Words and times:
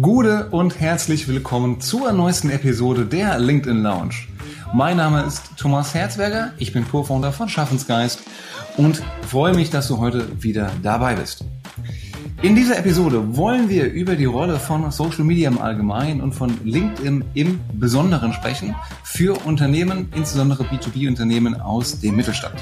Gute 0.00 0.48
und 0.50 0.80
herzlich 0.80 1.28
willkommen 1.28 1.82
zur 1.82 2.12
neuesten 2.12 2.48
Episode 2.48 3.04
der 3.04 3.38
LinkedIn 3.38 3.82
Lounge. 3.82 4.14
Mein 4.72 4.96
Name 4.96 5.24
ist 5.24 5.58
Thomas 5.58 5.92
Herzberger, 5.92 6.52
ich 6.56 6.72
bin 6.72 6.88
Co-Founder 6.88 7.32
von 7.32 7.50
Schaffensgeist 7.50 8.20
und 8.78 9.02
freue 9.28 9.54
mich, 9.54 9.68
dass 9.68 9.88
du 9.88 9.98
heute 9.98 10.42
wieder 10.42 10.70
dabei 10.82 11.16
bist. 11.16 11.44
In 12.40 12.56
dieser 12.56 12.78
Episode 12.78 13.36
wollen 13.36 13.68
wir 13.68 13.92
über 13.92 14.16
die 14.16 14.24
Rolle 14.24 14.58
von 14.58 14.90
Social 14.90 15.24
Media 15.24 15.50
im 15.50 15.58
Allgemeinen 15.58 16.22
und 16.22 16.32
von 16.32 16.50
LinkedIn 16.64 17.24
im 17.34 17.60
Besonderen 17.74 18.32
sprechen 18.32 18.74
für 19.04 19.34
Unternehmen, 19.44 20.10
insbesondere 20.16 20.64
B2B-Unternehmen 20.64 21.60
aus 21.60 22.00
dem 22.00 22.16
Mittelstand. 22.16 22.56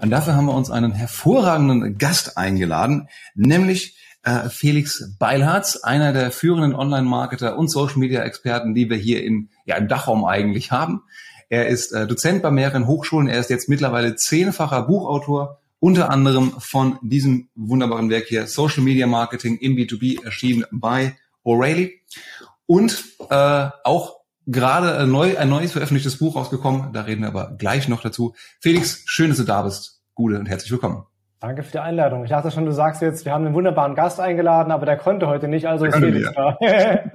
Und 0.00 0.10
dafür 0.10 0.36
haben 0.36 0.46
wir 0.46 0.54
uns 0.54 0.70
einen 0.70 0.92
hervorragenden 0.92 1.98
Gast 1.98 2.36
eingeladen, 2.36 3.08
nämlich 3.34 3.96
äh, 4.22 4.48
Felix 4.48 5.16
Beilharz, 5.18 5.76
einer 5.76 6.12
der 6.12 6.30
führenden 6.30 6.74
Online-Marketer 6.74 7.58
und 7.58 7.68
Social-Media-Experten, 7.68 8.74
die 8.74 8.90
wir 8.90 8.96
hier 8.96 9.24
in, 9.24 9.50
ja, 9.64 9.76
im 9.76 9.88
Dachraum 9.88 10.24
eigentlich 10.24 10.70
haben. 10.70 11.02
Er 11.48 11.68
ist 11.68 11.92
äh, 11.92 12.06
Dozent 12.06 12.42
bei 12.42 12.50
mehreren 12.50 12.86
Hochschulen. 12.86 13.28
Er 13.28 13.40
ist 13.40 13.50
jetzt 13.50 13.68
mittlerweile 13.68 14.16
zehnfacher 14.16 14.82
Buchautor 14.82 15.60
unter 15.80 16.10
anderem 16.10 16.52
von 16.58 16.98
diesem 17.02 17.48
wunderbaren 17.54 18.10
Werk 18.10 18.26
hier 18.26 18.46
Social 18.46 18.82
Media 18.82 19.06
Marketing 19.06 19.58
im 19.58 19.76
B2B 19.76 20.24
erschienen 20.24 20.64
bei 20.70 21.16
O'Reilly 21.44 21.92
und 22.66 23.04
äh, 23.30 23.68
auch 23.84 24.18
gerade 24.46 24.98
ein, 24.98 25.10
neu, 25.10 25.38
ein 25.38 25.48
neues 25.48 25.72
veröffentlichtes 25.72 26.18
Buch 26.18 26.34
rausgekommen. 26.34 26.92
Da 26.92 27.02
reden 27.02 27.22
wir 27.22 27.28
aber 27.28 27.54
gleich 27.56 27.88
noch 27.88 28.02
dazu. 28.02 28.34
Felix, 28.60 29.02
schön, 29.04 29.28
dass 29.28 29.38
du 29.38 29.44
da 29.44 29.62
bist. 29.62 29.97
Gute 30.18 30.36
und 30.36 30.48
herzlich 30.48 30.72
willkommen. 30.72 31.04
Danke 31.38 31.62
für 31.62 31.70
die 31.70 31.78
Einladung. 31.78 32.24
Ich 32.24 32.30
dachte 32.30 32.50
schon, 32.50 32.66
du 32.66 32.72
sagst 32.72 33.02
jetzt, 33.02 33.24
wir 33.24 33.30
haben 33.30 33.46
einen 33.46 33.54
wunderbaren 33.54 33.94
Gast 33.94 34.18
eingeladen, 34.18 34.72
aber 34.72 34.84
der 34.84 34.96
konnte 34.96 35.28
heute 35.28 35.46
nicht, 35.46 35.68
also 35.68 35.84
ist 35.84 35.94
Felix 35.94 36.28
da. 36.34 36.58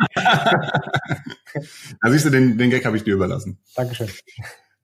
da 2.02 2.12
siehst 2.12 2.24
du, 2.24 2.30
den, 2.30 2.58
den 2.58 2.70
Gag 2.70 2.86
habe 2.86 2.96
ich 2.96 3.04
dir 3.04 3.16
überlassen. 3.16 3.60
Dankeschön. 3.76 4.08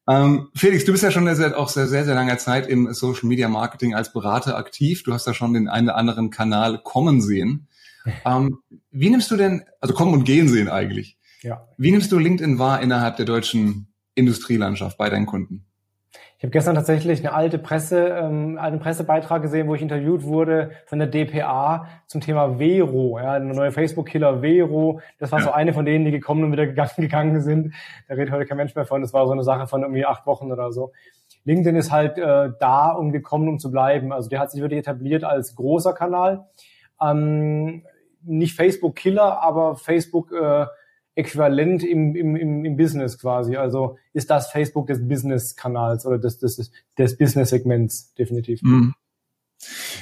Ähm, 0.10 0.50
Felix, 0.54 0.84
du 0.84 0.92
bist 0.92 1.02
ja 1.02 1.12
schon 1.12 1.34
seit 1.34 1.54
auch 1.54 1.70
sehr, 1.70 1.88
sehr, 1.88 2.04
sehr 2.04 2.14
langer 2.14 2.38
Zeit 2.38 2.68
im 2.68 2.94
Social 2.94 3.30
Media 3.30 3.48
Marketing 3.48 3.96
als 3.96 4.12
Berater 4.12 4.58
aktiv. 4.58 5.04
Du 5.04 5.14
hast 5.14 5.26
ja 5.26 5.34
schon 5.34 5.54
den 5.54 5.70
einen 5.70 5.88
oder 5.88 5.96
anderen 5.96 6.30
Kanal 6.30 6.80
kommen 6.84 7.22
sehen. 7.22 7.70
Ähm, 8.26 8.60
wie 8.92 9.10
nimmst 9.10 9.32
du 9.32 9.38
denn, 9.38 9.64
also 9.80 9.94
kommen 9.94 10.12
und 10.12 10.26
gehen 10.26 10.50
sehen 10.50 10.68
eigentlich? 10.68 11.18
Ja. 11.42 11.70
Wie 11.78 11.92
nimmst 11.92 12.12
du 12.12 12.20
LinkedIn 12.20 12.60
wahr 12.60 12.82
innerhalb 12.82 13.16
der 13.16 13.26
deutschen 13.26 13.94
Industrielandschaft 14.14 14.98
bei 14.98 15.10
deinen 15.10 15.26
Kunden? 15.26 15.69
Ich 16.40 16.44
habe 16.44 16.52
gestern 16.52 16.76
tatsächlich 16.76 17.20
eine 17.20 17.34
alte 17.34 17.60
Presse, 17.60 18.08
ähm, 18.08 18.58
einen 18.58 18.80
Pressebeitrag 18.80 19.42
gesehen, 19.42 19.68
wo 19.68 19.76
ich 19.76 19.82
interviewt 19.82 20.24
wurde 20.24 20.72
von 20.86 20.98
der 20.98 21.10
DPA 21.10 21.88
zum 22.08 22.22
Thema 22.22 22.58
Vero, 22.58 23.20
ja, 23.20 23.34
eine 23.34 23.54
neue 23.54 23.74
Facebook-Killer 23.74 24.40
Vero. 24.40 25.02
Das 25.18 25.34
war 25.34 25.40
ja. 25.40 25.46
so 25.46 25.52
eine 25.52 25.74
von 25.74 25.84
denen, 25.84 26.06
die 26.06 26.12
gekommen 26.12 26.46
und 26.46 26.54
wieder 26.54 26.66
gegangen, 26.66 26.92
gegangen 26.96 27.42
sind. 27.42 27.74
Da 28.08 28.14
redet 28.14 28.34
heute 28.34 28.46
kein 28.46 28.56
Mensch 28.56 28.74
mehr 28.74 28.86
von. 28.86 29.02
Das 29.02 29.12
war 29.12 29.26
so 29.28 29.34
eine 29.34 29.44
Sache 29.44 29.68
von 29.68 29.82
irgendwie 29.82 30.06
acht 30.06 30.26
Wochen 30.26 30.50
oder 30.50 30.72
so. 30.72 30.94
LinkedIn 31.44 31.76
ist 31.76 31.92
halt 31.92 32.18
äh, 32.18 32.52
da, 32.58 32.92
um 32.92 33.12
gekommen, 33.12 33.50
um 33.50 33.60
zu 33.60 33.70
bleiben. 33.70 34.14
Also 34.14 34.30
der 34.30 34.40
hat 34.40 34.50
sich 34.50 34.62
wirklich 34.62 34.80
etabliert 34.80 35.26
als 35.26 35.56
großer 35.56 35.92
Kanal. 35.92 36.46
Ähm, 37.02 37.84
nicht 38.24 38.56
Facebook-Killer, 38.56 39.44
aber 39.44 39.76
Facebook 39.76 40.32
äh, 40.32 40.68
äquivalent 41.20 41.84
im, 41.84 42.16
im, 42.16 42.36
im, 42.36 42.66
im 42.66 42.78
Business 42.78 43.20
quasi. 43.20 43.58
Also 43.58 43.98
ist 44.14 44.30
das 44.30 44.52
Facebook 44.52 44.88
des 44.88 45.08
Business-Kanals 45.08 46.06
oder 46.06 46.18
des, 46.18 46.40
des, 46.40 46.72
des 46.98 47.18
Business-Segments 47.18 48.14
definitiv. 48.16 48.62
Mhm. 48.64 48.94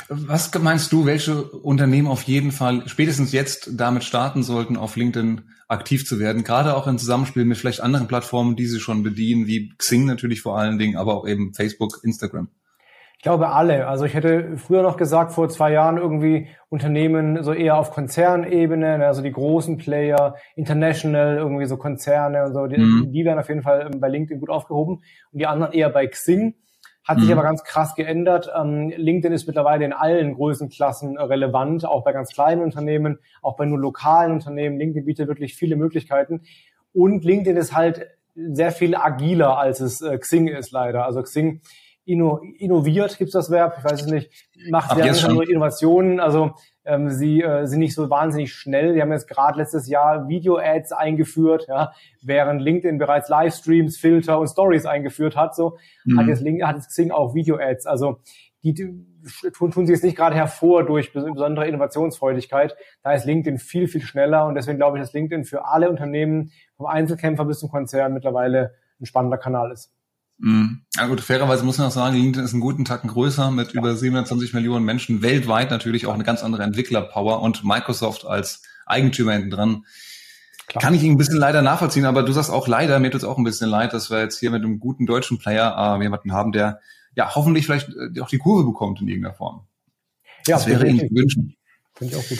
Was 0.10 0.54
meinst 0.60 0.92
du, 0.92 1.06
welche 1.06 1.44
Unternehmen 1.44 2.08
auf 2.08 2.23
jeden 2.23 2.52
Fall 2.52 2.88
spätestens 2.88 3.32
jetzt 3.32 3.72
damit 3.73 4.04
starten 4.04 4.44
sollten, 4.44 4.78
auf 4.78 4.95
LinkedIn 4.95 5.42
aktiv 5.68 6.06
zu 6.06 6.20
werden? 6.20 6.44
Gerade 6.44 6.76
auch 6.76 6.86
im 6.86 7.00
Zusammenspiel 7.00 7.44
mit 7.44 7.58
vielleicht 7.58 7.82
anderen 7.82 8.08
Plattformen, 8.08 8.55
die 8.55 8.67
sie 8.67 8.80
schon 8.80 9.02
bedienen, 9.02 9.48
wie 9.48 9.73
Xing 9.78 10.05
natürlich 10.05 10.42
vor 10.42 10.60
allen 10.60 10.78
Dingen, 10.78 10.95
aber 10.95 11.16
auch 11.16 11.28
eben 11.28 11.55
Facebook, 11.55 12.02
Instagram. 12.04 12.49
Ich 13.17 13.23
glaube 13.23 13.50
alle. 13.50 13.88
Also 13.88 14.05
ich 14.05 14.14
hätte 14.14 14.58
früher 14.58 14.83
noch 14.83 14.95
gesagt, 14.95 15.32
vor 15.32 15.50
zwei 15.50 15.72
Jahren 15.72 15.98
irgendwie 15.98 16.50
Unternehmen 16.70 17.42
so 17.44 17.52
eher 17.52 17.78
auf 17.78 17.89
Konzernebene, 17.89 19.00
ne, 19.00 19.08
also 19.08 19.23
die 19.23 19.32
großen 19.32 19.78
Player, 19.78 20.36
international, 20.55 21.38
irgendwie 21.38 21.66
so 21.66 21.78
Konzerne 21.78 22.45
und 22.45 22.54
so, 22.54 22.67
die, 22.67 22.78
mhm. 22.78 23.11
die 23.11 23.26
werden 23.26 23.39
auf 23.39 23.50
jeden 23.50 23.64
Fall 23.64 23.89
ähm, 23.92 24.00
bei 24.00 24.08
LinkedIn 24.08 24.39
gut 24.39 24.52
aufgehoben 24.52 25.02
und 25.32 25.39
die 25.39 25.48
anderen 25.48 25.73
eher 25.73 25.89
bei 25.89 26.05
Xing. 26.05 26.55
Hat 27.08 27.17
sich 27.20 27.28
mhm. 27.28 27.33
aber 27.33 27.44
ganz 27.44 27.64
krass 27.64 27.95
geändert. 27.95 28.52
Ähm, 28.55 28.94
LinkedIn 28.95 29.34
ist 29.34 29.48
mittlerweile 29.48 29.86
in 29.86 29.94
allen 29.94 30.36
Größenklassen 30.36 31.17
relevant, 31.17 31.86
auch 31.86 32.04
bei 32.04 32.11
ganz 32.11 32.34
kleinen 32.34 32.61
Unternehmen, 32.61 33.17
auch 33.42 33.55
bei 33.55 33.66
nur 33.66 33.80
lokalen 33.80 34.34
Unternehmen. 34.34 34.78
LinkedIn 34.78 35.05
bietet 35.05 35.28
wirklich 35.28 35.55
viele 35.55 35.76
Möglichkeiten. 35.76 36.42
Und 36.94 37.23
LinkedIn 37.23 37.58
ist 37.58 37.73
halt 37.73 38.08
sehr 38.36 38.72
viel 38.72 38.95
agiler, 38.95 39.58
als 39.58 39.80
es 39.80 40.02
äh, 40.02 40.17
Xing 40.20 40.48
ist 40.49 40.72
leider. 40.72 41.05
Also 41.05 41.23
Xing 41.23 41.61
inno, 42.08 42.42
innoviert, 42.58 43.18
gibt's 43.18 43.34
das 43.34 43.52
Verb, 43.52 43.76
ich 43.78 43.84
weiß 43.84 44.02
es 44.02 44.08
nicht, 44.08 44.32
macht 44.70 44.95
sehr 44.95 45.30
andere 45.30 45.45
Innovationen, 45.45 46.20
also 46.20 46.54
ähm, 46.86 47.10
sie 47.10 47.42
äh, 47.42 47.66
sind 47.66 47.80
nicht 47.80 47.94
so 47.94 48.10
wahnsinnig 48.10 48.54
schnell. 48.54 48.94
Sie 48.94 49.02
haben 49.02 49.12
jetzt 49.12 49.28
gerade 49.28 49.58
letztes 49.58 49.90
Jahr 49.90 50.30
Video-Ads 50.30 50.94
eingeführt, 50.94 51.67
ja, 51.67 51.92
während 52.22 52.62
LinkedIn 52.62 52.98
bereits 52.98 53.28
Livestreams, 53.28 53.98
Filter 53.98 54.40
und 54.40 54.48
Stories 54.48 54.86
eingeführt 54.86 55.36
hat, 55.36 55.54
so 55.54 55.78
mhm. 56.06 56.20
hat 56.20 56.28
jetzt 56.28 56.42
LinkedIn, 56.42 56.67
hat 56.67 56.78
jetzt 56.78 56.90
Xing 56.90 57.12
auch 57.12 57.36
Video-Ads. 57.36 57.86
Also 57.86 58.22
die 58.64 58.73
tun, 58.73 59.72
tun 59.72 59.86
sie 59.86 59.94
jetzt 59.94 60.04
nicht 60.04 60.16
gerade 60.16 60.36
hervor 60.36 60.86
durch 60.86 61.12
besondere 61.12 61.67
Innovationsfreudigkeit. 61.67 62.76
Da 63.04 63.14
ist 63.14 63.26
LinkedIn 63.26 63.60
viel, 63.60 63.88
viel 63.88 64.02
schneller 64.02 64.46
und 64.46 64.56
deswegen 64.56 64.78
glaube 64.78 64.98
ich, 64.98 65.04
dass 65.04 65.14
LinkedIn 65.14 65.44
für 65.44 65.66
alle 65.66 65.90
Unternehmen, 65.90 66.52
vom 66.78 66.86
Einzelkämpfer 66.86 67.46
bis 67.46 67.60
zum 67.60 67.70
Konzern 67.70 68.14
mittlerweile 68.14 68.76
ein 69.00 69.06
spannender 69.06 69.38
Kanal 69.38 69.72
ist. 69.72 69.92
Mhm. 70.39 70.81
Ja 70.95 71.08
gut, 71.08 71.21
fairerweise 71.21 71.64
muss 71.65 71.77
man 71.77 71.87
auch 71.87 71.92
sagen, 71.92 72.15
LinkedIn 72.15 72.45
ist 72.45 72.53
einen 72.53 72.61
guten 72.61 72.86
Tacken 72.86 73.09
größer 73.09 73.49
mit 73.52 73.73
über 73.73 73.95
720 73.95 74.53
Millionen 74.53 74.86
Menschen 74.86 75.21
weltweit 75.21 75.71
natürlich 75.71 76.05
auch 76.05 76.14
eine 76.14 76.23
ganz 76.23 76.43
andere 76.43 76.64
Entwicklerpower 76.64 77.42
und 77.42 77.64
Microsoft 77.64 78.25
als 78.25 78.61
Eigentümer 78.86 79.33
hinten 79.33 79.49
dran. 79.49 79.86
Klar. 80.67 80.81
Kann 80.81 80.93
ich 80.93 81.03
Ihnen 81.03 81.15
ein 81.15 81.17
bisschen 81.17 81.37
leider 81.37 81.61
nachvollziehen, 81.61 82.05
aber 82.05 82.23
du 82.23 82.33
sagst 82.33 82.52
auch 82.52 82.67
leider, 82.67 82.99
mir 82.99 83.09
tut 83.09 83.21
es 83.21 83.27
auch 83.27 83.37
ein 83.37 83.43
bisschen 83.43 83.70
leid, 83.70 83.93
dass 83.93 84.11
wir 84.11 84.20
jetzt 84.20 84.37
hier 84.37 84.52
mit 84.52 84.64
einem 84.64 84.80
guten 84.80 85.05
deutschen 85.05 85.37
Player 85.39 85.98
äh, 85.98 86.03
jemanden 86.03 86.33
haben, 86.33 86.52
der 86.52 86.81
ja 87.15 87.33
hoffentlich 87.36 87.65
vielleicht 87.65 87.89
äh, 87.89 88.19
auch 88.21 88.30
die 88.30 88.37
Kurve 88.37 88.65
bekommt 88.65 89.02
in 89.02 89.08
irgendeiner 89.08 89.33
Form. 89.33 89.65
Ja, 90.45 90.58
das 90.58 90.67
wäre 90.67 90.86
Ihnen 90.86 90.99
zu 90.99 91.15
wünschen. 91.15 91.55
Finde 91.95 92.14
ich 92.14 92.19
auch 92.19 92.27
gut. 92.27 92.39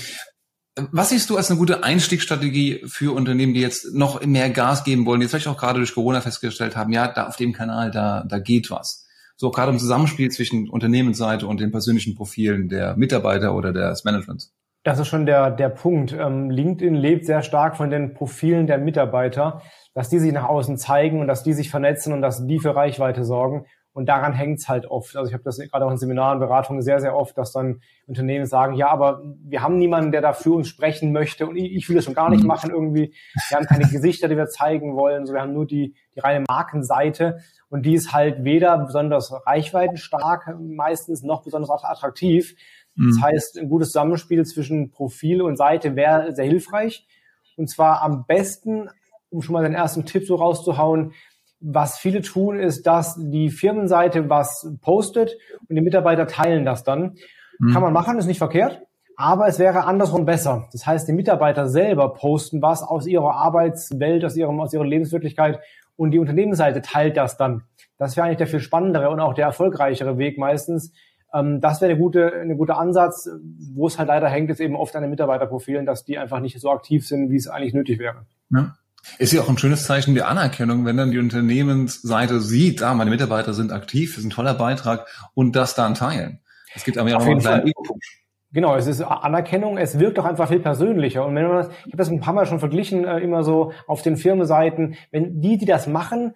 Was 0.92 1.10
siehst 1.10 1.30
du 1.30 1.38
als 1.38 1.50
eine 1.50 1.58
gute 1.58 1.84
Einstiegsstrategie 1.84 2.84
für 2.86 3.16
Unternehmen, 3.16 3.54
die 3.54 3.62
jetzt 3.62 3.96
noch 3.96 4.24
mehr 4.26 4.50
Gas 4.50 4.84
geben 4.84 5.06
wollen, 5.06 5.20
die 5.20 5.28
vielleicht 5.28 5.48
auch 5.48 5.58
gerade 5.58 5.80
durch 5.80 5.94
Corona 5.94 6.22
festgestellt 6.22 6.76
haben, 6.76 6.92
ja, 6.94 7.08
da 7.08 7.28
auf 7.28 7.36
dem 7.36 7.54
Kanal, 7.54 7.92
da, 7.92 8.24
da 8.28 8.40
geht 8.40 8.70
was. 8.70 9.06
So 9.36 9.52
gerade 9.52 9.72
im 9.72 9.80
Zusammenspiel 9.80 10.30
zwischen 10.30 10.70
Unternehmensseite 10.70 11.48
und 11.48 11.60
den 11.60 11.72
persönlichen 11.72 12.16
Profilen 12.16 12.70
der 12.70 12.96
Mitarbeiter 12.98 13.56
oder 13.56 13.72
des 13.72 14.04
Managements. 14.04 14.54
Das 14.84 15.00
ist 15.00 15.08
schon 15.08 15.26
der, 15.26 15.52
der 15.52 15.70
Punkt. 15.70 16.16
Ähm, 16.18 16.50
LinkedIn 16.50 16.96
lebt 16.96 17.26
sehr 17.26 17.42
stark 17.42 17.76
von 17.76 17.90
den 17.90 18.14
Profilen 18.14 18.68
der 18.68 18.78
Mitarbeiter, 18.78 19.62
dass 19.94 20.10
die 20.10 20.20
sich 20.20 20.32
nach 20.32 20.48
außen 20.48 20.78
zeigen 20.78 21.20
und 21.20 21.28
dass 21.28 21.44
die 21.44 21.54
sich 21.54 21.70
vernetzen 21.70 22.14
und 22.14 22.22
dass 22.22 22.46
die 22.46 22.60
für 22.60 22.76
Reichweite 22.76 23.26
sorgen. 23.26 23.66
Und 23.98 24.06
daran 24.06 24.32
hängt's 24.34 24.70
halt 24.70 24.86
oft. 24.86 25.16
Also 25.18 25.28
ich 25.28 25.34
habe 25.34 25.44
das 25.44 25.58
gerade 25.58 25.84
auch 25.84 25.90
in 25.90 25.98
Seminaren, 25.98 26.38
Beratungen 26.38 26.84
sehr, 26.84 27.02
sehr 27.02 27.16
oft, 27.16 27.36
dass 27.36 27.52
dann 27.52 27.82
Unternehmen 28.06 28.46
sagen, 28.46 28.76
ja, 28.76 28.90
aber 28.90 29.24
wir 29.44 29.64
haben 29.64 29.80
niemanden, 29.80 30.12
der 30.12 30.22
da 30.22 30.34
für 30.34 30.52
uns 30.52 30.68
sprechen 30.68 31.12
möchte 31.12 31.48
und 31.48 31.56
ich, 31.56 31.74
ich 31.74 31.90
will 31.90 31.96
das 31.96 32.06
schon 32.06 32.14
gar 32.14 32.30
nicht 32.30 32.42
mhm. 32.42 32.48
machen 32.48 32.70
irgendwie. 32.70 33.16
Wir 33.50 33.58
haben 33.58 33.66
keine 33.66 33.90
Gesichter, 33.90 34.28
die 34.28 34.38
wir 34.38 34.50
zeigen 34.50 34.96
wollen. 34.96 35.26
So, 35.26 35.34
wir 35.34 35.42
haben 35.42 35.54
nur 35.54 35.66
die, 35.66 35.96
die 36.14 36.20
reine 36.20 36.46
Markenseite 36.48 37.40
und 37.70 37.88
die 37.88 37.96
ist 37.96 38.14
halt 38.14 38.44
weder 38.44 38.78
besonders 38.78 39.34
reichweitenstark 39.48 40.56
meistens 40.60 41.24
noch 41.24 41.42
besonders 41.42 41.84
attraktiv. 41.84 42.54
Das 42.96 43.16
mhm. 43.16 43.24
heißt, 43.24 43.58
ein 43.58 43.68
gutes 43.68 43.88
Zusammenspiel 43.88 44.46
zwischen 44.46 44.92
Profil 44.92 45.42
und 45.42 45.56
Seite 45.56 45.96
wäre 45.96 46.36
sehr 46.36 46.46
hilfreich. 46.46 47.08
Und 47.56 47.68
zwar 47.68 48.04
am 48.04 48.28
besten, 48.28 48.92
um 49.32 49.42
schon 49.42 49.54
mal 49.54 49.64
den 49.64 49.74
ersten 49.74 50.06
Tipp 50.06 50.28
so 50.28 50.36
rauszuhauen, 50.36 51.14
was 51.60 51.98
viele 51.98 52.22
tun, 52.22 52.60
ist, 52.60 52.86
dass 52.86 53.18
die 53.20 53.50
Firmenseite 53.50 54.30
was 54.30 54.72
postet 54.82 55.38
und 55.68 55.76
die 55.76 55.82
Mitarbeiter 55.82 56.28
teilen 56.28 56.66
das 56.66 56.84
dann. 56.84 57.16
Mhm. 57.60 57.74
Kann 57.74 57.82
man 57.82 57.94
machen, 57.94 58.18
ist 58.18 58.28
nicht 58.28 58.38
verkehrt. 58.38 58.82
Aber 59.20 59.48
es 59.48 59.58
wäre 59.58 59.86
andersrum 59.86 60.26
besser. 60.26 60.68
Das 60.72 60.86
heißt, 60.86 61.08
die 61.08 61.14
Mitarbeiter 61.14 61.68
selber 61.68 62.14
posten 62.14 62.62
was 62.62 62.84
aus 62.84 63.08
ihrer 63.08 63.34
Arbeitswelt, 63.34 64.24
aus, 64.24 64.38
ihrem, 64.38 64.60
aus 64.60 64.74
ihrer 64.74 64.86
Lebenswirklichkeit 64.86 65.60
und 65.96 66.12
die 66.12 66.20
Unternehmensseite 66.20 66.84
teilt 66.84 67.18
das 67.18 67.36
dann. 67.36 67.64
Das 67.98 68.16
wäre 68.16 68.28
eigentlich 68.28 68.38
der 68.38 68.48
viel 68.48 68.60
spannendere 68.60 69.10
und 69.10 69.20
auch 69.20 69.34
der 69.34 69.46
erfolgreichere 69.46 70.20
Weg 70.20 70.38
meistens. 70.38 70.94
Ähm, 71.34 71.62
das 71.62 71.82
wäre 71.82 71.92
eine 71.92 72.00
gute, 72.00 72.32
eine 72.32 72.56
gute 72.56 72.76
Ansatz. 72.76 73.28
Wo 73.74 73.88
es 73.88 73.98
halt 73.98 74.10
leider 74.10 74.30
hängt, 74.30 74.52
ist 74.52 74.60
eben 74.60 74.76
oft 74.76 74.96
an 74.96 75.02
den 75.02 75.10
Mitarbeiterprofilen, 75.10 75.88
dass 75.88 76.06
die 76.06 76.20
einfach 76.20 76.40
nicht 76.40 76.60
so 76.60 76.70
aktiv 76.70 77.08
sind, 77.08 77.32
wie 77.32 77.38
es 77.38 77.48
eigentlich 77.48 77.74
nötig 77.74 77.98
wäre. 77.98 78.28
Ja. 78.52 78.76
Ist 79.20 79.34
ja 79.34 79.42
auch 79.42 79.50
ein 79.50 79.58
schönes 79.58 79.86
Zeichen 79.86 80.16
der 80.16 80.28
Anerkennung, 80.28 80.86
wenn 80.86 80.98
dann 80.98 81.12
die 81.12 81.20
Unternehmensseite 81.20 82.42
sieht, 82.42 82.84
ah, 82.84 82.94
meine 82.94 83.10
Mitarbeiter 83.10 83.54
sind 83.54 83.72
aktiv, 83.72 84.18
ist 84.18 84.26
ein 84.26 84.30
toller 84.30 84.54
Beitrag 84.54 85.08
und 85.34 85.56
das 85.56 85.76
dann 85.76 85.96
teilen. 85.96 86.42
Es 86.76 86.84
gibt 86.84 86.98
aber 86.98 87.10
ja 87.10 87.18
noch 87.18 87.26
einen 87.26 87.40
kleinen 87.40 87.68
Ego-Push. 87.68 88.28
Genau, 88.54 88.76
es 88.76 88.88
ist 88.88 89.02
Anerkennung, 89.02 89.78
es 89.78 90.00
wirkt 90.00 90.18
auch 90.20 90.26
einfach 90.26 90.48
viel 90.48 90.60
persönlicher. 90.60 91.26
Und 91.26 91.36
wenn 91.36 91.48
man 91.48 91.58
das, 91.58 91.70
ich 91.86 91.86
habe 91.88 91.98
das 91.98 92.10
ein 92.10 92.22
paar 92.22 92.34
Mal 92.34 92.46
schon 92.46 92.60
verglichen, 92.60 93.04
äh, 93.04 93.20
immer 93.20 93.44
so 93.44 93.74
auf 93.88 94.02
den 94.02 94.16
Firmenseiten, 94.16 94.96
wenn 95.12 95.42
die, 95.42 95.58
die 95.58 95.66
das 95.66 95.88
machen, 95.88 96.34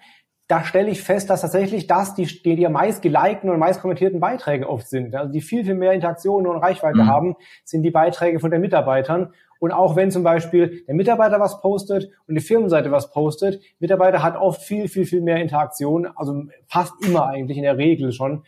da 0.48 0.66
stelle 0.66 0.90
ich 0.90 1.02
fest, 1.02 1.30
dass 1.30 1.42
tatsächlich 1.42 1.88
das 1.88 2.14
die, 2.14 2.26
die, 2.26 2.58
die 2.58 2.68
meist 2.68 3.02
gelikten 3.02 3.50
und 3.50 3.58
meist 3.58 3.80
kommentierten 3.80 4.20
Beiträge 4.20 4.68
oft 4.68 4.90
sind. 4.90 5.16
Also 5.16 5.32
die 5.32 5.40
viel, 5.40 5.64
viel 5.64 5.76
mehr 5.76 5.94
Interaktionen 5.94 6.52
und 6.52 6.58
Reichweite 6.58 7.04
mhm. 7.04 7.08
haben, 7.08 7.36
sind 7.64 7.84
die 7.84 7.92
Beiträge 7.92 8.42
von 8.42 8.52
den 8.52 8.60
Mitarbeitern. 8.60 9.34
Und 9.62 9.72
auch 9.72 9.96
wenn 9.96 10.10
zum 10.10 10.24
Beispiel 10.24 10.84
der 10.88 10.96
Mitarbeiter 10.96 11.40
was 11.40 11.62
postet 11.62 12.10
und 12.26 12.34
die 12.34 12.42
Firmenseite 12.42 12.90
was 12.90 13.12
postet, 13.12 13.62
Mitarbeiter 13.78 14.24
hat 14.24 14.36
oft 14.36 14.64
viel, 14.64 14.88
viel, 14.88 15.06
viel 15.06 15.22
mehr 15.22 15.38
Interaktion, 15.38 16.08
also 16.16 16.46
fast 16.68 16.94
immer 17.06 17.28
eigentlich 17.28 17.58
in 17.58 17.64
der 17.64 17.78
Regel 17.78 18.12
schon. 18.12 18.44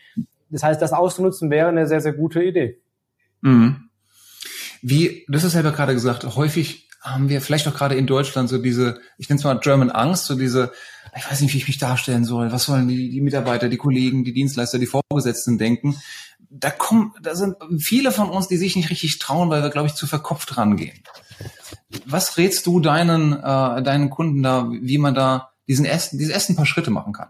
Das 0.50 0.64
heißt, 0.64 0.82
das 0.82 0.92
auszunutzen 0.92 1.52
wäre 1.52 1.68
eine 1.68 1.86
sehr, 1.86 2.02
sehr 2.02 2.14
gute 2.14 2.42
Idee. 2.44 2.80
Mhm. 3.42 3.90
Wie, 4.82 5.24
das 5.28 5.44
ist 5.44 5.52
selber 5.52 5.72
gerade 5.72 5.94
gesagt, 5.94 6.24
häufig 6.36 6.90
haben 7.00 7.30
wir 7.30 7.42
vielleicht 7.42 7.68
auch 7.68 7.76
gerade 7.76 7.94
in 7.94 8.08
Deutschland 8.08 8.50
so 8.50 8.58
diese, 8.58 9.00
ich 9.20 9.30
nenne 9.30 9.38
es 9.38 9.44
mal 9.44 9.60
German 9.60 9.92
Angst, 9.92 10.26
so 10.26 10.34
diese, 10.34 10.72
ich 11.16 11.30
weiß 11.30 11.42
nicht, 11.42 11.54
wie 11.54 11.60
ich 11.60 11.68
mich 11.68 11.78
darstellen 11.78 12.26
soll, 12.26 12.52
was 12.52 12.64
sollen 12.64 12.88
die, 12.88 13.12
die 13.12 13.22
Mitarbeiter, 13.22 13.70
die 13.70 13.78
Kollegen, 13.78 14.24
die 14.24 14.34
Dienstleister, 14.34 14.80
die 14.80 14.88
Vorgesetzten 14.88 15.60
denken. 15.60 15.96
Da 16.56 16.70
kommen, 16.70 17.14
da 17.22 17.34
sind 17.34 17.56
viele 17.80 18.12
von 18.12 18.30
uns, 18.30 18.48
die 18.48 18.58
sich 18.58 18.76
nicht 18.76 18.92
richtig 18.92 19.18
trauen, 19.18 19.50
weil 19.50 19.64
wir, 19.64 19.72
glaube 19.72 19.88
ich, 19.88 19.96
zu 19.96 20.06
verkopft 20.06 20.56
rangehen. 20.56 21.00
Was 22.06 22.38
rätst 22.38 22.68
du 22.68 22.80
deinen, 22.80 23.34
äh, 23.34 23.82
deinen 23.82 24.12
Kunden 24.12 24.44
da, 24.44 24.70
wie 24.70 25.00
man 25.00 25.16
da 25.16 25.50
diesen 25.68 25.86
ersten, 25.86 26.20
diese 26.20 26.32
ersten 26.32 26.56
paar 26.56 26.68
Schritte 26.68 26.92
machen 26.92 27.14
kann? 27.14 27.30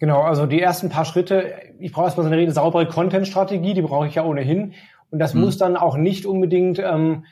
Genau, 0.00 0.22
also 0.22 0.46
die 0.46 0.60
ersten 0.60 0.88
paar 0.88 1.04
Schritte, 1.04 1.54
ich 1.78 1.92
brauche 1.92 2.06
erstmal 2.06 2.26
so 2.26 2.32
eine 2.32 2.50
saubere 2.50 2.88
Content-Strategie, 2.88 3.74
die 3.74 3.82
brauche 3.82 4.08
ich 4.08 4.16
ja 4.16 4.24
ohnehin. 4.24 4.74
Und 5.10 5.20
das 5.20 5.34
mhm. 5.34 5.42
muss 5.42 5.58
dann 5.58 5.76
auch 5.76 5.96
nicht 5.96 6.26
unbedingt, 6.26 6.80
ähm, 6.80 7.24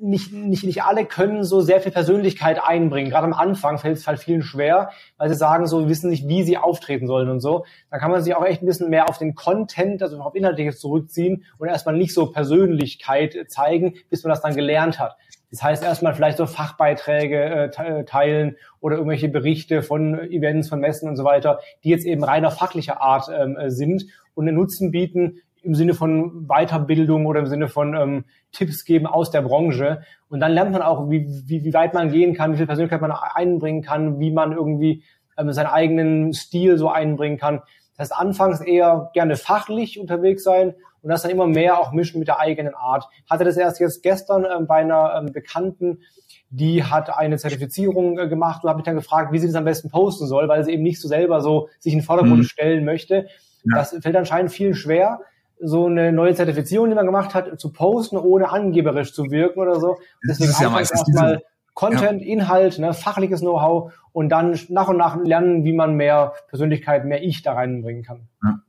nicht, 0.00 0.32
nicht, 0.32 0.64
nicht 0.64 0.82
alle 0.82 1.04
können 1.04 1.44
so 1.44 1.60
sehr 1.60 1.80
viel 1.80 1.92
Persönlichkeit 1.92 2.62
einbringen. 2.62 3.10
Gerade 3.10 3.26
am 3.26 3.32
Anfang 3.32 3.78
fällt 3.78 3.96
es 3.96 4.06
halt 4.06 4.18
vielen 4.18 4.42
schwer, 4.42 4.90
weil 5.16 5.28
sie 5.28 5.34
sagen 5.34 5.66
so, 5.66 5.88
wissen 5.88 6.10
nicht, 6.10 6.28
wie 6.28 6.44
sie 6.44 6.58
auftreten 6.58 7.06
sollen 7.06 7.28
und 7.28 7.40
so. 7.40 7.64
Da 7.90 7.98
kann 7.98 8.10
man 8.10 8.22
sich 8.22 8.34
auch 8.34 8.44
echt 8.44 8.62
ein 8.62 8.66
bisschen 8.66 8.90
mehr 8.90 9.08
auf 9.08 9.18
den 9.18 9.34
Content, 9.34 10.02
also 10.02 10.18
auf 10.20 10.34
Inhaltliches 10.34 10.78
zurückziehen 10.78 11.44
und 11.58 11.68
erstmal 11.68 11.96
nicht 11.96 12.14
so 12.14 12.30
Persönlichkeit 12.30 13.36
zeigen, 13.48 13.94
bis 14.10 14.22
man 14.24 14.30
das 14.30 14.42
dann 14.42 14.54
gelernt 14.54 14.98
hat. 14.98 15.16
Das 15.50 15.62
heißt 15.62 15.84
erstmal 15.84 16.14
vielleicht 16.14 16.38
so 16.38 16.46
Fachbeiträge 16.46 17.70
äh, 17.76 18.04
teilen 18.04 18.56
oder 18.80 18.96
irgendwelche 18.96 19.28
Berichte 19.28 19.82
von 19.82 20.18
Events, 20.18 20.68
von 20.68 20.80
Messen 20.80 21.08
und 21.08 21.16
so 21.16 21.24
weiter, 21.24 21.60
die 21.84 21.90
jetzt 21.90 22.04
eben 22.04 22.24
reiner 22.24 22.50
fachlicher 22.50 23.00
Art 23.00 23.30
ähm, 23.32 23.56
sind 23.68 24.06
und 24.34 24.46
einen 24.46 24.56
Nutzen 24.56 24.90
bieten, 24.90 25.40
im 25.66 25.74
Sinne 25.74 25.94
von 25.94 26.46
Weiterbildung 26.46 27.26
oder 27.26 27.40
im 27.40 27.46
Sinne 27.46 27.68
von 27.68 27.94
ähm, 27.94 28.24
Tipps 28.52 28.84
geben 28.84 29.06
aus 29.06 29.30
der 29.30 29.42
Branche. 29.42 30.02
Und 30.28 30.40
dann 30.40 30.52
lernt 30.52 30.72
man 30.72 30.82
auch, 30.82 31.10
wie, 31.10 31.26
wie, 31.46 31.64
wie 31.64 31.74
weit 31.74 31.92
man 31.92 32.10
gehen 32.10 32.34
kann, 32.34 32.52
wie 32.52 32.56
viel 32.56 32.66
Persönlichkeit 32.66 33.00
man 33.00 33.10
einbringen 33.10 33.82
kann, 33.82 34.20
wie 34.20 34.30
man 34.30 34.52
irgendwie 34.52 35.02
ähm, 35.36 35.52
seinen 35.52 35.66
eigenen 35.66 36.32
Stil 36.32 36.78
so 36.78 36.88
einbringen 36.88 37.36
kann. 37.36 37.62
Das 37.96 38.10
heißt, 38.10 38.20
anfangs 38.20 38.60
eher 38.60 39.10
gerne 39.12 39.36
fachlich 39.36 39.98
unterwegs 39.98 40.44
sein 40.44 40.74
und 41.02 41.10
das 41.10 41.22
dann 41.22 41.30
immer 41.30 41.46
mehr 41.46 41.80
auch 41.80 41.92
mischen 41.92 42.18
mit 42.18 42.28
der 42.28 42.38
eigenen 42.38 42.74
Art. 42.74 43.08
Hatte 43.28 43.44
das 43.44 43.56
erst 43.56 43.80
jetzt 43.80 44.02
gestern 44.02 44.44
ähm, 44.44 44.66
bei 44.66 44.76
einer 44.76 45.14
ähm, 45.18 45.32
Bekannten, 45.32 46.02
die 46.50 46.84
hat 46.84 47.16
eine 47.16 47.38
Zertifizierung 47.38 48.18
äh, 48.18 48.28
gemacht 48.28 48.62
und 48.62 48.70
habe 48.70 48.78
mich 48.78 48.86
dann 48.86 48.96
gefragt, 48.96 49.32
wie 49.32 49.38
sie 49.38 49.46
das 49.46 49.56
am 49.56 49.64
besten 49.64 49.90
posten 49.90 50.26
soll, 50.26 50.48
weil 50.48 50.64
sie 50.64 50.72
eben 50.72 50.82
nicht 50.82 51.00
so 51.00 51.08
selber 51.08 51.40
so 51.40 51.68
sich 51.80 51.92
in 51.92 52.00
den 52.00 52.04
Vordergrund 52.04 52.38
mhm. 52.38 52.44
stellen 52.44 52.84
möchte. 52.84 53.26
Ja. 53.64 53.78
Das 53.78 53.96
fällt 54.00 54.16
anscheinend 54.16 54.52
viel 54.52 54.74
schwer 54.74 55.20
so 55.60 55.86
eine 55.86 56.12
neue 56.12 56.34
Zertifizierung, 56.34 56.88
die 56.88 56.94
man 56.94 57.06
gemacht 57.06 57.34
hat, 57.34 57.58
zu 57.58 57.72
posten, 57.72 58.16
ohne 58.16 58.50
angeberisch 58.50 59.12
zu 59.12 59.30
wirken 59.30 59.60
oder 59.60 59.80
so. 59.80 59.96
Deswegen 60.28 60.48
das 60.48 60.56
ist 60.56 60.60
ja 60.60 60.70
meistens 60.70 61.00
erstmal 61.00 61.42
Content, 61.74 62.22
ja. 62.22 62.28
Inhalt, 62.28 62.78
ne, 62.78 62.94
fachliches 62.94 63.40
Know-how 63.40 63.92
und 64.12 64.30
dann 64.30 64.58
nach 64.70 64.88
und 64.88 64.96
nach 64.96 65.16
lernen, 65.22 65.64
wie 65.64 65.74
man 65.74 65.94
mehr 65.94 66.32
Persönlichkeit, 66.48 67.04
mehr 67.04 67.22
Ich 67.22 67.42
da 67.42 67.52
reinbringen 67.52 68.02
kann. 68.02 68.28
Ja. 68.42 68.60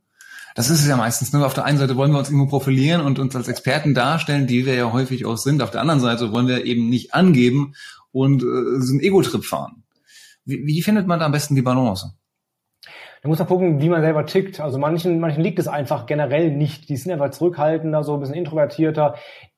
Das 0.54 0.70
ist 0.70 0.80
es 0.80 0.88
ja 0.88 0.96
meistens. 0.96 1.32
Ne? 1.32 1.46
Auf 1.46 1.54
der 1.54 1.64
einen 1.64 1.78
Seite 1.78 1.96
wollen 1.96 2.10
wir 2.10 2.18
uns 2.18 2.28
irgendwo 2.28 2.48
profilieren 2.48 3.00
und 3.00 3.18
uns 3.18 3.36
als 3.36 3.48
Experten 3.48 3.94
darstellen, 3.94 4.46
die 4.46 4.66
wir 4.66 4.74
ja 4.74 4.92
häufig 4.92 5.24
auch 5.24 5.36
sind. 5.36 5.62
Auf 5.62 5.70
der 5.70 5.80
anderen 5.80 6.00
Seite 6.00 6.32
wollen 6.32 6.48
wir 6.48 6.64
eben 6.64 6.88
nicht 6.90 7.14
angeben 7.14 7.74
und 8.12 8.42
äh, 8.42 8.80
so 8.80 8.92
einen 8.92 9.00
Ego-Trip 9.00 9.44
fahren. 9.44 9.84
Wie, 10.44 10.66
wie 10.66 10.82
findet 10.82 11.06
man 11.06 11.20
da 11.20 11.26
am 11.26 11.32
besten 11.32 11.54
die 11.54 11.62
Balance? 11.62 12.12
Da 13.22 13.28
muss 13.28 13.38
man 13.38 13.48
gucken, 13.48 13.80
wie 13.80 13.88
man 13.88 14.00
selber 14.00 14.26
tickt. 14.26 14.60
Also 14.60 14.78
manchen, 14.78 15.18
manchen 15.18 15.42
liegt 15.42 15.58
es 15.58 15.68
einfach 15.68 16.06
generell 16.06 16.50
nicht. 16.50 16.88
Die 16.88 16.96
sind 16.96 17.12
einfach 17.12 17.30
zurückhaltender, 17.30 18.04
so 18.04 18.14
ein 18.14 18.20
bisschen 18.20 18.36
introvertierter. 18.36 19.14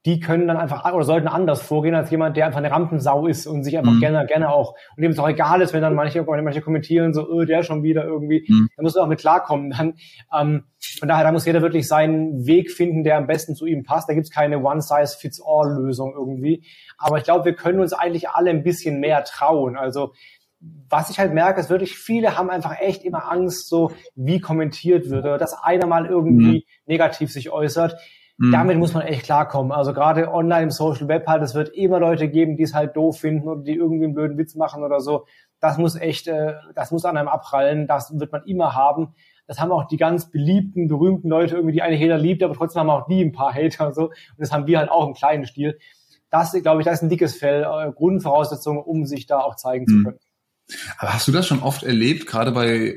Die 0.06 0.18
können 0.18 0.48
dann 0.48 0.56
einfach 0.56 0.90
oder 0.94 1.04
sollten 1.04 1.28
anders 1.28 1.60
vorgehen 1.60 1.94
als 1.94 2.10
jemand, 2.10 2.36
der 2.36 2.46
einfach 2.46 2.60
eine 2.60 2.70
Rampensau 2.70 3.26
ist 3.26 3.46
und 3.46 3.64
sich 3.64 3.76
einfach 3.76 3.92
mhm. 3.92 4.00
gerne, 4.00 4.26
gerne 4.26 4.48
auch 4.48 4.74
und 4.96 5.02
dem 5.02 5.12
es 5.12 5.18
auch 5.18 5.28
egal 5.28 5.60
ist, 5.60 5.74
wenn 5.74 5.82
dann 5.82 5.94
manche, 5.94 6.22
manche 6.22 6.62
kommentieren 6.62 7.12
so, 7.12 7.28
oh, 7.28 7.44
der 7.44 7.62
schon 7.62 7.82
wieder 7.82 8.04
irgendwie. 8.04 8.46
Mhm. 8.48 8.68
Da 8.76 8.82
muss 8.82 8.94
man 8.94 9.04
auch 9.04 9.08
mit 9.08 9.20
klarkommen. 9.20 9.70
Dann, 9.70 9.94
ähm, 10.34 10.64
von 10.98 11.08
daher, 11.08 11.24
da 11.24 11.32
muss 11.32 11.44
jeder 11.44 11.60
wirklich 11.60 11.86
seinen 11.86 12.46
Weg 12.46 12.70
finden, 12.70 13.04
der 13.04 13.18
am 13.18 13.26
besten 13.26 13.54
zu 13.54 13.66
ihm 13.66 13.82
passt. 13.82 14.08
Da 14.08 14.14
gibt's 14.14 14.30
keine 14.30 14.60
One-Size-Fits-All-Lösung 14.60 16.14
irgendwie. 16.16 16.64
Aber 16.96 17.18
ich 17.18 17.24
glaube, 17.24 17.44
wir 17.44 17.54
können 17.54 17.80
uns 17.80 17.92
eigentlich 17.92 18.30
alle 18.30 18.48
ein 18.50 18.62
bisschen 18.62 19.00
mehr 19.00 19.22
trauen. 19.24 19.76
Also 19.76 20.12
was 20.60 21.08
ich 21.08 21.18
halt 21.18 21.32
merke, 21.32 21.60
ist 21.60 21.70
wirklich, 21.70 21.96
viele 21.96 22.36
haben 22.36 22.50
einfach 22.50 22.80
echt 22.80 23.02
immer 23.04 23.30
Angst, 23.30 23.68
so 23.68 23.92
wie 24.14 24.40
kommentiert 24.40 25.08
wird 25.08 25.24
oder 25.24 25.38
dass 25.38 25.54
einer 25.62 25.86
mal 25.86 26.06
irgendwie 26.06 26.58
mhm. 26.58 26.62
negativ 26.86 27.32
sich 27.32 27.50
äußert. 27.50 27.96
Mhm. 28.36 28.52
Damit 28.52 28.78
muss 28.78 28.92
man 28.92 29.02
echt 29.02 29.24
klarkommen. 29.24 29.72
Also 29.72 29.92
gerade 29.92 30.32
online 30.32 30.64
im 30.64 30.70
Social 30.70 31.08
Web 31.08 31.26
halt, 31.26 31.42
es 31.42 31.54
wird 31.54 31.70
immer 31.70 31.98
Leute 31.98 32.28
geben, 32.28 32.56
die 32.56 32.64
es 32.64 32.74
halt 32.74 32.96
doof 32.96 33.20
finden 33.20 33.48
oder 33.48 33.62
die 33.62 33.74
irgendwie 33.74 34.04
einen 34.04 34.14
blöden 34.14 34.36
Witz 34.36 34.54
machen 34.54 34.82
oder 34.82 35.00
so. 35.00 35.26
Das 35.60 35.78
muss 35.78 35.94
echt, 35.94 36.26
äh, 36.26 36.54
das 36.74 36.90
muss 36.90 37.04
an 37.04 37.16
einem 37.16 37.28
abprallen. 37.28 37.86
Das 37.86 38.18
wird 38.18 38.32
man 38.32 38.42
immer 38.44 38.74
haben. 38.74 39.14
Das 39.46 39.60
haben 39.60 39.72
auch 39.72 39.86
die 39.88 39.96
ganz 39.96 40.30
beliebten, 40.30 40.88
berühmten 40.88 41.28
Leute 41.28 41.56
irgendwie, 41.56 41.74
die 41.74 41.82
eine 41.82 41.98
Hater 41.98 42.18
liebt, 42.18 42.42
aber 42.42 42.54
trotzdem 42.54 42.80
haben 42.80 42.90
auch 42.90 43.06
die 43.08 43.22
ein 43.22 43.32
paar 43.32 43.52
Hater 43.52 43.88
und 43.88 43.94
so. 43.94 44.04
Und 44.04 44.14
das 44.38 44.52
haben 44.52 44.66
wir 44.66 44.78
halt 44.78 44.90
auch 44.90 45.06
im 45.06 45.14
kleinen 45.14 45.44
Stil. 45.44 45.78
Das, 46.30 46.52
glaube 46.52 46.80
ich, 46.80 46.84
das 46.84 46.98
ist 46.98 47.02
ein 47.02 47.08
dickes 47.08 47.36
Fell, 47.36 47.62
äh, 47.62 47.92
Grundvoraussetzungen, 47.92 48.82
um 48.82 49.04
sich 49.06 49.26
da 49.26 49.40
auch 49.40 49.56
zeigen 49.56 49.86
mhm. 49.88 49.88
zu 49.88 50.04
können. 50.04 50.18
Aber 50.99 51.14
hast 51.14 51.28
du 51.28 51.32
das 51.32 51.46
schon 51.46 51.62
oft 51.62 51.82
erlebt, 51.82 52.26
gerade 52.26 52.52
bei 52.52 52.96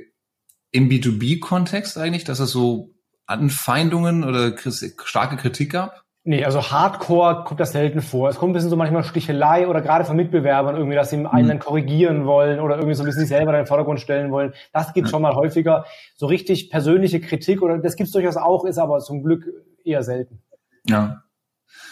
im 0.72 0.90
B2B-Kontext 0.90 1.98
eigentlich, 1.98 2.24
dass 2.24 2.40
es 2.40 2.52
so 2.52 2.96
Anfeindungen 3.26 4.24
oder 4.24 4.56
starke 5.04 5.38
Kritik 5.38 5.72
gab? 5.72 6.04
Nee, 6.26 6.46
also 6.46 6.62
Hardcore 6.72 7.44
kommt 7.44 7.60
das 7.60 7.74
selten 7.74 8.02
vor. 8.02 8.30
Es 8.30 8.38
kommt 8.38 8.52
ein 8.52 8.54
bisschen 8.54 8.70
so 8.70 8.78
manchmal 8.78 9.04
Stichelei 9.04 9.68
oder 9.68 9.82
gerade 9.82 10.06
von 10.06 10.16
Mitbewerbern 10.16 10.78
irgendwie, 10.78 10.96
dass 10.96 11.10
sie 11.10 11.26
einen 11.26 11.50
dann 11.50 11.60
korrigieren 11.60 12.26
wollen 12.26 12.62
oder 12.62 12.76
irgendwie 12.76 12.96
so 12.96 13.04
ein 13.04 13.08
bisschen 13.08 13.22
sich 13.22 13.30
selber 13.30 13.52
in 13.52 13.58
den 13.58 13.66
Vordergrund 13.66 14.00
stellen 14.00 14.32
wollen. 14.32 14.54
Das 14.72 14.94
gibt 14.94 15.08
ja. 15.08 15.12
schon 15.12 15.22
mal 15.22 15.36
häufiger. 15.36 15.86
So 16.16 16.28
richtig 16.28 16.70
persönliche 16.70 17.20
Kritik 17.20 17.62
oder 17.62 17.78
das 17.78 17.98
gibt's 17.98 18.14
durchaus 18.14 18.38
auch, 18.38 18.64
ist 18.64 18.78
aber 18.78 19.00
zum 19.00 19.22
Glück 19.22 19.46
eher 19.84 20.02
selten. 20.02 20.42
Ja. 20.88 21.24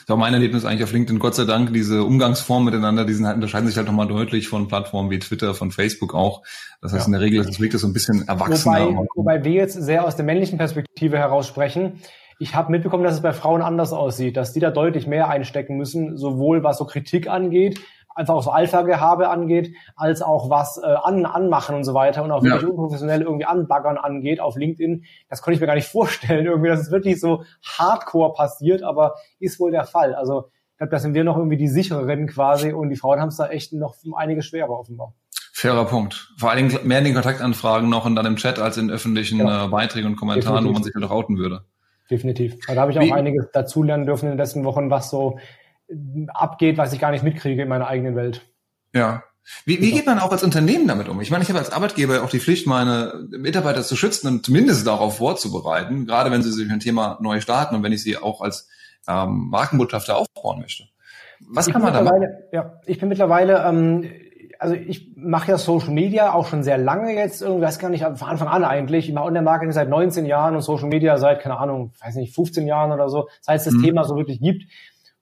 Das 0.01 0.09
war 0.09 0.17
mein 0.17 0.33
Erlebnis 0.33 0.65
eigentlich 0.65 0.83
auf 0.83 0.91
LinkedIn. 0.91 1.19
Gott 1.19 1.35
sei 1.35 1.45
Dank, 1.45 1.73
diese 1.73 2.03
Umgangsformen 2.03 2.65
miteinander, 2.65 3.05
die 3.05 3.13
sind 3.13 3.25
halt, 3.25 3.35
unterscheiden 3.35 3.67
sich 3.67 3.77
halt 3.77 3.88
nochmal 3.88 4.07
deutlich 4.07 4.47
von 4.47 4.67
Plattformen 4.67 5.09
wie 5.09 5.19
Twitter, 5.19 5.53
von 5.53 5.71
Facebook 5.71 6.15
auch. 6.15 6.43
Das 6.81 6.93
heißt, 6.93 7.03
ja. 7.03 7.05
in 7.07 7.11
der 7.13 7.21
Regel 7.21 7.41
ist 7.41 7.59
das 7.59 7.69
das 7.69 7.81
so 7.81 7.88
ein 7.88 7.93
bisschen 7.93 8.27
erwachsener. 8.27 8.88
Wobei, 8.88 9.07
wobei 9.15 9.43
wir 9.43 9.53
jetzt 9.53 9.73
sehr 9.73 10.05
aus 10.05 10.15
der 10.15 10.25
männlichen 10.25 10.57
Perspektive 10.57 11.17
heraus 11.17 11.47
sprechen. 11.47 12.01
Ich 12.39 12.55
habe 12.55 12.71
mitbekommen, 12.71 13.03
dass 13.03 13.13
es 13.13 13.21
bei 13.21 13.33
Frauen 13.33 13.61
anders 13.61 13.93
aussieht, 13.93 14.35
dass 14.35 14.51
die 14.51 14.59
da 14.59 14.71
deutlich 14.71 15.05
mehr 15.05 15.29
einstecken 15.29 15.77
müssen, 15.77 16.17
sowohl 16.17 16.63
was 16.63 16.79
so 16.79 16.85
Kritik 16.85 17.27
angeht, 17.27 17.79
einfach 18.15 18.36
auch 18.36 18.44
so 18.44 18.51
Alpha-Gehabe 18.51 19.30
angeht, 19.30 19.75
als 19.96 20.22
auch 20.22 20.50
was 20.50 20.77
äh, 20.77 20.86
an, 20.86 21.25
anmachen 21.25 21.75
und 21.75 21.84
so 21.84 21.94
weiter 21.94 22.24
und 22.24 22.32
auch 22.32 22.44
wirklich 22.44 22.63
ja. 22.63 22.68
unprofessionell 22.68 23.22
irgendwie 23.22 23.46
anbaggern 23.46 23.98
angeht 23.98 24.39
auf 24.39 24.56
LinkedIn. 24.56 25.06
Das 25.30 25.41
konnte 25.41 25.56
ich 25.56 25.62
mir 25.62 25.68
gar 25.68 25.75
nicht 25.75 25.88
vorstellen, 25.91 26.46
irgendwie, 26.46 26.70
dass 26.70 26.82
es 26.82 26.91
wirklich 26.91 27.20
so 27.20 27.44
hardcore 27.63 28.34
passiert, 28.34 28.84
aber 28.84 29.15
ist 29.39 29.60
wohl 29.60 29.72
der 29.72 29.86
Fall. 29.86 30.15
Also 30.15 30.50
ich 30.72 30.77
glaube, 30.77 30.91
da 30.91 31.00
sind 31.00 31.13
wir 31.13 31.24
noch 31.24 31.38
irgendwie 31.38 31.58
die 31.58 31.68
sichereren 31.68 32.27
quasi 32.27 32.74
und 32.74 32.89
die 32.89 32.96
Frauen 32.96 33.20
haben 33.20 33.30
es 33.30 33.38
da 33.38 33.48
echt 33.48 33.74
noch 33.74 33.96
einige 34.15 34.41
schwerer 34.41 34.72
offenbar. 34.72 35.13
Fairer 35.53 35.86
Punkt. 35.86 36.34
Vor 36.38 36.50
allen 36.50 36.70
Dingen 36.70 36.88
mehr 36.88 36.98
in 37.00 37.03
den 37.03 37.13
Kontaktanfragen 37.13 37.88
noch 37.88 38.06
und 38.06 38.15
dann 38.15 38.25
im 38.25 38.36
Chat 38.38 38.58
als 38.58 38.77
in 38.77 38.89
öffentlichen 38.89 39.38
genau. 39.38 39.65
äh, 39.65 39.68
Beiträgen 39.68 40.08
und 40.08 40.15
Kommentaren, 40.15 40.63
Definitiv. 40.63 40.70
wo 40.70 40.74
man 40.74 40.84
sich 40.84 40.96
halt 40.96 41.06
auch 41.06 41.12
outen 41.12 41.38
würde. 41.38 41.65
Definitiv. 42.10 42.53
Also 42.68 42.75
da 42.75 42.82
habe 42.82 42.91
ich 42.91 42.98
auch 42.98 43.03
Wie? 43.03 43.13
einiges 43.13 43.51
dazulernen 43.51 44.06
dürfen 44.06 44.25
in 44.25 44.32
den 44.32 44.38
letzten 44.38 44.65
Wochen, 44.65 44.89
was 44.89 45.10
so 45.10 45.38
abgeht, 46.33 46.77
was 46.77 46.93
ich 46.93 47.00
gar 47.00 47.12
nicht 47.12 47.24
mitkriege 47.24 47.63
in 47.63 47.69
meiner 47.69 47.88
eigenen 47.88 48.15
Welt. 48.15 48.41
Ja. 48.93 49.24
Wie, 49.65 49.81
wie 49.81 49.91
geht 49.91 50.05
man 50.05 50.19
auch 50.19 50.31
als 50.31 50.43
Unternehmen 50.43 50.88
damit 50.88 51.10
um? 51.10 51.19
Ich 51.19 51.31
meine, 51.31 51.43
ich 51.43 51.50
habe 51.50 51.60
als 51.60 51.71
Arbeitgeber 51.71 52.24
auch 52.24 52.29
die 52.29 52.39
Pflicht, 52.39 52.67
meine 52.67 53.27
Mitarbeiter 53.31 53.81
zu 53.81 53.95
schützen 53.95 54.27
und 54.27 54.45
zumindest 54.45 54.86
darauf 54.86 55.17
vorzubereiten, 55.17 56.05
gerade 56.05 56.29
wenn 56.29 56.43
sie 56.43 56.51
sich 56.51 56.69
ein 56.69 56.79
Thema 56.79 57.17
neu 57.21 57.41
starten 57.41 57.75
und 57.75 57.83
wenn 57.83 57.91
ich 57.91 58.03
sie 58.03 58.17
auch 58.17 58.41
als 58.41 58.69
ähm, 59.07 59.50
Markenbotschafter 59.50 60.15
aufbauen 60.15 60.60
möchte. 60.60 60.83
Was 61.50 61.67
ich 61.67 61.74
kann 61.74 61.81
man 61.81 61.93
da 61.93 62.03
machen? 62.03 62.27
Ja, 62.51 62.79
ich 62.86 63.00
bin 63.00 63.10
mittlerweile 63.10 63.63
ähm, 63.65 64.07
also 64.62 64.75
ich 64.75 65.10
mache 65.15 65.50
ja 65.50 65.57
Social 65.57 65.89
Media 65.89 66.33
auch 66.33 66.45
schon 66.45 66.62
sehr 66.62 66.77
lange 66.77 67.15
jetzt, 67.15 67.41
irgendwie 67.41 67.63
weiß 67.63 67.79
gar 67.79 67.89
nicht, 67.89 68.03
von 68.03 68.27
Anfang 68.27 68.48
an 68.48 68.63
eigentlich. 68.63 69.07
Ich 69.07 69.13
mache 69.13 69.25
Online-Marketing 69.25 69.71
seit 69.71 69.89
19 69.89 70.27
Jahren 70.27 70.55
und 70.55 70.62
Social 70.62 70.88
Media 70.88 71.17
seit, 71.17 71.41
keine 71.41 71.57
Ahnung, 71.57 71.93
weiß 72.00 72.13
nicht, 72.15 72.36
15 72.36 72.67
Jahren 72.67 72.91
oder 72.91 73.10
so, 73.10 73.27
seit 73.41 73.57
es 73.57 73.65
das 73.65 73.74
mhm. 73.74 73.83
Thema 73.83 74.03
so 74.03 74.15
wirklich 74.15 74.39
gibt. 74.39 74.65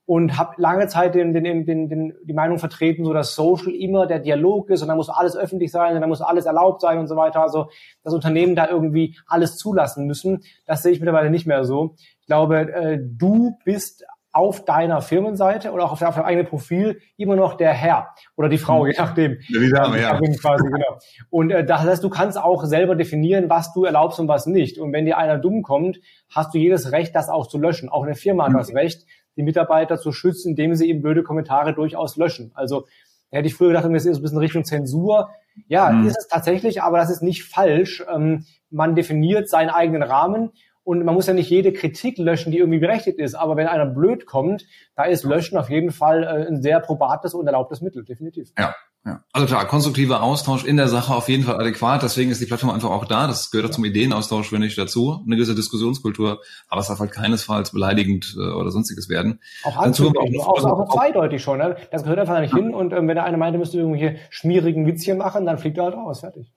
Und 0.10 0.40
habe 0.40 0.56
lange 0.58 0.88
Zeit 0.88 1.14
den, 1.14 1.36
den, 1.36 1.44
den, 1.44 1.88
den, 1.88 2.16
die 2.24 2.34
Meinung 2.34 2.58
vertreten, 2.58 3.06
so 3.06 3.14
dass 3.14 3.36
Social 3.36 3.76
immer 3.76 4.08
der 4.08 4.18
Dialog 4.18 4.72
ist 4.72 4.82
und 4.82 4.88
da 4.88 4.96
muss 4.96 5.08
alles 5.08 5.38
öffentlich 5.38 5.72
sein 5.72 5.94
und 5.94 6.02
da 6.02 6.08
muss 6.08 6.22
alles 6.22 6.48
erlaubt 6.48 6.82
sein 6.82 6.98
und 6.98 7.06
so 7.06 7.16
weiter. 7.16 7.44
Also 7.44 7.70
das 8.04 8.16
Unternehmen 8.16 8.56
da 8.56 8.68
irgendwie 8.68 9.16
alles 9.28 9.56
zulassen 9.58 10.08
müssen. 10.08 10.42
Das 10.66 10.82
sehe 10.82 10.94
ich 10.94 11.00
mittlerweile 11.00 11.30
nicht 11.30 11.46
mehr 11.46 11.64
so. 11.64 11.94
Ich 12.22 12.26
glaube, 12.26 12.74
äh, 12.74 12.98
du 13.00 13.60
bist 13.66 14.04
auf 14.32 14.64
deiner 14.64 15.02
Firmenseite 15.02 15.72
oder 15.72 15.86
auch 15.86 15.92
auf 15.92 16.00
deinem 16.00 16.24
eigenen 16.24 16.48
Profil 16.48 17.02
immer 17.18 17.36
noch 17.36 17.56
der 17.56 17.74
Herr 17.74 18.10
oder 18.36 18.48
die 18.48 18.60
Frau, 18.60 18.86
je 18.86 18.94
nachdem. 18.98 19.40
Ja, 19.48 19.60
die 19.60 19.70
Dame, 19.70 20.02
ja. 20.02 20.20
Quasi, 20.40 20.70
genau. 20.70 20.98
Und 21.30 21.52
äh, 21.52 21.66
das 21.66 21.82
heißt, 21.82 22.04
du 22.04 22.10
kannst 22.10 22.40
auch 22.40 22.64
selber 22.66 22.96
definieren, 22.96 23.50
was 23.50 23.74
du 23.74 23.86
erlaubst 23.86 24.20
und 24.20 24.28
was 24.28 24.46
nicht. 24.46 24.78
Und 24.78 24.94
wenn 24.94 25.06
dir 25.06 25.18
einer 25.18 25.40
dumm 25.40 25.64
kommt, 25.64 26.00
hast 26.34 26.54
du 26.54 26.60
jedes 26.60 26.92
Recht, 26.92 27.16
das 27.16 27.30
auch 27.30 27.48
zu 27.48 27.60
löschen. 27.60 27.90
Auch 27.90 28.04
eine 28.04 28.16
Firma 28.16 28.46
hat 28.46 28.54
das 28.54 28.74
Recht, 28.74 29.06
die 29.40 29.44
Mitarbeiter 29.44 29.98
zu 29.98 30.12
schützen, 30.12 30.50
indem 30.50 30.76
sie 30.76 30.90
eben 30.90 31.02
blöde 31.02 31.24
Kommentare 31.24 31.74
durchaus 31.74 32.18
löschen. 32.18 32.52
Also 32.54 32.88
da 33.32 33.38
hätte 33.38 33.48
ich 33.48 33.56
früher 33.56 33.70
gedacht, 33.70 33.86
das 33.86 34.06
ist 34.06 34.18
ein 34.18 34.22
bisschen 34.22 34.38
Richtung 34.38 34.66
Zensur. 34.66 35.30
Ja, 35.68 35.90
mhm. 35.90 36.08
ist 36.08 36.18
es 36.18 36.28
tatsächlich, 36.28 36.84
aber 36.84 36.98
das 36.98 37.10
ist 37.10 37.22
nicht 37.22 37.44
falsch. 37.44 38.04
Ähm, 38.14 38.46
man 38.70 38.96
definiert 38.96 39.50
seinen 39.50 39.70
eigenen 39.70 40.04
Rahmen 40.04 40.52
und 40.84 41.06
man 41.06 41.16
muss 41.16 41.28
ja 41.28 41.34
nicht 41.34 41.50
jede 41.50 41.72
Kritik 41.72 42.18
löschen, 42.18 42.52
die 42.52 42.58
irgendwie 42.58 42.80
berechtigt 42.80 43.20
ist. 43.20 43.36
Aber 43.36 43.56
wenn 43.56 43.68
einer 43.68 43.86
blöd 43.86 44.26
kommt, 44.26 44.66
da 44.96 45.04
ist 45.04 45.24
Löschen 45.24 45.58
auf 45.58 45.70
jeden 45.70 45.92
Fall 45.92 46.24
äh, 46.24 46.48
ein 46.48 46.62
sehr 46.62 46.80
probates 46.80 47.34
und 47.34 47.48
erlaubtes 47.48 47.82
Mittel, 47.82 48.04
definitiv. 48.04 48.52
Ja. 48.58 48.76
Ja. 49.06 49.24
Also 49.32 49.48
klar, 49.48 49.66
konstruktiver 49.66 50.22
Austausch 50.22 50.66
in 50.66 50.76
der 50.76 50.90
Sache 50.90 51.14
auf 51.14 51.30
jeden 51.30 51.44
Fall 51.44 51.56
adäquat. 51.56 52.04
Deswegen 52.04 52.32
ist 52.32 52.42
die 52.42 52.46
Plattform 52.46 52.72
einfach 52.72 52.90
auch 52.90 53.06
da. 53.06 53.28
Das 53.28 53.50
gehört 53.50 53.66
auch 53.66 53.70
ja. 53.70 53.76
zum 53.76 53.86
Ideenaustausch, 53.86 54.52
wenn 54.52 54.60
nicht 54.60 54.78
dazu. 54.78 55.22
Eine 55.26 55.38
gewisse 55.38 55.56
Diskussionskultur. 55.56 56.42
Aber 56.68 56.82
es 56.82 56.88
darf 56.88 57.00
halt 57.00 57.12
keinesfalls 57.12 57.72
beleidigend 57.72 58.36
äh, 58.38 58.52
oder 58.52 58.72
sonstiges 58.72 59.08
werden. 59.08 59.40
Auch, 59.64 59.78
auch, 59.78 59.86
auch, 59.86 60.64
auch, 60.64 60.80
auch 60.80 60.94
zweideutig 60.94 61.42
schon. 61.42 61.60
Ne? 61.60 61.78
Das 61.92 62.04
gehört 62.04 62.20
einfach 62.20 62.40
nicht 62.42 62.54
ja. 62.54 62.60
hin. 62.60 62.74
Und 62.74 62.92
ähm, 62.92 63.08
wenn 63.08 63.16
der 63.16 63.24
eine 63.24 63.38
meinte, 63.38 63.58
müsste 63.58 63.78
irgendwelche 63.78 64.18
schmierigen 64.30 64.86
Witzchen 64.86 65.18
machen, 65.18 65.46
dann 65.46 65.58
fliegt 65.58 65.78
er 65.78 65.86
halt 65.86 65.96
raus. 65.96 66.20
Fertig. 66.20 66.52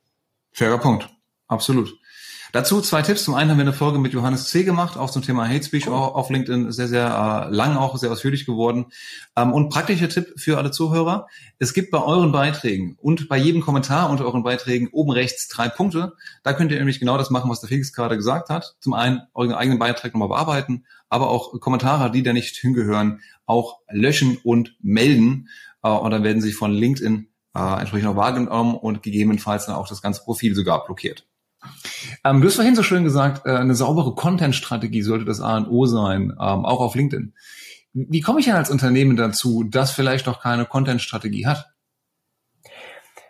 Fairer 0.53 0.79
Punkt. 0.79 1.09
Absolut. 1.47 1.95
Dazu 2.53 2.83
zwei 2.83 3.01
Tipps. 3.01 3.25
Zum 3.25 3.35
einen 3.35 3.51
haben 3.51 3.57
wir 3.57 3.63
eine 3.63 3.73
Folge 3.73 3.99
mit 3.99 4.13
Johannes 4.13 4.45
C. 4.49 4.63
gemacht, 4.63 4.99
auch 4.99 5.11
zum 5.11 5.23
Thema 5.23 5.49
Hate 5.49 5.65
Speech, 5.65 5.89
auch 5.89 6.15
auf 6.15 6.29
LinkedIn 6.29 6.71
sehr, 6.71 6.87
sehr 6.87 7.07
äh, 7.07 7.55
lang, 7.55 7.79
auch 7.79 7.97
sehr 7.97 8.13
ausführlich 8.13 8.45
geworden. 8.45 8.93
Ähm, 9.37 9.55
und 9.55 9.71
praktischer 9.71 10.11
Tipp 10.11 10.35
für 10.37 10.59
alle 10.59 10.71
Zuhörer. 10.71 11.29
Es 11.59 11.73
gibt 11.73 11.91
bei 11.91 12.03
euren 12.03 12.31
Beiträgen 12.31 12.99
und 13.01 13.31
bei 13.31 13.39
jedem 13.39 13.63
Kommentar 13.63 14.11
unter 14.11 14.27
euren 14.27 14.43
Beiträgen 14.43 14.89
oben 14.93 15.13
rechts 15.13 15.49
drei 15.49 15.71
Punkte. 15.71 16.13
Da 16.43 16.53
könnt 16.53 16.73
ihr 16.73 16.79
nämlich 16.79 17.01
genau 17.01 17.17
das 17.17 17.31
machen, 17.31 17.51
was 17.51 17.61
der 17.61 17.71
Felix 17.71 17.95
gerade 17.95 18.17
gesagt 18.17 18.51
hat. 18.51 18.77
Zum 18.81 18.93
einen 18.93 19.23
euren 19.33 19.55
eigenen 19.55 19.79
Beitrag 19.79 20.13
nochmal 20.13 20.29
bearbeiten, 20.29 20.85
aber 21.09 21.31
auch 21.31 21.59
Kommentare, 21.59 22.11
die 22.11 22.23
da 22.23 22.35
nicht 22.35 22.57
hingehören, 22.57 23.21
auch 23.47 23.79
löschen 23.89 24.37
und 24.45 24.77
melden. 24.83 25.49
Äh, 25.83 25.89
und 25.89 26.11
dann 26.11 26.23
werden 26.23 26.43
sie 26.43 26.53
von 26.53 26.71
LinkedIn 26.71 27.29
äh, 27.55 27.81
entsprechend 27.81 28.11
auch 28.11 28.17
wahrgenommen 28.17 28.75
und 28.75 29.03
gegebenenfalls 29.03 29.65
dann 29.65 29.77
auch 29.77 29.89
das 29.89 30.03
ganze 30.03 30.23
Profil 30.23 30.55
sogar 30.55 30.85
blockiert. 30.85 31.27
Ähm, 32.25 32.41
du 32.41 32.47
hast 32.47 32.57
vorhin 32.57 32.75
so 32.75 32.83
schön 32.83 33.05
gesagt, 33.05 33.47
äh, 33.47 33.51
eine 33.51 33.75
saubere 33.75 34.15
Content-Strategie 34.15 35.03
sollte 35.03 35.25
das 35.25 35.41
A 35.41 35.57
und 35.57 35.69
O 35.69 35.87
sein, 35.87 36.33
ähm, 36.33 36.65
auch 36.65 36.81
auf 36.81 36.95
LinkedIn. 36.95 37.35
Wie 37.95 38.21
komme 38.21 38.41
ich 38.41 38.47
denn 38.47 38.55
als 38.55 38.71
Unternehmen 38.71 39.17
dazu, 39.17 39.65
das 39.65 39.91
vielleicht 39.91 40.27
noch 40.27 40.41
keine 40.41 40.65
Content-Strategie 40.65 41.47
hat? 41.47 41.73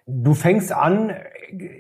Du 0.07 0.35
fängst 0.35 0.73
an, 0.73 1.13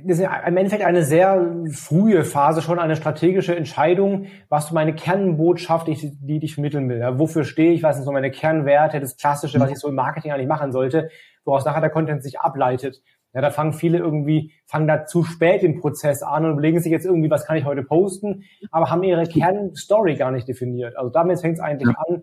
das 0.05 0.19
ist 0.19 0.29
im 0.47 0.57
Endeffekt 0.57 0.85
eine 0.85 1.05
sehr 1.05 1.65
frühe 1.71 2.25
Phase 2.25 2.61
schon, 2.63 2.79
eine 2.79 2.97
strategische 2.97 3.57
Entscheidung, 3.57 4.27
was 4.49 4.69
du 4.69 4.75
meine 4.75 4.95
Kernbotschaft, 4.95 5.89
die, 5.89 6.19
die 6.21 6.45
ich 6.45 6.55
vermitteln 6.55 6.89
will. 6.89 6.99
Ja, 6.99 7.19
wofür 7.19 7.45
stehe 7.45 7.73
ich, 7.73 7.83
was 7.83 7.97
sind 7.97 8.05
so 8.05 8.13
meine 8.13 8.31
Kernwerte, 8.31 9.01
das 9.01 9.17
Klassische, 9.17 9.59
was 9.61 9.71
ich 9.71 9.79
so 9.79 9.89
im 9.89 9.95
Marketing 9.95 10.33
eigentlich 10.33 10.49
machen 10.49 10.73
sollte, 10.73 11.11
woraus 11.45 11.65
nachher 11.65 11.81
der 11.81 11.91
Content 11.91 12.23
sich 12.23 12.41
ableitet. 12.41 13.03
Ja, 13.35 13.41
da 13.41 13.51
fangen 13.51 13.73
viele 13.73 13.99
irgendwie, 13.99 14.53
fangen 14.67 14.87
da 14.87 15.07
zu 15.07 15.25
spät 15.25 15.63
im 15.63 15.81
Prozess 15.81 16.23
an 16.23 16.45
und 16.45 16.53
überlegen 16.53 16.81
sich 16.81 16.93
jetzt 16.93 17.07
irgendwie, 17.07 17.31
was 17.31 17.47
kann 17.47 17.57
ich 17.57 17.65
heute 17.65 17.83
posten, 17.83 18.45
aber 18.71 18.91
haben 18.91 19.03
ihre 19.03 19.27
Kernstory 19.27 20.17
gar 20.17 20.31
nicht 20.31 20.47
definiert. 20.47 20.97
Also 20.97 21.11
damit 21.11 21.41
fängt 21.41 21.55
es 21.55 21.61
eigentlich 21.61 21.89
ja. 21.89 22.03
an. 22.07 22.23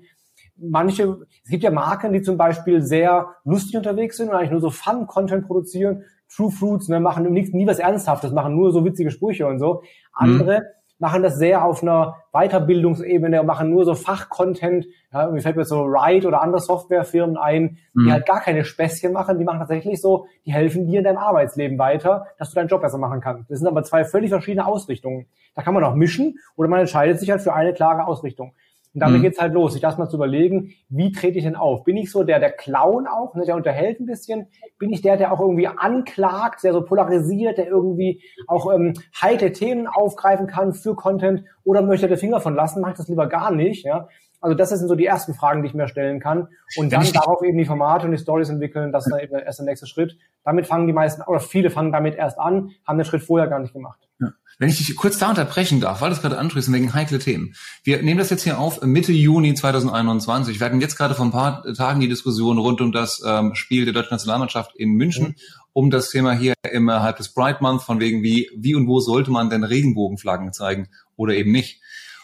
Manche, 0.56 1.26
es 1.44 1.50
gibt 1.50 1.64
ja 1.64 1.72
Marken, 1.72 2.14
die 2.14 2.22
zum 2.22 2.38
Beispiel 2.38 2.82
sehr 2.82 3.36
lustig 3.44 3.78
unterwegs 3.78 4.18
sind 4.18 4.30
und 4.30 4.36
eigentlich 4.36 4.52
nur 4.52 4.62
so 4.62 4.70
Fun-Content 4.70 5.48
produzieren. 5.48 6.04
True 6.28 6.52
Fruits, 6.52 6.90
ne, 6.90 7.00
machen 7.00 7.32
nie, 7.32 7.50
nie 7.54 7.66
was 7.66 7.80
Ernsthaftes, 7.80 8.32
machen 8.32 8.56
nur 8.56 8.72
so 8.72 8.86
witzige 8.86 9.10
Sprüche 9.10 9.48
und 9.48 9.58
so. 9.58 9.82
Andere, 10.14 10.60
mhm 10.60 10.79
machen 11.00 11.24
das 11.24 11.38
sehr 11.38 11.64
auf 11.64 11.82
einer 11.82 12.18
Weiterbildungsebene, 12.34 13.42
machen 13.44 13.70
nur 13.70 13.86
so 13.86 13.96
Fachcontent. 13.96 14.86
Ja, 15.12 15.28
mir 15.32 15.42
fällt 15.42 15.56
mir 15.56 15.66
so 15.66 15.84
Ride 15.84 16.28
oder 16.28 16.42
andere 16.42 16.62
Softwarefirmen 16.62 17.38
ein, 17.38 17.78
die 17.96 18.02
mhm. 18.02 18.12
halt 18.12 18.26
gar 18.26 18.42
keine 18.42 18.64
Späßchen 18.66 19.12
machen. 19.12 19.40
Die 19.40 19.46
machen 19.46 19.60
tatsächlich 19.60 20.02
so, 20.02 20.28
die 20.46 20.54
helfen 20.54 20.86
dir 20.86 21.00
in 21.00 21.06
deinem 21.06 21.18
Arbeitsleben 21.18 21.80
weiter, 21.80 22.28
dass 22.38 22.50
du 22.50 22.56
deinen 22.56 22.68
Job 22.68 22.82
besser 22.82 22.98
machen 22.98 23.22
kannst. 23.22 23.50
Das 23.50 23.60
sind 23.60 23.68
aber 23.68 23.84
zwei 23.84 24.04
völlig 24.04 24.30
verschiedene 24.30 24.68
Ausrichtungen. 24.68 25.28
Da 25.56 25.62
kann 25.62 25.74
man 25.74 25.84
auch 25.84 25.96
mischen 25.96 26.38
oder 26.56 26.70
man 26.70 26.82
entscheidet 26.82 27.20
sich 27.20 27.32
halt 27.32 27.42
für 27.42 27.54
eine 27.54 27.74
klare 27.74 28.06
Ausrichtung. 28.06 28.54
Und 28.94 29.02
damit 29.02 29.20
mhm. 29.20 29.24
geht's 29.24 29.40
halt 29.40 29.54
los, 29.54 29.74
sich 29.74 29.84
erstmal 29.84 30.10
zu 30.10 30.16
überlegen, 30.16 30.74
wie 30.90 31.12
trete 31.12 31.38
ich 31.38 31.44
denn 31.44 31.56
auf? 31.56 31.84
Bin 31.84 31.96
ich 31.96 32.12
so 32.12 32.24
der, 32.24 32.40
der 32.40 32.52
Clown 32.52 33.06
auch, 33.06 33.36
ne, 33.36 33.46
der 33.46 33.56
unterhält 33.56 34.00
ein 34.00 34.08
bisschen? 34.08 34.48
Bin 34.80 34.92
ich 34.92 35.02
der, 35.02 35.16
der 35.16 35.32
auch 35.32 35.40
irgendwie 35.40 35.68
anklagt, 35.68 36.64
der 36.64 36.74
so 36.74 36.84
polarisiert, 36.84 37.60
der 37.60 37.68
irgendwie 37.68 38.24
auch 38.48 38.74
ähm, 38.74 38.94
heite 39.22 39.52
Themen 39.52 39.86
aufgreifen 39.86 40.48
kann 40.48 40.74
für 40.74 40.96
Content? 40.96 41.44
Oder 41.64 41.84
möchte 41.84 42.08
der 42.08 42.18
Finger 42.18 42.40
von 42.40 42.56
lassen? 42.56 42.82
Mache 42.82 42.94
ich 42.94 42.98
das 42.98 43.08
lieber 43.08 43.28
gar 43.28 43.52
nicht? 43.52 43.86
Ja? 43.86 44.08
Also 44.42 44.56
das 44.56 44.70
sind 44.70 44.88
so 44.88 44.96
die 44.96 45.06
ersten 45.06 45.34
Fragen, 45.34 45.62
die 45.62 45.70
ich 45.70 45.74
mir 45.74 45.88
stellen 45.88 46.20
kann. 46.20 46.48
Und 46.78 46.94
dann 46.94 47.12
darauf 47.12 47.42
eben 47.44 47.58
die 47.58 47.66
Formate 47.66 48.06
und 48.06 48.12
die 48.12 48.18
Stories 48.18 48.50
entwickeln, 48.50 48.92
das 48.92 49.06
ist 49.06 49.12
dann 49.12 49.20
eben 49.20 49.36
erst 49.36 49.60
der 49.60 49.66
nächste 49.66 49.86
Schritt. 49.86 50.18
Damit 50.44 50.68
fangen 50.68 50.88
die 50.88 50.94
meisten, 50.94 51.22
oder 51.24 51.40
viele 51.40 51.70
fangen 51.70 51.92
damit 51.92 52.16
erst 52.16 52.40
an, 52.40 52.72
haben 52.88 52.98
den 52.98 53.06
Schritt 53.06 53.24
vorher 53.24 53.48
gar 53.48 53.60
nicht 53.60 53.74
gemacht. 53.74 54.00
Ja. 54.20 54.30
Wenn 54.58 54.68
ich 54.68 54.78
dich 54.78 54.94
kurz 54.98 55.18
da 55.18 55.30
unterbrechen 55.30 55.80
darf, 55.80 56.02
weil 56.02 56.10
das 56.10 56.22
gerade 56.22 56.38
ansprichst, 56.38 56.72
wegen 56.72 56.94
heikle 56.94 57.20
Themen. 57.20 57.54
Wir 57.84 58.02
nehmen 58.02 58.18
das 58.18 58.30
jetzt 58.30 58.44
hier 58.44 58.60
auf 58.60 58.82
Mitte 58.82 59.14
Juni 59.14 59.54
2021. 59.54 60.60
Wir 60.60 60.66
hatten 60.66 60.82
jetzt 60.82 60.98
gerade 60.98 61.16
vor 61.16 61.26
ein 61.26 61.32
paar 61.32 61.64
Tagen 61.74 62.02
die 62.02 62.10
Diskussion 62.10 62.58
rund 62.58 62.82
um 62.82 62.92
das 62.92 63.24
ähm, 63.26 63.56
Spiel 63.56 63.86
der 63.86 63.94
deutschen 63.94 64.14
Nationalmannschaft 64.14 64.76
in 64.76 64.92
München, 64.92 65.28
mhm. 65.28 65.36
um 65.72 65.90
das 65.90 66.10
Thema 66.10 66.34
hier 66.34 66.56
innerhalb 66.70 67.16
des 67.16 67.34
Pride 67.34 67.60
Month 67.62 67.84
von 67.84 68.02
wegen 68.02 68.22
wie, 68.22 68.50
wie 68.54 68.76
und 68.76 68.88
wo 68.88 69.00
sollte 69.00 69.32
man 69.32 69.50
denn 69.50 69.64
Regenbogenflaggen 69.64 70.52
zeigen 70.52 70.90
oder 71.16 71.36
eben 71.36 71.54
nicht. 71.54 71.82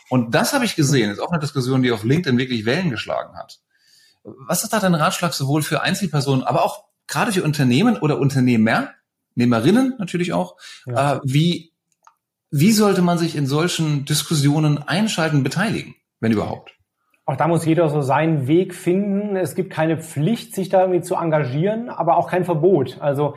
Und 0.09 0.35
das 0.35 0.53
habe 0.53 0.65
ich 0.65 0.75
gesehen, 0.75 1.12
ist 1.12 1.19
auch 1.19 1.31
eine 1.31 1.39
Diskussion, 1.39 1.81
die 1.81 1.91
auf 1.91 2.03
LinkedIn 2.03 2.38
wirklich 2.38 2.65
Wellen 2.65 2.89
geschlagen 2.89 3.38
hat. 3.38 3.59
Was 4.24 4.63
ist 4.63 4.74
da 4.74 4.79
dein 4.79 4.95
Ratschlag 4.95 5.33
sowohl 5.33 5.62
für 5.62 5.81
Einzelpersonen, 5.81 6.43
aber 6.43 6.63
auch 6.63 6.85
gerade 7.07 7.31
für 7.31 7.43
Unternehmen 7.43 7.97
oder 7.97 8.19
Unternehmer, 8.19 8.89
Nehmerinnen 9.35 9.95
natürlich 10.00 10.33
auch, 10.33 10.57
ja. 10.85 11.15
äh, 11.15 11.19
wie 11.24 11.71
wie 12.51 12.71
sollte 12.71 13.01
man 13.01 13.17
sich 13.17 13.35
in 13.35 13.47
solchen 13.47 14.05
Diskussionen 14.05 14.77
einschalten, 14.77 15.43
beteiligen, 15.43 15.95
wenn 16.21 16.31
überhaupt? 16.31 16.74
Auch 17.25 17.35
da 17.35 17.47
muss 17.47 17.65
jeder 17.65 17.89
so 17.89 18.01
seinen 18.01 18.47
Weg 18.47 18.74
finden. 18.74 19.35
Es 19.35 19.55
gibt 19.55 19.74
keine 19.74 19.97
Pflicht, 19.97 20.55
sich 20.55 20.69
da 20.69 20.81
irgendwie 20.81 21.01
zu 21.01 21.15
engagieren, 21.15 21.89
aber 21.89 22.15
auch 22.17 22.29
kein 22.29 22.45
Verbot. 22.45 23.01
Also 23.01 23.35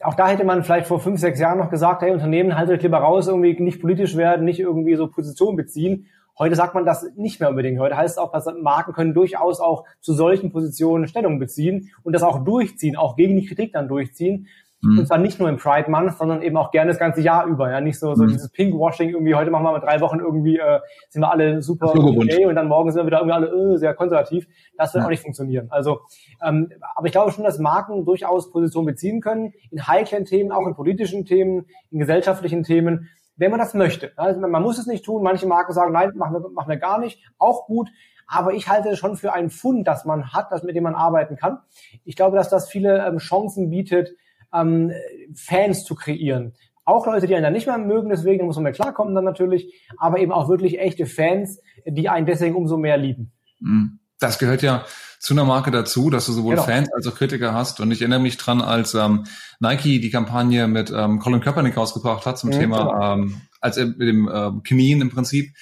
auch 0.00 0.14
da 0.14 0.28
hätte 0.28 0.44
man 0.44 0.62
vielleicht 0.62 0.86
vor 0.86 1.00
fünf, 1.00 1.20
sechs 1.20 1.40
Jahren 1.40 1.58
noch 1.58 1.70
gesagt, 1.70 2.02
hey, 2.02 2.12
Unternehmen, 2.12 2.56
haltet 2.56 2.76
euch 2.76 2.82
lieber 2.82 2.98
raus, 2.98 3.26
irgendwie 3.26 3.60
nicht 3.60 3.80
politisch 3.80 4.16
werden, 4.16 4.44
nicht 4.44 4.60
irgendwie 4.60 4.94
so 4.94 5.08
Position 5.08 5.56
beziehen. 5.56 6.06
Heute 6.38 6.54
sagt 6.54 6.74
man 6.74 6.84
das 6.84 7.04
nicht 7.16 7.40
mehr 7.40 7.50
unbedingt. 7.50 7.80
Heute 7.80 7.96
heißt 7.96 8.12
es 8.12 8.18
auch, 8.18 8.30
dass 8.30 8.46
Marken 8.62 8.92
können 8.92 9.12
durchaus 9.12 9.58
auch 9.58 9.84
zu 10.00 10.12
solchen 10.12 10.52
Positionen 10.52 11.08
Stellung 11.08 11.40
beziehen 11.40 11.90
und 12.04 12.12
das 12.12 12.22
auch 12.22 12.44
durchziehen, 12.44 12.96
auch 12.96 13.16
gegen 13.16 13.34
die 13.36 13.46
Kritik 13.46 13.72
dann 13.72 13.88
durchziehen. 13.88 14.46
Mhm. 14.80 15.00
Und 15.00 15.06
zwar 15.06 15.18
nicht 15.18 15.40
nur 15.40 15.48
im 15.48 15.56
Pride 15.56 15.90
Month, 15.90 16.18
sondern 16.18 16.42
eben 16.42 16.56
auch 16.56 16.70
gerne 16.70 16.90
das 16.90 16.98
ganze 16.98 17.20
Jahr 17.20 17.46
über. 17.46 17.70
Ja, 17.70 17.80
nicht 17.80 17.98
so, 17.98 18.14
so 18.14 18.24
mhm. 18.24 18.28
dieses 18.28 18.50
Pinkwashing 18.50 19.10
irgendwie, 19.10 19.34
heute 19.34 19.50
machen 19.50 19.64
wir 19.64 19.72
mal 19.72 19.80
drei 19.80 20.00
Wochen 20.00 20.20
irgendwie, 20.20 20.58
äh, 20.58 20.80
sind 21.08 21.22
wir 21.22 21.30
alle 21.30 21.62
super 21.62 21.92
gay 21.92 22.46
und 22.46 22.54
dann 22.54 22.68
morgen 22.68 22.90
sind 22.90 23.00
wir 23.02 23.06
wieder 23.06 23.18
irgendwie 23.18 23.34
alle 23.34 23.74
äh, 23.74 23.76
sehr 23.78 23.94
konservativ. 23.94 24.46
Das 24.76 24.94
wird 24.94 25.02
ja. 25.02 25.06
auch 25.06 25.10
nicht 25.10 25.22
funktionieren. 25.22 25.66
Also, 25.70 26.00
ähm, 26.44 26.70
aber 26.94 27.06
ich 27.06 27.12
glaube 27.12 27.32
schon, 27.32 27.44
dass 27.44 27.58
Marken 27.58 28.04
durchaus 28.04 28.50
Position 28.52 28.84
beziehen 28.84 29.20
können, 29.20 29.52
in 29.70 29.86
heiklen 29.86 30.24
Themen, 30.24 30.52
auch 30.52 30.66
in 30.66 30.74
politischen 30.74 31.24
Themen, 31.24 31.66
in 31.90 31.98
gesellschaftlichen 31.98 32.62
Themen, 32.62 33.08
wenn 33.36 33.50
man 33.50 33.60
das 33.60 33.74
möchte. 33.74 34.12
Also 34.16 34.40
man 34.40 34.62
muss 34.62 34.78
es 34.78 34.86
nicht 34.86 35.04
tun. 35.04 35.22
Manche 35.22 35.46
Marken 35.46 35.72
sagen, 35.72 35.92
nein, 35.92 36.12
machen 36.16 36.34
wir, 36.34 36.50
machen 36.50 36.68
wir 36.68 36.76
gar 36.76 36.98
nicht. 36.98 37.22
Auch 37.38 37.66
gut. 37.66 37.88
Aber 38.26 38.52
ich 38.52 38.68
halte 38.68 38.90
es 38.90 38.98
schon 38.98 39.16
für 39.16 39.32
einen 39.32 39.48
Fund, 39.48 39.88
das 39.88 40.04
man 40.04 40.32
hat, 40.32 40.52
das 40.52 40.62
mit 40.62 40.76
dem 40.76 40.82
man 40.82 40.94
arbeiten 40.94 41.36
kann. 41.36 41.60
Ich 42.04 42.14
glaube, 42.14 42.36
dass 42.36 42.50
das 42.50 42.68
viele 42.68 43.06
ähm, 43.06 43.18
Chancen 43.18 43.70
bietet, 43.70 44.10
ähm, 44.54 44.92
Fans 45.34 45.84
zu 45.84 45.94
kreieren. 45.94 46.54
Auch 46.84 47.06
Leute, 47.06 47.26
die 47.26 47.34
einen 47.34 47.44
dann 47.44 47.52
nicht 47.52 47.66
mehr 47.66 47.76
mögen, 47.78 48.08
deswegen 48.08 48.46
muss 48.46 48.56
man 48.56 48.62
mehr 48.64 48.72
klarkommen 48.72 49.14
dann 49.14 49.24
natürlich, 49.24 49.74
aber 49.98 50.18
eben 50.20 50.32
auch 50.32 50.48
wirklich 50.48 50.78
echte 50.80 51.04
Fans, 51.06 51.60
die 51.86 52.08
einen 52.08 52.26
deswegen 52.26 52.56
umso 52.56 52.76
mehr 52.78 52.96
lieben. 52.96 53.32
Mhm. 53.60 53.98
Das 54.20 54.38
gehört 54.38 54.62
ja 54.62 54.84
zu 55.20 55.34
einer 55.34 55.44
Marke 55.44 55.70
dazu, 55.70 56.10
dass 56.10 56.26
du 56.26 56.32
sowohl 56.32 56.54
Genau. 56.54 56.64
Fans 56.66 56.92
als 56.92 57.06
auch 57.06 57.14
Kritiker 57.14 57.52
hast. 57.54 57.78
Und 57.80 57.92
ich 57.92 58.00
erinnere 58.00 58.18
mich 58.20 58.36
dran, 58.36 58.60
als 58.60 58.94
ähm, 58.94 59.24
Nike 59.60 60.00
die 60.00 60.10
Kampagne 60.10 60.66
mit 60.66 60.90
ähm, 60.90 61.18
Colin 61.20 61.40
Kaepernick 61.40 61.76
rausgebracht 61.76 62.26
hat 62.26 62.38
zum 62.38 62.50
Mhm, 62.50 62.54
Thema, 62.54 62.78
genau. 62.78 63.14
ähm, 63.14 63.40
als 63.60 63.76
er 63.76 63.86
mit 63.86 64.00
dem 64.00 64.28
ähm, 64.32 64.62
Knien 64.64 65.00
im 65.02 65.10
Prinzip. 65.10 65.54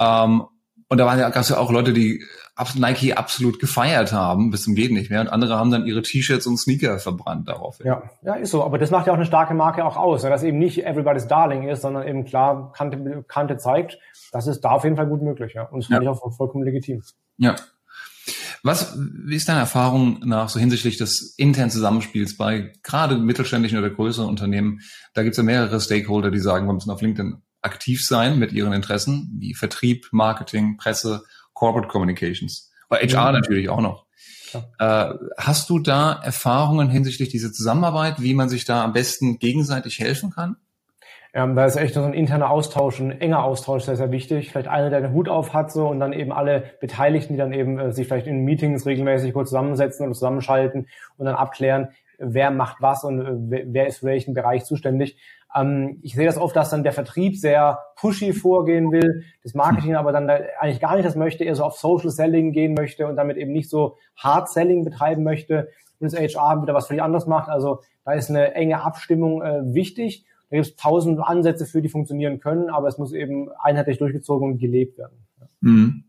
Ähm, 0.00 0.42
und 0.88 0.98
da 0.98 1.06
waren 1.06 1.20
ja, 1.20 1.28
gab 1.30 1.42
es 1.42 1.50
ja 1.50 1.58
auch 1.58 1.70
Leute, 1.70 1.92
die 1.92 2.24
Nike 2.76 3.14
absolut 3.14 3.58
gefeiert 3.58 4.12
haben, 4.12 4.50
bis 4.50 4.62
zum 4.62 4.74
geht 4.74 4.92
nicht 4.92 5.10
mehr. 5.10 5.20
Und 5.20 5.28
andere 5.28 5.56
haben 5.58 5.70
dann 5.70 5.86
ihre 5.86 6.02
T-Shirts 6.02 6.46
und 6.46 6.58
Sneaker 6.58 6.98
verbrannt 6.98 7.48
daraufhin. 7.48 7.86
Ja, 7.86 8.02
ja, 8.22 8.34
ist 8.34 8.50
so. 8.50 8.64
Aber 8.64 8.78
das 8.78 8.90
macht 8.90 9.06
ja 9.06 9.12
auch 9.12 9.16
eine 9.16 9.26
starke 9.26 9.54
Marke 9.54 9.84
auch 9.84 9.96
aus, 9.96 10.22
dass 10.22 10.42
eben 10.42 10.58
nicht 10.58 10.84
everybody's 10.84 11.26
darling 11.26 11.68
ist, 11.68 11.82
sondern 11.82 12.06
eben 12.06 12.24
klar 12.24 12.72
Kante, 12.72 13.24
Kante 13.28 13.56
zeigt. 13.56 13.98
Das 14.32 14.46
ist 14.46 14.60
da 14.60 14.70
auf 14.70 14.84
jeden 14.84 14.96
Fall 14.96 15.06
gut 15.06 15.22
möglich, 15.22 15.54
ja. 15.54 15.64
Und 15.64 15.80
das 15.80 15.86
finde 15.86 16.04
Ja. 16.04 16.12
ich 16.12 16.18
auch 16.18 16.36
vollkommen 16.36 16.64
legitim. 16.64 17.02
Ja. 17.38 17.56
Was, 18.62 18.96
wie 18.98 19.36
ist 19.36 19.48
deine 19.48 19.60
Erfahrung 19.60 20.20
nach 20.24 20.50
so 20.50 20.60
hinsichtlich 20.60 20.98
des 20.98 21.34
internen 21.38 21.70
Zusammenspiels 21.70 22.36
bei 22.36 22.72
gerade 22.82 23.16
mittelständischen 23.16 23.78
oder 23.78 23.88
größeren 23.88 24.28
Unternehmen? 24.28 24.80
Da 25.14 25.22
gibt 25.22 25.32
es 25.32 25.38
ja 25.38 25.42
mehrere 25.42 25.80
Stakeholder, 25.80 26.30
die 26.30 26.38
sagen, 26.38 26.66
wir 26.66 26.74
müssen 26.74 26.90
auf 26.90 27.00
LinkedIn 27.00 27.38
aktiv 27.62 28.04
sein 28.06 28.38
mit 28.38 28.52
ihren 28.52 28.72
Interessen, 28.72 29.34
wie 29.38 29.54
Vertrieb, 29.54 30.08
Marketing, 30.12 30.76
Presse, 30.76 31.22
Corporate 31.60 31.88
Communications. 31.88 32.72
Bei 32.88 32.96
HR 33.06 33.28
Mhm. 33.28 33.34
natürlich 33.34 33.68
auch 33.68 33.82
noch. 33.82 34.06
Äh, 34.78 35.14
hast 35.36 35.68
du 35.68 35.78
da 35.78 36.18
Erfahrungen 36.24 36.88
hinsichtlich 36.88 37.28
dieser 37.28 37.52
Zusammenarbeit, 37.52 38.20
wie 38.22 38.32
man 38.32 38.48
sich 38.48 38.64
da 38.64 38.82
am 38.82 38.94
besten 38.94 39.38
gegenseitig 39.38 40.00
helfen 40.00 40.30
kann? 40.30 40.56
Ähm, 41.34 41.54
da 41.54 41.66
ist 41.66 41.76
echt 41.76 41.94
so 41.94 42.02
ein 42.02 42.14
interner 42.14 42.50
Austausch, 42.50 42.98
ein 42.98 43.20
enger 43.20 43.44
Austausch 43.44 43.84
sehr, 43.84 43.96
sehr 43.96 44.10
wichtig. 44.10 44.50
Vielleicht 44.50 44.68
einer, 44.68 44.88
der 44.88 45.02
den 45.02 45.12
Hut 45.12 45.28
auf 45.28 45.52
hat 45.52 45.70
so 45.70 45.86
und 45.86 46.00
dann 46.00 46.14
eben 46.14 46.32
alle 46.32 46.64
Beteiligten, 46.80 47.34
die 47.34 47.38
dann 47.38 47.52
eben 47.52 47.78
äh, 47.78 47.92
sich 47.92 48.08
vielleicht 48.08 48.26
in 48.26 48.44
Meetings 48.44 48.86
regelmäßig 48.86 49.34
kurz 49.34 49.50
zusammensetzen 49.50 50.06
und 50.06 50.14
zusammenschalten 50.14 50.88
und 51.18 51.26
dann 51.26 51.36
abklären, 51.36 51.90
wer 52.18 52.50
macht 52.50 52.78
was 52.80 53.04
und 53.04 53.20
äh, 53.52 53.64
wer 53.66 53.86
ist 53.86 53.98
für 53.98 54.06
welchen 54.06 54.32
Bereich 54.32 54.64
zuständig. 54.64 55.18
Ähm, 55.54 55.98
ich 56.02 56.14
sehe 56.14 56.26
das 56.26 56.38
oft, 56.38 56.54
dass 56.54 56.70
dann 56.70 56.82
der 56.82 56.92
Vertrieb 56.92 57.36
sehr 57.36 57.78
pushy 57.96 58.32
vorgehen 58.32 58.92
will, 58.92 59.24
das 59.42 59.54
Marketing 59.54 59.94
aber 59.96 60.12
dann 60.12 60.28
da 60.28 60.38
eigentlich 60.60 60.80
gar 60.80 60.96
nicht 60.96 61.06
das 61.06 61.16
möchte, 61.16 61.44
eher 61.44 61.54
so 61.54 61.64
auf 61.64 61.76
Social 61.76 62.10
Selling 62.10 62.52
gehen 62.52 62.74
möchte 62.74 63.06
und 63.06 63.16
damit 63.16 63.36
eben 63.36 63.52
nicht 63.52 63.68
so 63.68 63.96
Hard 64.16 64.48
Selling 64.48 64.84
betreiben 64.84 65.24
möchte 65.24 65.68
und 65.98 66.12
das 66.12 66.18
HR 66.18 66.62
wieder 66.62 66.74
was 66.74 66.86
völlig 66.86 67.02
anderes 67.02 67.26
macht. 67.26 67.48
Also 67.48 67.82
da 68.04 68.12
ist 68.12 68.30
eine 68.30 68.54
enge 68.54 68.82
Abstimmung 68.82 69.42
äh, 69.42 69.74
wichtig. 69.74 70.24
Da 70.50 70.56
gibt 70.56 70.66
es 70.66 70.76
tausend 70.76 71.20
Ansätze 71.20 71.66
für, 71.66 71.80
die 71.82 71.88
funktionieren 71.88 72.40
können, 72.40 72.70
aber 72.70 72.88
es 72.88 72.98
muss 72.98 73.12
eben 73.12 73.50
einheitlich 73.62 73.98
durchgezogen 73.98 74.52
und 74.52 74.58
gelebt 74.58 74.98
werden. 74.98 75.26
Mhm. 75.60 76.04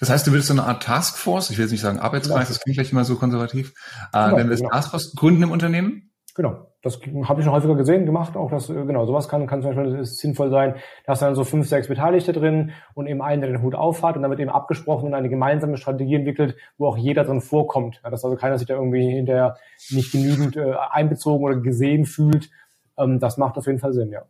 Das 0.00 0.08
heißt, 0.08 0.26
du 0.26 0.30
würdest 0.30 0.48
so 0.48 0.54
eine 0.54 0.64
Art 0.64 0.82
Taskforce, 0.82 1.50
ich 1.50 1.58
will 1.58 1.64
jetzt 1.64 1.72
nicht 1.72 1.80
sagen 1.80 1.98
Arbeitskreis, 1.98 2.48
das 2.48 2.60
klingt 2.60 2.76
vielleicht 2.76 2.92
immer 2.92 3.04
so 3.04 3.16
konservativ, 3.16 3.74
äh, 4.12 4.24
Genau, 4.24 4.36
wenn 4.36 4.46
wir 4.46 4.50
das 4.52 4.60
genau. 4.60 4.72
Taskforce 4.72 5.14
gründen 5.14 5.42
im 5.42 5.50
Unternehmen? 5.50 6.13
Genau, 6.36 6.66
das 6.82 7.00
habe 7.28 7.40
ich 7.40 7.44
schon 7.44 7.54
häufiger 7.54 7.76
gesehen, 7.76 8.06
gemacht. 8.06 8.36
Auch 8.36 8.50
das, 8.50 8.68
äh, 8.68 8.74
genau, 8.74 9.06
sowas 9.06 9.28
kann, 9.28 9.46
kann 9.46 9.62
zum 9.62 9.74
Beispiel 9.74 10.04
sinnvoll 10.04 10.50
sein. 10.50 10.74
Da 11.06 11.12
hast 11.12 11.22
du 11.22 11.26
dann 11.26 11.36
so 11.36 11.44
fünf, 11.44 11.68
sechs 11.68 11.86
Beteiligte 11.86 12.32
drin 12.32 12.72
und 12.94 13.06
eben 13.06 13.22
einen, 13.22 13.40
der 13.40 13.50
den 13.50 13.62
Hut 13.62 13.76
aufhat 13.76 14.16
und 14.16 14.22
dann 14.22 14.30
wird 14.32 14.40
eben 14.40 14.50
abgesprochen 14.50 15.06
und 15.06 15.14
eine 15.14 15.28
gemeinsame 15.28 15.76
Strategie 15.76 16.16
entwickelt, 16.16 16.56
wo 16.76 16.88
auch 16.88 16.96
jeder 16.96 17.24
drin 17.24 17.40
vorkommt. 17.40 18.00
Ja, 18.02 18.10
dass 18.10 18.24
also 18.24 18.36
keiner 18.36 18.58
sich 18.58 18.66
da 18.66 18.74
irgendwie 18.74 19.08
hinterher 19.08 19.56
nicht 19.90 20.10
genügend 20.10 20.56
äh, 20.56 20.74
einbezogen 20.90 21.44
oder 21.44 21.56
gesehen 21.56 22.04
fühlt. 22.04 22.50
Ähm, 22.98 23.20
das 23.20 23.38
macht 23.38 23.56
auf 23.56 23.66
jeden 23.66 23.78
Fall 23.78 23.92
Sinn, 23.92 24.10
ja. 24.10 24.22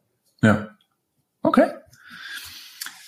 Ja. 0.43 0.69
Okay. 1.43 1.71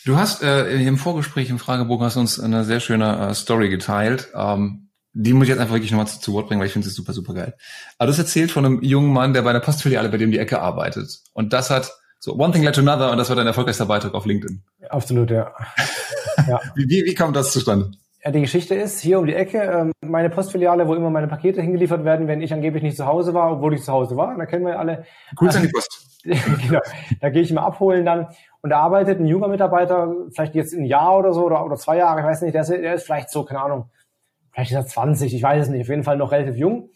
Du 0.06 0.16
hast 0.16 0.42
äh, 0.42 0.82
im 0.86 0.96
Vorgespräch 0.96 1.50
im 1.50 1.58
Fragebogen 1.58 2.06
hast 2.06 2.16
uns 2.16 2.40
eine 2.40 2.64
sehr 2.64 2.80
schöne 2.80 3.28
äh, 3.28 3.34
Story 3.34 3.68
geteilt. 3.68 4.28
Ähm, 4.34 4.85
die 5.18 5.32
muss 5.32 5.44
ich 5.44 5.48
jetzt 5.48 5.60
einfach 5.60 5.74
wirklich 5.74 5.90
nochmal 5.90 6.06
zu, 6.06 6.20
zu 6.20 6.34
Wort 6.34 6.46
bringen, 6.46 6.60
weil 6.60 6.66
ich 6.66 6.74
finde 6.74 6.88
es 6.88 6.94
super, 6.94 7.14
super 7.14 7.32
geil. 7.32 7.54
Aber 7.96 8.06
du 8.06 8.12
hast 8.12 8.18
erzählt 8.18 8.50
von 8.50 8.66
einem 8.66 8.82
jungen 8.82 9.12
Mann, 9.12 9.32
der 9.32 9.42
bei 9.42 9.50
einer 9.50 9.60
Postfiliale 9.60 10.10
bei 10.10 10.18
dem 10.18 10.30
die 10.30 10.38
Ecke 10.38 10.60
arbeitet. 10.60 11.20
Und 11.32 11.54
das 11.54 11.70
hat 11.70 11.90
so 12.18 12.34
one 12.34 12.52
thing 12.52 12.62
led 12.62 12.74
to 12.74 12.82
another 12.82 13.10
und 13.10 13.16
das 13.16 13.30
war 13.30 13.36
dein 13.36 13.46
erfolgreichster 13.46 13.86
Beitrag 13.86 14.12
auf 14.14 14.26
LinkedIn. 14.26 14.62
Absolut, 14.90 15.30
ja. 15.30 15.52
ja. 16.48 16.60
Wie, 16.74 16.84
wie, 16.88 17.04
wie 17.06 17.14
kam 17.14 17.32
das 17.32 17.52
zustande? 17.52 17.92
Ja, 18.24 18.30
die 18.30 18.42
Geschichte 18.42 18.74
ist 18.74 19.00
hier 19.00 19.18
um 19.18 19.26
die 19.26 19.34
Ecke, 19.34 19.58
ähm, 19.58 19.92
meine 20.04 20.28
Postfiliale, 20.28 20.86
wo 20.86 20.94
immer 20.94 21.08
meine 21.08 21.28
Pakete 21.28 21.62
hingeliefert 21.62 22.04
werden, 22.04 22.28
wenn 22.28 22.42
ich 22.42 22.52
angeblich 22.52 22.82
nicht 22.82 22.96
zu 22.96 23.06
Hause 23.06 23.32
war, 23.32 23.52
obwohl 23.52 23.72
ich 23.72 23.84
zu 23.84 23.92
Hause 23.92 24.16
war. 24.16 24.36
Da 24.36 24.44
kennen 24.44 24.66
wir 24.66 24.72
ja 24.72 24.78
alle. 24.80 25.06
Grüße 25.36 25.58
an 25.58 25.64
die 25.64 25.68
Post. 25.72 26.22
genau. 26.24 26.80
Da 27.20 27.30
gehe 27.30 27.40
ich 27.40 27.50
immer 27.50 27.62
abholen 27.62 28.04
dann. 28.04 28.26
Und 28.60 28.70
da 28.70 28.80
arbeitet 28.80 29.18
ein 29.18 29.26
junger 29.26 29.48
Mitarbeiter, 29.48 30.12
vielleicht 30.34 30.54
jetzt 30.56 30.74
ein 30.74 30.84
Jahr 30.84 31.16
oder 31.16 31.32
so 31.32 31.44
oder, 31.44 31.64
oder 31.64 31.76
zwei 31.76 31.96
Jahre, 31.96 32.20
ich 32.20 32.26
weiß 32.26 32.42
nicht, 32.42 32.54
der 32.54 32.62
ist, 32.62 32.70
der 32.70 32.94
ist 32.94 33.04
vielleicht 33.04 33.30
so, 33.30 33.44
keine 33.44 33.60
Ahnung, 33.60 33.90
vielleicht 34.56 34.70
ist 34.70 34.76
er 34.76 34.86
20, 34.86 35.34
ich 35.34 35.42
weiß 35.42 35.64
es 35.64 35.68
nicht, 35.68 35.82
auf 35.82 35.88
jeden 35.88 36.02
Fall 36.02 36.16
noch 36.16 36.32
relativ 36.32 36.56
jung. 36.56 36.90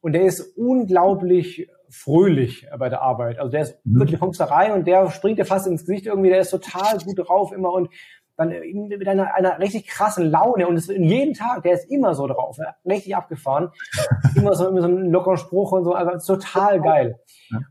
Und 0.00 0.12
der 0.12 0.22
ist 0.22 0.56
unglaublich 0.56 1.68
fröhlich 1.88 2.66
bei 2.78 2.88
der 2.88 3.00
Arbeit. 3.00 3.38
Also 3.38 3.50
der 3.50 3.62
ist 3.62 3.78
Mhm. 3.84 4.00
wirklich, 4.00 4.20
kommst 4.20 4.38
da 4.40 4.44
rein 4.44 4.72
und 4.72 4.86
der 4.86 5.10
springt 5.10 5.38
dir 5.38 5.44
fast 5.46 5.66
ins 5.66 5.86
Gesicht 5.86 6.06
irgendwie, 6.06 6.28
der 6.28 6.40
ist 6.40 6.50
total 6.50 6.98
gut 6.98 7.18
drauf 7.26 7.52
immer 7.52 7.72
und 7.72 7.88
dann 8.36 8.50
mit 8.50 9.08
einer, 9.08 9.34
einer 9.34 9.58
richtig 9.60 9.86
krassen 9.86 10.30
Laune 10.30 10.68
und 10.68 10.76
es 10.76 10.88
jeden 10.88 11.32
Tag, 11.32 11.62
der 11.62 11.72
ist 11.72 11.90
immer 11.90 12.14
so 12.14 12.26
drauf, 12.26 12.58
ja, 12.58 12.74
richtig 12.84 13.16
abgefahren, 13.16 13.70
immer 14.36 14.54
so 14.54 14.70
mit 14.72 14.82
so 14.82 14.88
einem 14.88 15.10
lockeren 15.10 15.38
Spruch 15.38 15.72
und 15.72 15.84
so, 15.84 15.94
also 15.94 16.34
total 16.34 16.82
geil. 16.82 17.18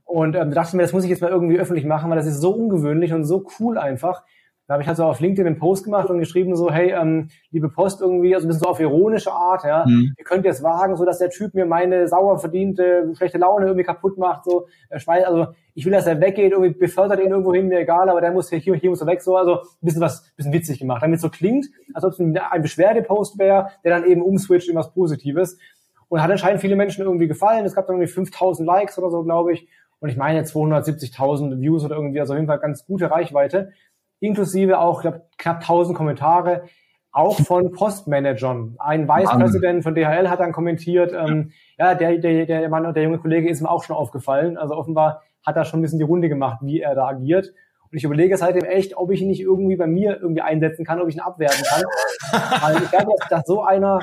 Und 0.05 0.35
ähm, 0.35 0.51
dachte 0.51 0.75
mir, 0.75 0.81
das 0.81 0.91
muss 0.93 1.03
ich 1.03 1.11
jetzt 1.11 1.21
mal 1.21 1.29
irgendwie 1.29 1.59
öffentlich 1.59 1.85
machen, 1.85 2.09
weil 2.09 2.17
das 2.17 2.25
ist 2.25 2.41
so 2.41 2.51
ungewöhnlich 2.55 3.13
und 3.13 3.25
so 3.25 3.45
cool 3.59 3.77
einfach. 3.77 4.23
Da 4.67 4.73
habe 4.73 4.81
ich 4.81 4.87
halt 4.87 4.97
so 4.97 5.03
auf 5.03 5.19
LinkedIn 5.19 5.45
einen 5.45 5.59
Post 5.59 5.83
gemacht 5.83 6.09
und 6.09 6.17
geschrieben 6.17 6.55
so, 6.55 6.71
hey, 6.71 6.91
ähm, 6.91 7.27
liebe 7.51 7.69
Post 7.69 8.01
irgendwie, 8.01 8.33
also 8.33 8.45
ein 8.45 8.49
bisschen 8.49 8.63
so 8.63 8.69
auf 8.69 8.79
ironische 8.79 9.31
Art, 9.31 9.63
ja, 9.63 9.85
Mhm. 9.85 10.15
ihr 10.17 10.23
könnt 10.23 10.43
jetzt 10.43 10.63
wagen, 10.63 10.95
so 10.95 11.05
dass 11.05 11.19
der 11.19 11.29
Typ 11.29 11.53
mir 11.53 11.67
meine 11.67 12.07
sauer 12.07 12.39
verdiente 12.39 13.13
schlechte 13.15 13.37
Laune 13.37 13.65
irgendwie 13.67 13.83
kaputt 13.85 14.17
macht, 14.17 14.45
so, 14.45 14.67
also 14.89 15.47
ich 15.75 15.85
will, 15.85 15.91
dass 15.91 16.07
er 16.07 16.19
weggeht, 16.19 16.51
irgendwie 16.51 16.73
befördert 16.73 17.19
ihn 17.19 17.29
irgendwo 17.29 17.53
hin, 17.53 17.67
mir 17.67 17.79
egal, 17.79 18.09
aber 18.09 18.21
der 18.21 18.31
muss 18.31 18.49
hier, 18.49 18.57
hier, 18.57 18.73
hier 18.75 18.89
muss 18.89 19.01
er 19.01 19.07
weg, 19.07 19.21
so, 19.21 19.35
also 19.37 19.59
ein 19.59 19.65
bisschen 19.81 20.01
was, 20.01 20.23
ein 20.23 20.31
bisschen 20.35 20.53
witzig 20.53 20.79
gemacht, 20.79 21.03
damit 21.03 21.17
es 21.17 21.21
so 21.21 21.29
klingt, 21.29 21.67
als 21.93 22.03
ob 22.03 22.13
es 22.13 22.19
ein, 22.19 22.35
ein 22.35 22.61
Beschwerdepost 22.63 23.37
wäre, 23.37 23.69
der 23.83 23.99
dann 23.99 24.09
eben 24.09 24.23
umswitcht 24.23 24.67
in 24.69 24.75
was 24.75 24.91
Positives. 24.93 25.59
Und 26.07 26.21
hat 26.21 26.29
anscheinend 26.29 26.61
viele 26.61 26.75
Menschen 26.75 27.03
irgendwie 27.03 27.27
gefallen, 27.27 27.65
es 27.65 27.73
gab 27.75 27.87
dann 27.87 27.95
irgendwie 27.97 28.11
5000 28.11 28.65
Likes 28.65 28.97
oder 28.97 29.09
so, 29.09 29.23
glaube 29.23 29.53
ich, 29.53 29.67
und 29.99 30.09
ich 30.09 30.17
meine 30.17 30.41
270.000 30.43 31.59
Views 31.59 31.83
oder 31.83 31.95
irgendwie, 31.95 32.19
also 32.19 32.33
auf 32.33 32.37
jeden 32.37 32.47
Fall 32.47 32.59
ganz 32.59 32.85
gute 32.85 33.09
Reichweite, 33.09 33.71
inklusive 34.19 34.79
auch, 34.79 34.99
ich 34.99 35.01
glaube, 35.03 35.23
knapp 35.37 35.61
1000 35.61 35.97
Kommentare, 35.97 36.63
auch 37.11 37.39
von 37.39 37.71
Postmanagern. 37.73 38.75
Ein 38.79 39.07
Vice 39.07 39.25
Mann. 39.25 39.39
President 39.39 39.83
von 39.83 39.95
DHL 39.95 40.29
hat 40.29 40.39
dann 40.39 40.51
kommentiert, 40.51 41.13
ähm, 41.13 41.51
ja, 41.77 41.95
der, 41.95 42.17
der, 42.17 42.45
der 42.45 42.69
Mann, 42.69 42.93
der 42.93 43.03
junge 43.03 43.19
Kollege 43.19 43.49
ist 43.49 43.61
mir 43.61 43.69
auch 43.69 43.83
schon 43.83 43.95
aufgefallen. 43.95 44.57
Also 44.57 44.75
offenbar 44.75 45.21
hat 45.45 45.55
er 45.55 45.65
schon 45.65 45.79
ein 45.79 45.83
bisschen 45.83 45.99
die 45.99 46.05
Runde 46.05 46.29
gemacht, 46.29 46.59
wie 46.61 46.81
er 46.81 46.95
da 46.95 47.07
agiert. 47.07 47.53
Und 47.91 47.97
ich 47.97 48.03
überlege 48.03 48.35
seitdem 48.35 48.65
echt, 48.65 48.97
ob 48.97 49.11
ich 49.11 49.21
ihn 49.21 49.27
nicht 49.27 49.41
irgendwie 49.41 49.75
bei 49.75 49.87
mir 49.87 50.19
irgendwie 50.19 50.41
einsetzen 50.41 50.85
kann, 50.85 50.99
ob 50.99 51.07
ich 51.07 51.15
ihn 51.15 51.21
abwerten 51.21 51.63
kann. 51.63 51.83
Weil 52.61 52.83
ich 52.83 52.89
glaube, 52.89 53.11
dass, 53.19 53.29
dass 53.29 53.43
so 53.45 53.63
einer, 53.63 53.99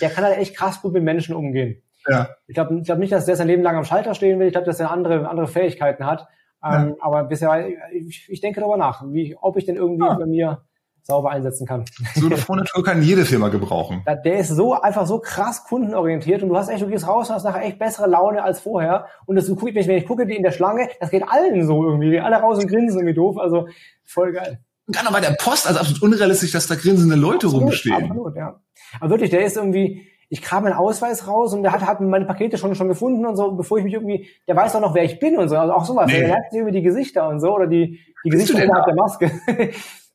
der 0.00 0.10
kann 0.10 0.24
halt 0.24 0.38
echt 0.38 0.56
krass 0.56 0.80
gut 0.80 0.92
mit 0.92 1.02
Menschen 1.02 1.34
umgehen. 1.34 1.82
Ja. 2.06 2.28
Ich 2.46 2.54
glaube 2.54 2.78
ich 2.78 2.84
glaub 2.84 2.98
nicht, 2.98 3.12
dass 3.12 3.26
der 3.26 3.36
sein 3.36 3.48
Leben 3.48 3.62
lang 3.62 3.76
am 3.76 3.84
Schalter 3.84 4.14
stehen 4.14 4.38
will. 4.38 4.46
Ich 4.46 4.52
glaube, 4.52 4.66
dass 4.66 4.80
er 4.80 4.90
andere, 4.90 5.28
andere 5.28 5.46
Fähigkeiten 5.46 6.06
hat. 6.06 6.28
Ähm, 6.64 6.96
Aber 7.00 7.24
bisher, 7.24 7.68
ich, 7.92 8.26
ich 8.28 8.40
denke 8.40 8.60
darüber 8.60 8.76
nach, 8.76 9.02
wie, 9.08 9.36
ob 9.40 9.56
ich 9.56 9.64
den 9.66 9.76
irgendwie 9.76 10.02
Ah. 10.08 10.14
bei 10.14 10.26
mir 10.26 10.62
sauber 11.02 11.30
einsetzen 11.30 11.66
kann. 11.66 11.86
So 12.16 12.26
eine 12.26 12.36
frohe 12.36 12.58
Natur 12.58 12.84
kann 12.84 13.02
jede 13.02 13.24
Firma 13.24 13.48
gebrauchen. 13.48 14.04
Der 14.24 14.38
ist 14.38 14.48
so 14.50 14.74
einfach 14.74 15.06
so 15.06 15.20
krass 15.20 15.64
kundenorientiert 15.64 16.42
und 16.42 16.50
du 16.50 16.56
hast 16.58 16.68
echt, 16.68 16.82
du 16.82 16.86
gehst 16.88 17.06
raus 17.08 17.30
und 17.30 17.34
hast 17.36 17.44
nachher 17.44 17.64
echt 17.64 17.78
bessere 17.78 18.06
Laune 18.08 18.42
als 18.42 18.60
vorher. 18.60 19.06
Und 19.24 19.36
das 19.36 19.48
guckt 19.48 19.74
mich, 19.74 19.88
wenn 19.88 19.96
ich 19.96 20.06
gucke, 20.06 20.26
die 20.26 20.36
in 20.36 20.42
der 20.42 20.50
Schlange, 20.52 20.90
das 21.00 21.08
geht 21.10 21.22
allen 21.26 21.64
so 21.66 21.82
irgendwie. 21.82 22.10
Die 22.10 22.20
alle 22.20 22.36
raus 22.36 22.58
und 22.58 22.68
grinsen 22.68 22.98
irgendwie 22.98 23.14
doof. 23.14 23.38
Also 23.38 23.68
voll 24.04 24.32
geil. 24.32 24.58
Gerade 24.88 25.10
bei 25.10 25.20
der 25.20 25.34
Post, 25.40 25.66
also 25.66 25.80
absolut 25.80 26.02
unrealistisch, 26.02 26.52
dass 26.52 26.66
da 26.66 26.74
grinsende 26.74 27.14
Leute 27.16 27.46
rumstehen. 27.46 27.94
Absolut, 28.10 28.36
ja. 28.36 28.60
Aber 29.00 29.10
wirklich, 29.10 29.30
der 29.30 29.44
ist 29.46 29.56
irgendwie, 29.56 30.06
ich 30.30 30.42
kam 30.42 30.64
meinen 30.64 30.74
Ausweis 30.74 31.26
raus 31.26 31.54
und 31.54 31.62
der 31.62 31.72
hat, 31.72 31.80
hat 31.82 32.00
meine 32.00 32.26
Pakete 32.26 32.58
schon, 32.58 32.74
schon 32.74 32.88
gefunden 32.88 33.24
und 33.24 33.36
so, 33.36 33.52
bevor 33.52 33.78
ich 33.78 33.84
mich 33.84 33.94
irgendwie, 33.94 34.28
der 34.46 34.56
weiß 34.56 34.74
auch 34.76 34.80
noch, 34.80 34.94
wer 34.94 35.04
ich 35.04 35.18
bin 35.18 35.38
und 35.38 35.48
so. 35.48 35.56
Also 35.56 35.72
auch 35.72 35.84
sowas. 35.84 36.06
Nee. 36.06 36.20
Der 36.20 36.28
merkt 36.28 36.50
sich 36.50 36.58
irgendwie 36.58 36.78
die 36.78 36.82
Gesichter 36.82 37.28
und 37.28 37.40
so 37.40 37.54
oder 37.54 37.66
die, 37.66 38.00
die 38.24 38.30
Bist 38.30 38.48
Gesichter 38.48 38.64
innerhalb 38.64 38.86
der 38.86 38.94
Maske. 38.94 39.30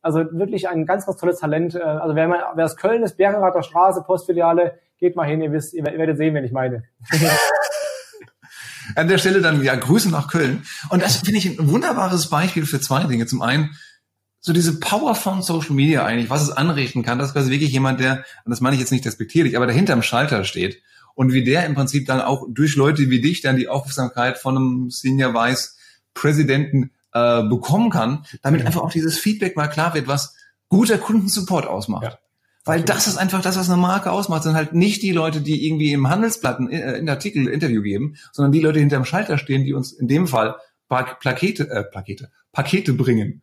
Also 0.06 0.20
wirklich 0.34 0.68
ein 0.68 0.86
ganz, 0.86 1.06
ganz 1.06 1.18
tolles 1.18 1.40
Talent. 1.40 1.76
Äh, 1.76 1.80
Also 1.80 2.14
wer, 2.14 2.28
mal, 2.28 2.44
wer 2.56 2.66
aus 2.66 2.76
Köln 2.76 3.04
ist, 3.04 3.16
Bergenrather 3.16 3.64
Straße, 3.64 4.04
Postfiliale, 4.06 4.78
geht 5.00 5.16
mal 5.16 5.26
hin, 5.26 5.42
ihr 5.42 5.54
wisst, 5.54 5.74
ihr 5.74 5.86
werdet 5.86 6.18
sehen, 6.18 6.36
wen 6.36 6.44
ich 6.44 6.52
meine. 6.52 6.84
An 8.98 9.08
der 9.08 9.18
Stelle 9.18 9.42
dann 9.42 9.64
ja 9.64 9.76
Grüße 9.76 10.12
nach 10.12 10.30
Köln. 10.30 10.64
Und 10.90 11.02
das 11.02 11.18
finde 11.18 11.38
ich 11.38 11.58
ein 11.58 11.72
wunderbares 11.72 12.30
Beispiel 12.30 12.66
für 12.66 12.82
zwei 12.82 13.06
Dinge. 13.06 13.28
Zum 13.28 13.42
einen 13.42 13.70
so 14.46 14.52
diese 14.52 14.78
Power 14.80 15.16
von 15.16 15.42
Social 15.42 15.72
Media 15.74 16.06
eigentlich, 16.06 16.30
was 16.30 16.42
es 16.44 16.52
anrichten 16.52 17.02
kann. 17.02 17.18
Das 17.18 17.30
ist 17.30 17.34
quasi 17.34 17.50
wirklich 17.50 17.72
jemand, 17.72 18.02
der, 18.02 18.26
und 18.44 18.50
das 18.50 18.60
meine 18.60 18.76
ich 18.76 18.82
jetzt 18.82 18.92
nicht 18.92 19.06
despektierlich, 19.06 19.56
aber 19.56 19.66
der 19.66 19.74
hinterm 19.74 20.04
Schalter 20.04 20.44
steht. 20.44 20.82
Und 21.16 21.32
wie 21.32 21.46
der 21.46 21.66
im 21.66 21.76
Prinzip 21.76 22.06
dann 22.08 22.20
auch 22.20 22.46
durch 22.50 22.76
Leute 22.76 23.10
wie 23.10 23.22
dich 23.22 23.40
dann 23.40 23.56
die 23.56 23.70
Aufmerksamkeit 23.70 24.38
von 24.38 24.58
einem 24.58 24.92
Senior 24.92 25.34
Vice 25.34 25.78
Präsidenten 26.14 26.92
äh, 27.14 27.44
bekommen 27.44 27.90
kann, 27.90 28.26
damit 28.42 28.62
Ja. 28.62 28.68
einfach 28.68 28.82
auch 28.82 28.92
dieses 28.92 29.18
Feedback 29.18 29.56
mal 29.56 29.70
klar 29.70 29.94
wird, 29.94 30.08
was 30.08 30.36
guter 30.68 30.98
Kundensupport 30.98 31.66
ausmacht. 31.66 32.04
Ja. 32.04 32.20
Weil 32.66 32.82
das 32.82 33.08
ist 33.08 33.18
einfach 33.18 33.42
das, 33.42 33.58
was 33.58 33.70
eine 33.70 33.82
Marke 33.82 34.12
ausmacht. 34.12 34.44
sind 34.44 34.56
halt 34.56 34.74
nicht 34.74 35.04
die 35.04 35.12
Leute, 35.14 35.40
die 35.40 35.66
irgendwie 35.66 35.94
im 35.94 36.10
Handelsblatt 36.10 36.60
äh, 36.70 36.98
in 36.98 37.08
Artikel 37.08 37.48
Interview 37.48 37.82
geben, 37.82 38.18
sondern 38.34 38.52
die 38.52 38.60
Leute, 38.60 38.74
die 38.74 38.82
hinterm 38.82 39.06
Schalter 39.06 39.38
stehen, 39.38 39.64
die 39.64 39.74
uns 39.74 39.94
in 39.94 40.10
dem 40.10 40.28
Fall 40.28 40.56
Plakete, 40.90 41.70
äh, 41.70 41.84
Plakete, 41.86 42.30
Pakete 42.52 42.94
bringen. 42.94 43.42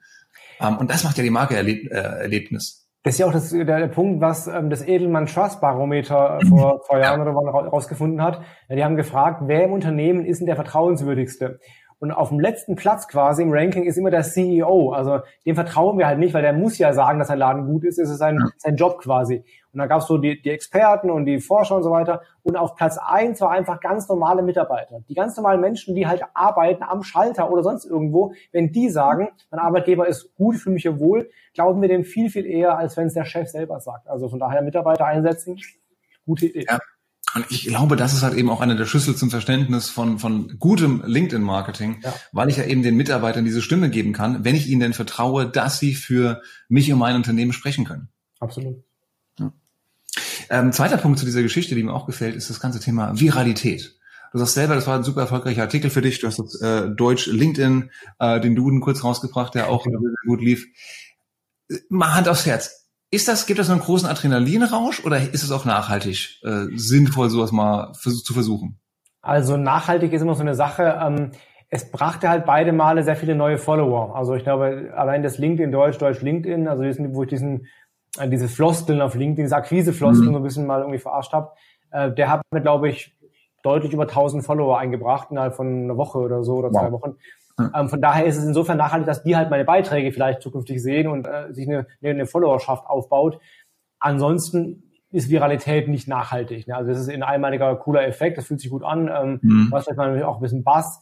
Ähm, 0.61 0.79
und 0.79 0.91
das 0.91 1.05
macht 1.05 1.17
ja 1.17 1.25
die 1.25 1.31
Marke 1.31 1.55
-Erleb 1.55 1.91
äh, 1.91 2.23
Erlebnis. 2.23 2.81
Das 3.03 3.15
ist 3.15 3.21
ja 3.21 3.27
auch 3.27 3.33
das, 3.33 3.49
der, 3.49 3.65
der 3.65 3.89
Punkt, 3.89 4.21
was 4.21 4.47
ähm, 4.47 4.69
das 4.69 4.87
Edelmann 4.87 5.25
Trust 5.25 5.63
Barometer 5.63 6.39
vor 6.49 6.83
zwei 6.83 7.01
Jahren 7.01 7.23
oder 7.23 7.35
wann 7.35 7.49
rausgefunden 7.49 8.23
hat. 8.23 8.43
Ja, 8.69 8.77
die 8.77 8.85
haben 8.85 8.97
gefragt, 8.97 9.43
wer 9.47 9.65
im 9.65 9.73
Unternehmen 9.73 10.27
ist 10.27 10.41
denn 10.41 10.47
der 10.47 10.57
vertrauenswürdigste? 10.57 11.61
Und 12.01 12.13
auf 12.13 12.31
dem 12.31 12.41
letzten 12.41 12.77
Platz 12.77 13.09
quasi 13.09 13.43
im 13.43 13.53
Ranking 13.53 13.85
ist 13.85 13.99
immer 13.99 14.11
der 14.11 14.23
CEO. 14.23 14.93
Also 14.93 15.21
dem 15.45 15.55
vertrauen 15.55 15.99
wir 15.99 16.07
halt 16.07 16.19
nicht, 16.19 16.33
weil 16.33 16.41
der 16.41 16.55
muss 16.55 16.79
ja 16.79 16.95
sagen, 16.95 17.19
dass 17.19 17.29
sein 17.29 17.39
Laden 17.39 17.67
gut 17.67 17.85
ist. 17.85 17.99
Es 17.99 18.09
ist 18.09 18.17
sein, 18.17 18.39
sein 18.57 18.77
Job 18.77 18.99
quasi. 18.99 19.45
Und 19.73 19.79
dann 19.79 19.89
gab 19.89 20.01
es 20.01 20.07
so 20.07 20.17
die, 20.17 20.41
die 20.41 20.49
Experten 20.49 21.11
und 21.11 21.27
die 21.27 21.41
Forscher 21.41 21.77
und 21.77 21.83
so 21.83 21.91
weiter. 21.91 22.23
Und 22.43 22.57
auf 22.57 22.75
Platz 22.75 22.97
eins 22.97 23.43
war 23.43 23.51
einfach 23.51 23.81
ganz 23.81 24.09
normale 24.09 24.43
Mitarbeiter. 24.43 25.03
Die 25.11 25.15
ganz 25.15 25.37
normalen 25.37 25.61
Menschen, 25.61 25.95
die 25.95 26.07
halt 26.07 26.23
arbeiten 26.33 26.83
am 26.83 27.03
Schalter 27.03 27.53
oder 27.53 27.63
sonst 27.63 27.85
irgendwo. 27.85 28.33
Wenn 28.51 28.73
die 28.73 28.89
sagen, 28.89 29.29
mein 29.51 29.61
Arbeitgeber 29.61 30.09
ist 30.09 30.35
gut, 30.37 30.57
für 30.57 30.71
mich 30.71 30.89
wohl, 30.99 31.29
glauben 31.53 31.83
wir 31.83 31.89
dem 31.89 32.05
viel, 32.05 32.31
viel 32.31 32.47
eher, 32.47 32.79
als 32.79 32.97
wenn 32.97 33.09
es 33.09 33.15
der 33.15 33.27
Chef 33.27 33.49
selber 33.49 33.79
sagt. 33.79 34.09
Also 34.09 34.31
von 34.31 34.39
daher 34.39 34.63
Mitarbeiter 34.63 35.05
einsetzen, 35.05 35.59
gute 36.25 36.47
Idee. 36.47 36.65
Ja. 36.67 36.79
Und 37.35 37.47
ich 37.51 37.67
glaube, 37.67 37.97
das 37.97 38.13
ist 38.13 38.23
halt 38.23 38.35
eben 38.35 38.51
auch 38.51 38.61
einer 38.61 38.75
der 38.75 38.87
Schlüssel 38.87 39.15
zum 39.15 39.31
Verständnis 39.31 39.89
von, 39.89 40.19
von 40.19 40.59
gutem 40.59 41.03
LinkedIn-Marketing, 41.07 42.01
ja. 42.03 42.13
weil 42.33 42.49
ich 42.49 42.57
ja 42.57 42.65
eben 42.65 42.83
den 42.83 42.97
Mitarbeitern 42.97 43.45
diese 43.45 43.63
Stimme 43.63 43.89
geben 43.89 44.13
kann, 44.13 44.45
wenn 44.45 44.57
ich 44.57 44.69
ihnen 44.69 44.81
denn 44.81 44.93
vertraue, 44.95 45.49
dass 45.49 45.79
sie 45.79 45.95
für 45.95 46.43
mich 46.69 46.93
und 46.93 46.99
mein 46.99 47.15
Unternehmen 47.15 47.53
sprechen 47.53 47.85
können. 47.85 48.09
Absolut. 48.41 48.83
Ja. 49.39 49.53
Ähm, 50.49 50.73
zweiter 50.73 50.97
Punkt 50.97 51.21
zu 51.21 51.25
dieser 51.25 51.43
Geschichte, 51.43 51.77
die 51.77 51.85
mir 51.85 51.95
auch 51.95 52.07
gefällt, 52.07 52.35
ist 52.35 52.51
das 52.51 52.59
ganze 52.59 52.81
Thema 52.81 53.19
Viralität. 53.19 53.97
Du 54.33 54.39
sagst 54.39 54.55
selber, 54.55 54.75
das 54.75 54.87
war 54.87 54.97
ein 54.97 55.05
super 55.05 55.23
erfolgreicher 55.23 55.63
Artikel 55.63 55.91
für 55.91 56.03
dich. 56.03 56.21
Du 56.21 56.27
hast 56.27 56.39
das 56.39 56.61
äh, 56.61 56.89
Deutsch 56.89 57.27
LinkedIn, 57.27 57.91
äh, 58.19 58.41
den 58.41 58.57
Duden 58.57 58.81
kurz 58.81 59.05
rausgebracht, 59.05 59.55
der 59.55 59.69
auch 59.69 59.85
genau. 59.85 60.01
gut 60.27 60.41
lief. 60.41 60.67
Mal 61.89 62.15
Hand 62.15 62.29
aufs 62.29 62.47
Herz 62.47 62.80
ist 63.11 63.29
das, 63.29 63.47
gibt 63.47 63.59
das 63.59 63.71
einen 63.71 63.81
großen 63.81 64.09
Adrenalinrausch 64.09 65.05
oder 65.05 65.19
ist 65.19 65.43
es 65.43 65.51
auch 65.51 65.65
nachhaltig 65.65 66.41
äh, 66.45 66.67
sinnvoll, 66.77 67.29
sowas 67.29 67.51
mal 67.51 67.93
vers 67.95 68.23
zu 68.23 68.33
versuchen? 68.33 68.79
Also 69.23 69.57
nachhaltig 69.57 70.13
ist 70.13 70.23
immer 70.23 70.35
so 70.35 70.43
eine 70.43 70.55
Sache. 70.55 70.99
Ähm, 71.03 71.33
es 71.69 71.91
brachte 71.91 72.29
halt 72.29 72.47
beide 72.47 72.73
Male 72.73 73.03
sehr 73.03 73.17
viele 73.17 73.35
neue 73.35 73.59
Follower. 73.59 74.15
Also 74.17 74.35
ich 74.35 74.45
glaube, 74.45 74.93
allein 74.97 75.23
das 75.23 75.39
LinkedIn 75.39 75.73
Deutsch, 75.73 75.99
Deutsch 75.99 76.23
LinkedIn, 76.23 76.69
also 76.69 76.83
diesen, 76.83 77.15
wo 77.15 77.23
ich 77.25 77.29
diesen, 77.29 77.67
äh, 78.19 78.29
diese 78.29 78.49
Floskeln 78.49 79.01
auf 79.01 79.15
LinkedIn, 79.15 79.45
diese 79.45 79.57
Akquise-Floskeln 79.57 80.29
mhm. 80.29 80.33
so 80.33 80.39
ein 80.39 80.45
bisschen 80.45 80.67
mal 80.67 80.81
irgendwie 80.81 80.99
verarscht 80.99 81.33
habe, 81.33 81.51
äh, 81.91 82.11
der 82.13 82.31
hat 82.31 82.43
mir, 82.53 82.61
glaube 82.61 82.89
ich, 82.89 83.17
deutlich 83.63 83.93
über 83.93 84.05
1000 84.05 84.45
Follower 84.45 84.79
eingebracht 84.79 85.29
innerhalb 85.31 85.55
von 85.55 85.85
einer 85.85 85.97
Woche 85.97 86.19
oder 86.19 86.45
so 86.45 86.57
oder 86.57 86.73
wow. 86.73 86.81
zwei 86.81 86.93
Wochen. 86.93 87.17
Ähm, 87.59 87.89
von 87.89 88.01
daher 88.01 88.27
ist 88.27 88.37
es 88.37 88.45
insofern 88.45 88.79
nachhaltig, 88.79 89.07
dass 89.07 89.23
die 89.23 89.37
halt 89.37 89.51
meine 89.51 89.65
Beiträge 89.65 90.13
vielleicht 90.13 90.43
zukünftig 90.43 90.83
sehen 90.83 91.09
und 91.09 91.27
äh, 91.27 91.53
sich 91.53 91.69
eine, 91.69 91.87
eine 92.03 92.27
Followerschaft 92.27 92.87
aufbaut. 92.87 93.39
Ansonsten 93.99 94.91
ist 95.13 95.29
Viralität 95.29 95.89
nicht 95.89 96.09
nachhaltig. 96.09 96.69
Ne? 96.69 96.77
Also 96.77 96.93
es 96.93 97.01
ist 97.01 97.11
ein 97.11 97.23
einmaliger 97.23 97.75
cooler 97.77 98.07
Effekt, 98.07 98.39
das 98.39 98.47
fühlt 98.47 98.61
sich 98.61 98.71
gut 98.71 98.85
an, 98.85 99.09
ähm, 99.09 99.39
mhm. 99.43 99.69
was 99.71 99.85
vielleicht 99.85 99.99
mal 99.99 100.23
auch 100.23 100.37
ein 100.37 100.43
bisschen 100.43 100.65
Bass. 100.65 101.01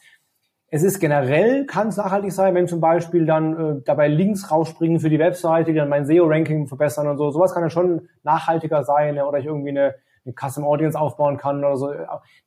Es 0.70 0.82
ist 0.82 0.98
generell, 1.00 1.64
kann 1.66 1.88
es 1.88 1.96
nachhaltig 1.96 2.32
sein, 2.32 2.54
wenn 2.54 2.68
zum 2.68 2.80
Beispiel 2.80 3.24
dann 3.24 3.78
äh, 3.78 3.82
dabei 3.84 4.08
Links 4.08 4.50
rausspringen 4.50 5.00
für 5.00 5.08
die 5.08 5.18
Webseite, 5.18 5.72
die 5.72 5.78
dann 5.78 5.88
mein 5.88 6.06
SEO-Ranking 6.06 6.66
verbessern 6.66 7.06
und 7.08 7.16
so. 7.16 7.30
Sowas 7.30 7.54
kann 7.54 7.62
ja 7.62 7.70
schon 7.70 8.08
nachhaltiger 8.22 8.84
sein 8.84 9.14
ne? 9.14 9.26
oder 9.26 9.38
ich 9.38 9.46
irgendwie 9.46 9.70
eine, 9.70 9.94
eine 10.24 10.34
Custom 10.34 10.64
Audience 10.64 10.98
aufbauen 10.98 11.38
kann 11.38 11.64
oder 11.64 11.76
so. 11.76 11.92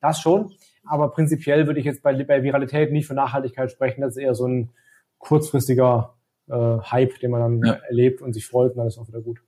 Das 0.02 0.20
schon. 0.20 0.52
Aber 0.86 1.10
prinzipiell 1.12 1.68
würde 1.68 1.80
ich 1.80 1.86
jetzt 1.86 2.04
bei, 2.04 2.24
bei 2.24 2.44
Viralität 2.44 2.92
nicht 2.92 3.08
von 3.08 3.16
Nachhaltigkeit 3.16 3.72
sprechen. 3.72 4.02
Das 4.02 4.16
ist 4.16 4.24
eher 4.24 4.36
so 4.36 4.48
ein 4.48 4.72
kurzfristiger 5.20 6.16
äh, 6.50 6.54
Hype, 6.54 7.20
den 7.20 7.32
man 7.32 7.42
dann 7.62 7.64
ja. 7.64 7.80
erlebt 7.88 8.22
und 8.22 8.34
sich 8.34 8.46
freut 8.46 8.72
und 8.72 8.78
dann 8.78 8.88
ist 8.88 8.98
auch 8.98 9.08
wieder 9.08 9.22
gut. 9.22 9.40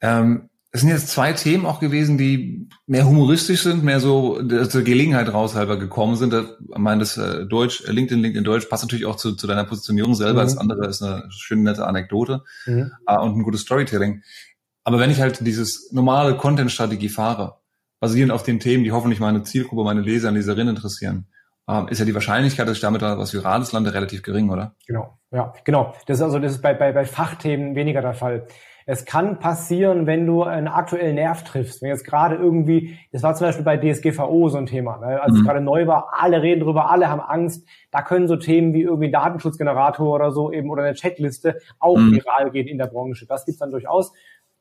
Ähm, 0.00 0.48
es 0.74 0.80
sind 0.80 0.88
jetzt 0.88 1.08
zwei 1.08 1.34
Themen 1.34 1.66
auch 1.66 1.80
gewesen, 1.80 2.16
die 2.16 2.66
mehr 2.86 3.06
humoristisch 3.06 3.62
sind, 3.62 3.84
mehr 3.84 4.00
so 4.00 4.42
zur 4.64 4.82
Gelegenheit 4.82 5.30
raus 5.30 5.54
halber 5.54 5.78
gekommen 5.78 6.16
sind. 6.16 6.32
Ich 6.32 6.78
meine, 6.78 7.00
das 7.00 7.18
äh, 7.18 7.44
Deutsch, 7.44 7.84
äh, 7.86 7.92
LinkedIn, 7.92 8.22
LinkedIn 8.22 8.44
Deutsch 8.44 8.66
passt 8.66 8.82
natürlich 8.82 9.04
auch 9.04 9.16
zu, 9.16 9.36
zu 9.36 9.46
deiner 9.46 9.64
Positionierung 9.64 10.14
selber. 10.14 10.40
Mhm. 10.40 10.46
Das 10.46 10.56
andere 10.56 10.86
ist 10.86 11.02
eine 11.02 11.24
schöne, 11.28 11.62
nette 11.62 11.86
Anekdote 11.86 12.42
mhm. 12.64 12.90
äh, 13.06 13.18
und 13.18 13.36
ein 13.36 13.42
gutes 13.42 13.60
Storytelling. 13.60 14.22
Aber 14.82 14.98
wenn 14.98 15.10
ich 15.10 15.20
halt 15.20 15.46
dieses 15.46 15.92
normale 15.92 16.38
Content-Strategie 16.38 17.10
fahre, 17.10 17.58
basierend 18.02 18.32
auf 18.32 18.42
den 18.42 18.58
Themen, 18.58 18.82
die 18.82 18.90
hoffentlich 18.90 19.20
meine 19.20 19.44
Zielgruppe, 19.44 19.84
meine 19.84 20.00
Leser 20.00 20.30
und 20.30 20.34
Leserinnen 20.34 20.74
interessieren, 20.74 21.28
ähm, 21.68 21.86
ist 21.86 22.00
ja 22.00 22.04
die 22.04 22.14
Wahrscheinlichkeit, 22.14 22.66
dass 22.66 22.74
ich 22.74 22.82
damit 22.82 23.00
was 23.00 23.32
Virales 23.32 23.70
lande, 23.70 23.94
relativ 23.94 24.24
gering, 24.24 24.50
oder? 24.50 24.74
Genau, 24.88 25.18
ja, 25.30 25.52
genau. 25.62 25.94
Das 26.06 26.18
ist 26.18 26.22
also, 26.22 26.40
das 26.40 26.50
ist 26.50 26.62
bei, 26.62 26.74
bei, 26.74 26.90
bei 26.90 27.04
Fachthemen 27.04 27.76
weniger 27.76 28.02
der 28.02 28.14
Fall. 28.14 28.48
Es 28.86 29.04
kann 29.04 29.38
passieren, 29.38 30.08
wenn 30.08 30.26
du 30.26 30.42
einen 30.42 30.66
aktuellen 30.66 31.14
Nerv 31.14 31.44
triffst. 31.44 31.80
Wenn 31.80 31.90
jetzt 31.90 32.04
gerade 32.04 32.34
irgendwie, 32.34 32.98
das 33.12 33.22
war 33.22 33.36
zum 33.36 33.46
Beispiel 33.46 33.64
bei 33.64 33.76
DSGVO 33.76 34.48
so 34.48 34.58
ein 34.58 34.66
Thema, 34.66 34.98
ne? 34.98 35.22
als 35.22 35.34
mhm. 35.34 35.38
es 35.38 35.44
gerade 35.44 35.60
neu 35.60 35.86
war, 35.86 36.08
alle 36.18 36.42
reden 36.42 36.62
drüber, 36.62 36.90
alle 36.90 37.08
haben 37.08 37.20
Angst. 37.20 37.64
Da 37.92 38.02
können 38.02 38.26
so 38.26 38.34
Themen 38.34 38.74
wie 38.74 38.82
irgendwie 38.82 39.12
Datenschutzgenerator 39.12 40.12
oder 40.12 40.32
so 40.32 40.50
eben 40.50 40.70
oder 40.70 40.82
eine 40.82 40.94
Checkliste 40.94 41.60
auch 41.78 41.96
mhm. 41.98 42.14
viral 42.16 42.50
gehen 42.50 42.66
in 42.66 42.78
der 42.78 42.86
Branche. 42.86 43.26
Das 43.26 43.44
gibt's 43.44 43.60
dann 43.60 43.70
durchaus 43.70 44.12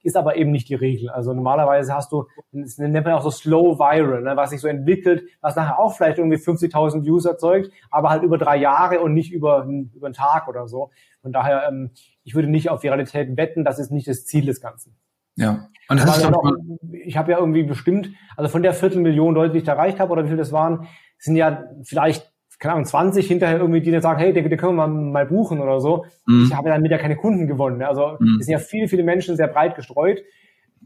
ist 0.03 0.17
aber 0.17 0.35
eben 0.35 0.51
nicht 0.51 0.69
die 0.69 0.75
Regel. 0.75 1.09
Also 1.09 1.33
normalerweise 1.33 1.93
hast 1.93 2.11
du, 2.11 2.27
das 2.51 2.77
nennt 2.77 3.05
man 3.05 3.13
auch 3.13 3.23
so 3.23 3.31
Slow 3.31 3.77
Viral, 3.77 4.21
ne, 4.21 4.35
was 4.35 4.49
sich 4.51 4.61
so 4.61 4.67
entwickelt, 4.67 5.23
was 5.41 5.55
nachher 5.55 5.79
auch 5.79 5.95
vielleicht 5.95 6.17
irgendwie 6.17 6.37
50.000 6.37 7.05
Views 7.05 7.25
erzeugt, 7.25 7.71
aber 7.89 8.09
halt 8.09 8.23
über 8.23 8.37
drei 8.37 8.57
Jahre 8.57 8.99
und 9.01 9.13
nicht 9.13 9.31
über, 9.31 9.67
über 9.93 10.07
einen 10.07 10.13
Tag 10.13 10.47
oder 10.47 10.67
so. 10.67 10.91
Von 11.21 11.31
daher, 11.31 11.67
ähm, 11.67 11.91
ich 12.23 12.35
würde 12.35 12.47
nicht 12.49 12.69
auf 12.69 12.83
Viralität 12.83 13.37
wetten, 13.37 13.63
das 13.63 13.79
ist 13.79 13.91
nicht 13.91 14.07
das 14.07 14.25
Ziel 14.25 14.45
des 14.45 14.61
Ganzen. 14.61 14.95
Ja. 15.35 15.67
Und 15.87 15.99
das 15.99 16.17
ist 16.17 16.23
ja 16.23 16.31
noch, 16.31 16.43
ich 16.91 17.17
habe 17.17 17.31
ja 17.31 17.39
irgendwie 17.39 17.63
bestimmt, 17.63 18.09
also 18.35 18.49
von 18.49 18.63
der 18.63 18.73
Viertelmillion 18.73 19.33
Leute, 19.33 19.53
die 19.53 19.59
ich 19.59 19.63
da 19.63 19.73
erreicht 19.73 19.99
habe, 19.99 20.11
oder 20.11 20.23
wie 20.23 20.29
viel 20.29 20.37
das 20.37 20.51
waren, 20.51 20.87
sind 21.17 21.35
ja 21.35 21.65
vielleicht 21.83 22.30
keine 22.61 22.75
Ahnung, 22.75 22.85
20 22.85 23.27
hinterher 23.27 23.57
irgendwie, 23.57 23.81
die 23.81 23.89
dann 23.89 24.03
sagen, 24.03 24.19
hey, 24.19 24.31
den, 24.33 24.47
den 24.47 24.57
können 24.57 24.75
wir 24.75 24.87
mal, 24.87 25.11
mal 25.11 25.25
buchen 25.25 25.59
oder 25.59 25.81
so. 25.81 26.05
Mhm. 26.27 26.45
Ich 26.45 26.55
habe 26.55 26.69
damit 26.69 26.91
ja 26.91 26.99
keine 26.99 27.15
Kunden 27.15 27.47
gewonnen. 27.47 27.79
Ne? 27.79 27.87
Also 27.87 28.17
mhm. 28.19 28.37
es 28.39 28.45
sind 28.45 28.53
ja 28.53 28.59
viele, 28.59 28.87
viele 28.87 29.01
Menschen 29.01 29.35
sehr 29.35 29.47
breit 29.47 29.75
gestreut. 29.75 30.21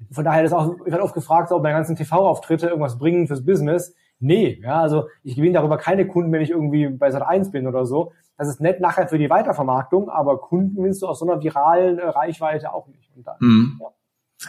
Von 0.09 0.23
daher 0.23 0.45
ist 0.45 0.53
auch, 0.53 0.73
ich 0.85 0.91
werde 0.91 1.03
oft 1.03 1.13
gefragt, 1.13 1.51
ob 1.51 1.61
meine 1.61 1.75
ganzen 1.75 1.97
TV-Auftritte 1.97 2.67
irgendwas 2.67 2.97
bringen 2.97 3.27
fürs 3.27 3.45
Business. 3.45 3.93
Nee, 4.19 4.61
ja, 4.63 4.79
also 4.81 5.09
ich 5.23 5.35
gewinne 5.35 5.55
darüber 5.55 5.77
keine 5.77 6.07
Kunden, 6.07 6.31
wenn 6.31 6.41
ich 6.41 6.51
irgendwie 6.51 6.88
bei 6.88 7.11
Sat 7.11 7.23
1 7.23 7.51
bin 7.51 7.67
oder 7.67 7.85
so. 7.85 8.13
Das 8.38 8.47
ist 8.47 8.61
nett 8.61 8.79
nachher 8.79 9.09
für 9.09 9.17
die 9.17 9.29
Weitervermarktung, 9.29 10.09
aber 10.09 10.39
Kunden 10.39 10.75
gewinnst 10.75 11.01
du 11.01 11.07
aus 11.07 11.19
so 11.19 11.29
einer 11.29 11.43
viralen 11.43 11.99
äh, 11.99 12.07
Reichweite 12.07 12.73
auch 12.73 12.88
nicht. 12.88 13.11
Dann, 13.17 13.35
mhm. 13.39 13.79
ja. 13.81 13.88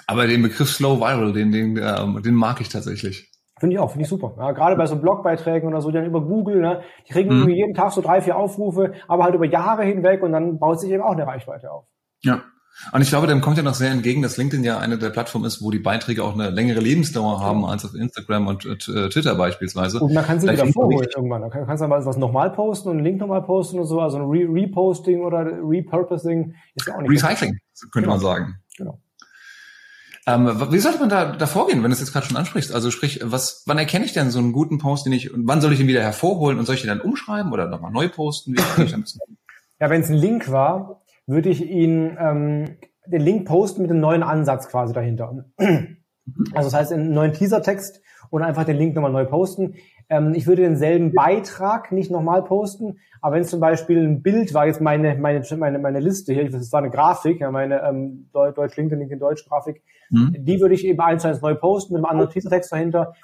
Aber 0.07 0.29
den 0.29 0.43
Begriff 0.43 0.71
Slow 0.71 1.01
Viral, 1.01 1.33
den, 1.33 1.51
den, 1.51 1.77
äh, 1.77 2.23
den 2.23 2.35
mag 2.35 2.61
ich 2.61 2.69
tatsächlich. 2.69 3.33
Finde 3.59 3.75
ich 3.75 3.81
auch, 3.81 3.91
finde 3.91 4.05
ich 4.05 4.09
super. 4.11 4.35
Ja, 4.39 4.53
gerade 4.53 4.77
bei 4.77 4.87
so 4.87 4.97
Blogbeiträgen 4.97 5.69
oder 5.69 5.81
so, 5.81 5.91
die 5.91 5.97
dann 5.97 6.05
über 6.05 6.21
Google, 6.21 6.61
ne, 6.61 6.83
die 7.09 7.13
kriegen 7.13 7.41
mhm. 7.41 7.49
jeden 7.49 7.75
Tag 7.75 7.91
so 7.93 8.03
drei, 8.03 8.21
vier 8.21 8.37
Aufrufe, 8.37 8.93
aber 9.09 9.25
halt 9.25 9.35
über 9.35 9.47
Jahre 9.47 9.83
hinweg 9.85 10.23
und 10.23 10.33
dann 10.33 10.59
baut 10.59 10.81
sich 10.81 10.91
eben 10.91 11.03
auch 11.03 11.13
eine 11.13 11.27
Reichweite 11.27 11.71
auf. 11.71 11.87
Ja. 12.21 12.43
Und 12.93 13.01
ich 13.01 13.09
glaube, 13.09 13.27
dem 13.27 13.41
kommt 13.41 13.57
ja 13.57 13.63
noch 13.63 13.75
sehr 13.75 13.91
entgegen, 13.91 14.21
dass 14.21 14.37
LinkedIn 14.37 14.63
ja 14.63 14.79
eine 14.79 14.99
der 14.99 15.09
Plattformen 15.09 15.47
ist, 15.47 15.63
wo 15.63 15.71
die 15.71 15.79
Beiträge 15.79 16.23
auch 16.23 16.35
eine 16.35 16.51
längere 16.51 16.81
Lebensdauer 16.81 17.41
haben 17.41 17.63
ja. 17.63 17.69
als 17.69 17.87
auf 17.87 17.95
Instagram 17.95 18.49
und 18.49 18.67
äh, 18.67 19.09
Twitter 19.09 19.35
beispielsweise. 19.35 20.01
Und 20.01 20.13
man 20.13 20.27
kann 20.27 20.39
sie 20.39 20.47
wieder 20.47 20.67
vorholen 20.67 21.09
irgendwann. 21.17 21.41
Da 21.41 21.49
kannst 21.49 21.83
du 21.83 21.89
mal 21.89 22.05
was 22.05 22.19
nochmal 22.19 22.51
posten 22.51 22.91
und 22.91 22.97
einen 22.97 23.07
Link 23.07 23.21
nochmal 23.21 23.43
posten 23.43 23.79
und 23.79 23.87
so. 23.87 24.01
Also 24.01 24.19
ein 24.19 24.25
Re 24.25 24.47
Reposting 24.47 25.23
oder 25.23 25.47
Repurposing 25.47 26.55
ist 26.75 26.87
ja 26.87 26.97
auch 26.97 27.01
nicht. 27.01 27.11
Recycling, 27.11 27.59
könnte 27.91 28.09
genau. 28.09 28.09
man 28.09 28.21
sagen. 28.21 28.57
Genau. 28.77 28.99
Ähm, 30.29 30.47
wie 30.73 30.79
sollte 30.79 30.99
man 30.99 31.09
da, 31.09 31.37
da 31.37 31.47
vorgehen, 31.47 31.83
wenn 31.83 31.91
du 31.91 31.95
es 31.95 32.01
jetzt 32.01 32.13
gerade 32.13 32.27
schon 32.27 32.37
ansprichst? 32.37 32.73
Also 32.73 32.91
sprich, 32.91 33.21
was, 33.23 33.63
wann 33.67 33.79
erkenne 33.79 34.05
ich 34.05 34.13
denn 34.13 34.31
so 34.31 34.41
einen 34.41 34.53
guten 34.53 34.79
Post, 34.79 35.07
den 35.07 35.13
ich, 35.13 35.33
und 35.33 35.47
wann 35.47 35.61
soll 35.61 35.73
ich 35.73 35.81
ihn 35.81 35.87
wieder 35.87 36.03
hervorholen 36.03 36.59
und 36.59 36.67
soll 36.67 36.75
ich 36.75 36.83
ihn 36.83 36.89
dann 36.89 37.01
umschreiben 37.01 37.53
oder 37.53 37.69
nochmal 37.69 37.93
neu 37.93 38.09
posten? 38.09 38.57
Ja, 39.79 39.91
wenn 39.91 40.01
es 40.01 40.09
ein 40.09 40.17
Link 40.17 40.51
war, 40.51 41.03
würde 41.27 41.51
ich 41.51 41.63
ihn 41.63 42.17
ähm, 42.19 42.79
den 43.07 43.21
Link 43.21 43.47
posten 43.47 43.83
mit 43.83 43.91
einem 43.91 44.01
neuen 44.01 44.23
Ansatz 44.23 44.69
quasi 44.69 44.93
dahinter. 44.93 45.45
Also 46.55 46.71
das 46.71 46.75
heißt, 46.75 46.93
einen 46.93 47.13
neuen 47.13 47.35
Teasertext 47.35 48.01
und 48.31 48.43
einfach 48.43 48.65
den 48.65 48.77
Link 48.77 48.97
nochmal 48.97 49.13
neu 49.13 49.27
posten. 49.27 49.75
Ähm, 50.09 50.35
ich 50.35 50.47
würde 50.47 50.63
denselben 50.63 51.13
Beitrag 51.13 51.91
nicht 51.93 52.11
nochmal 52.11 52.43
posten, 52.43 52.99
aber 53.21 53.37
wenn 53.37 53.43
es 53.43 53.51
zum 53.51 53.61
Beispiel 53.61 53.99
ein 54.03 54.23
Bild 54.23 54.55
war, 54.55 54.67
jetzt 54.67 54.81
meine, 54.81 55.17
meine, 55.17 55.43
meine, 55.57 55.79
meine 55.79 56.01
Liste 56.01 56.33
hier, 56.33 56.49
das 56.49 56.73
war 56.73 56.81
eine 56.81 56.91
Grafik, 56.91 57.41
ja, 57.41 57.51
meine 57.51 57.83
ähm, 57.83 58.29
Deutsch 58.33 58.77
LinkedIn, 58.77 59.01
LinkedIn 59.01 59.19
Deutsch 59.19 59.49
Grafik, 59.49 59.83
mhm. 60.11 60.37
die 60.39 60.61
würde 60.61 60.75
ich 60.75 60.85
eben 60.85 61.01
eins 61.01 61.23
zu 61.23 61.29
eins 61.29 61.43
neu 61.43 61.55
posten 61.55 61.95
mit 61.95 62.05
einem 62.05 62.11
anderen 62.11 62.31
Teasertext 62.31 62.73
dahinter. 62.73 63.15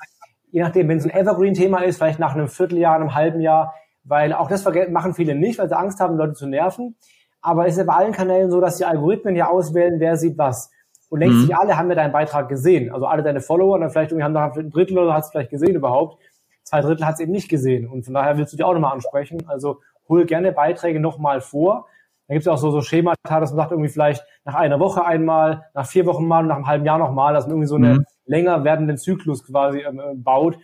Je 0.50 0.60
nachdem, 0.60 0.88
wenn 0.88 0.98
es 0.98 1.04
ein 1.04 1.10
Evergreen-Thema 1.10 1.82
ist, 1.82 1.98
vielleicht 1.98 2.18
nach 2.18 2.34
einem 2.34 2.48
Vierteljahr, 2.48 2.96
einem 2.96 3.14
halben 3.14 3.40
Jahr, 3.40 3.74
weil 4.04 4.32
auch 4.32 4.48
das 4.48 4.64
machen 4.90 5.14
viele 5.14 5.34
nicht, 5.34 5.58
weil 5.58 5.68
sie 5.68 5.78
Angst 5.78 6.00
haben, 6.00 6.16
Leute 6.16 6.34
zu 6.34 6.46
nerven. 6.46 6.96
Aber 7.40 7.66
es 7.66 7.72
ist 7.72 7.78
ja 7.78 7.84
bei 7.84 7.94
allen 7.94 8.12
Kanälen 8.12 8.50
so, 8.50 8.60
dass 8.60 8.76
die 8.76 8.84
Algorithmen 8.84 9.36
ja 9.36 9.48
auswählen, 9.48 9.98
wer 9.98 10.16
sieht 10.16 10.36
was. 10.38 10.70
und 11.10 11.20
denkst 11.20 11.36
mhm. 11.36 11.40
sich, 11.42 11.56
alle 11.56 11.76
haben 11.76 11.88
ja 11.90 11.94
deinen 11.94 12.12
Beitrag 12.12 12.48
gesehen. 12.48 12.92
Also 12.92 13.06
alle 13.06 13.22
deine 13.22 13.40
Follower, 13.40 13.78
dann 13.78 13.90
vielleicht 13.90 14.12
irgendwie 14.12 14.24
haben 14.24 14.34
da 14.34 14.50
ein 14.50 14.70
Drittel 14.70 14.98
oder 14.98 15.14
hat 15.14 15.24
es 15.24 15.30
vielleicht 15.30 15.50
gesehen 15.50 15.74
überhaupt. 15.74 16.18
Zwei 16.64 16.80
Drittel 16.80 17.06
hat 17.06 17.14
es 17.14 17.20
eben 17.20 17.32
nicht 17.32 17.48
gesehen. 17.48 17.88
Und 17.88 18.04
von 18.04 18.14
daher 18.14 18.36
willst 18.38 18.52
du 18.52 18.56
die 18.56 18.64
auch 18.64 18.72
nochmal 18.72 18.92
ansprechen. 18.92 19.42
Also 19.48 19.80
hol 20.08 20.24
gerne 20.26 20.52
Beiträge 20.52 21.00
nochmal 21.00 21.40
vor. 21.40 21.86
Da 22.28 22.34
gibt 22.34 22.46
es 22.46 22.48
auch 22.48 22.58
so, 22.58 22.70
so 22.70 22.80
Schemata, 22.80 23.40
dass 23.40 23.50
man 23.50 23.56
sagt, 23.56 23.72
irgendwie 23.72 23.90
vielleicht 23.90 24.24
nach 24.44 24.54
einer 24.54 24.80
Woche 24.80 25.04
einmal, 25.04 25.66
nach 25.74 25.86
vier 25.86 26.06
Wochen 26.06 26.26
mal 26.26 26.40
und 26.40 26.48
nach 26.48 26.56
einem 26.56 26.66
halben 26.66 26.84
Jahr 26.84 26.98
nochmal, 26.98 27.34
dass 27.34 27.44
man 27.44 27.52
irgendwie 27.52 27.68
so 27.68 27.74
einen 27.76 27.98
mhm. 27.98 28.04
länger 28.24 28.64
werdenden 28.64 28.96
Zyklus 28.96 29.44
quasi 29.44 29.80
ähm, 29.80 30.00
äh, 30.00 30.14
baut. 30.14 30.56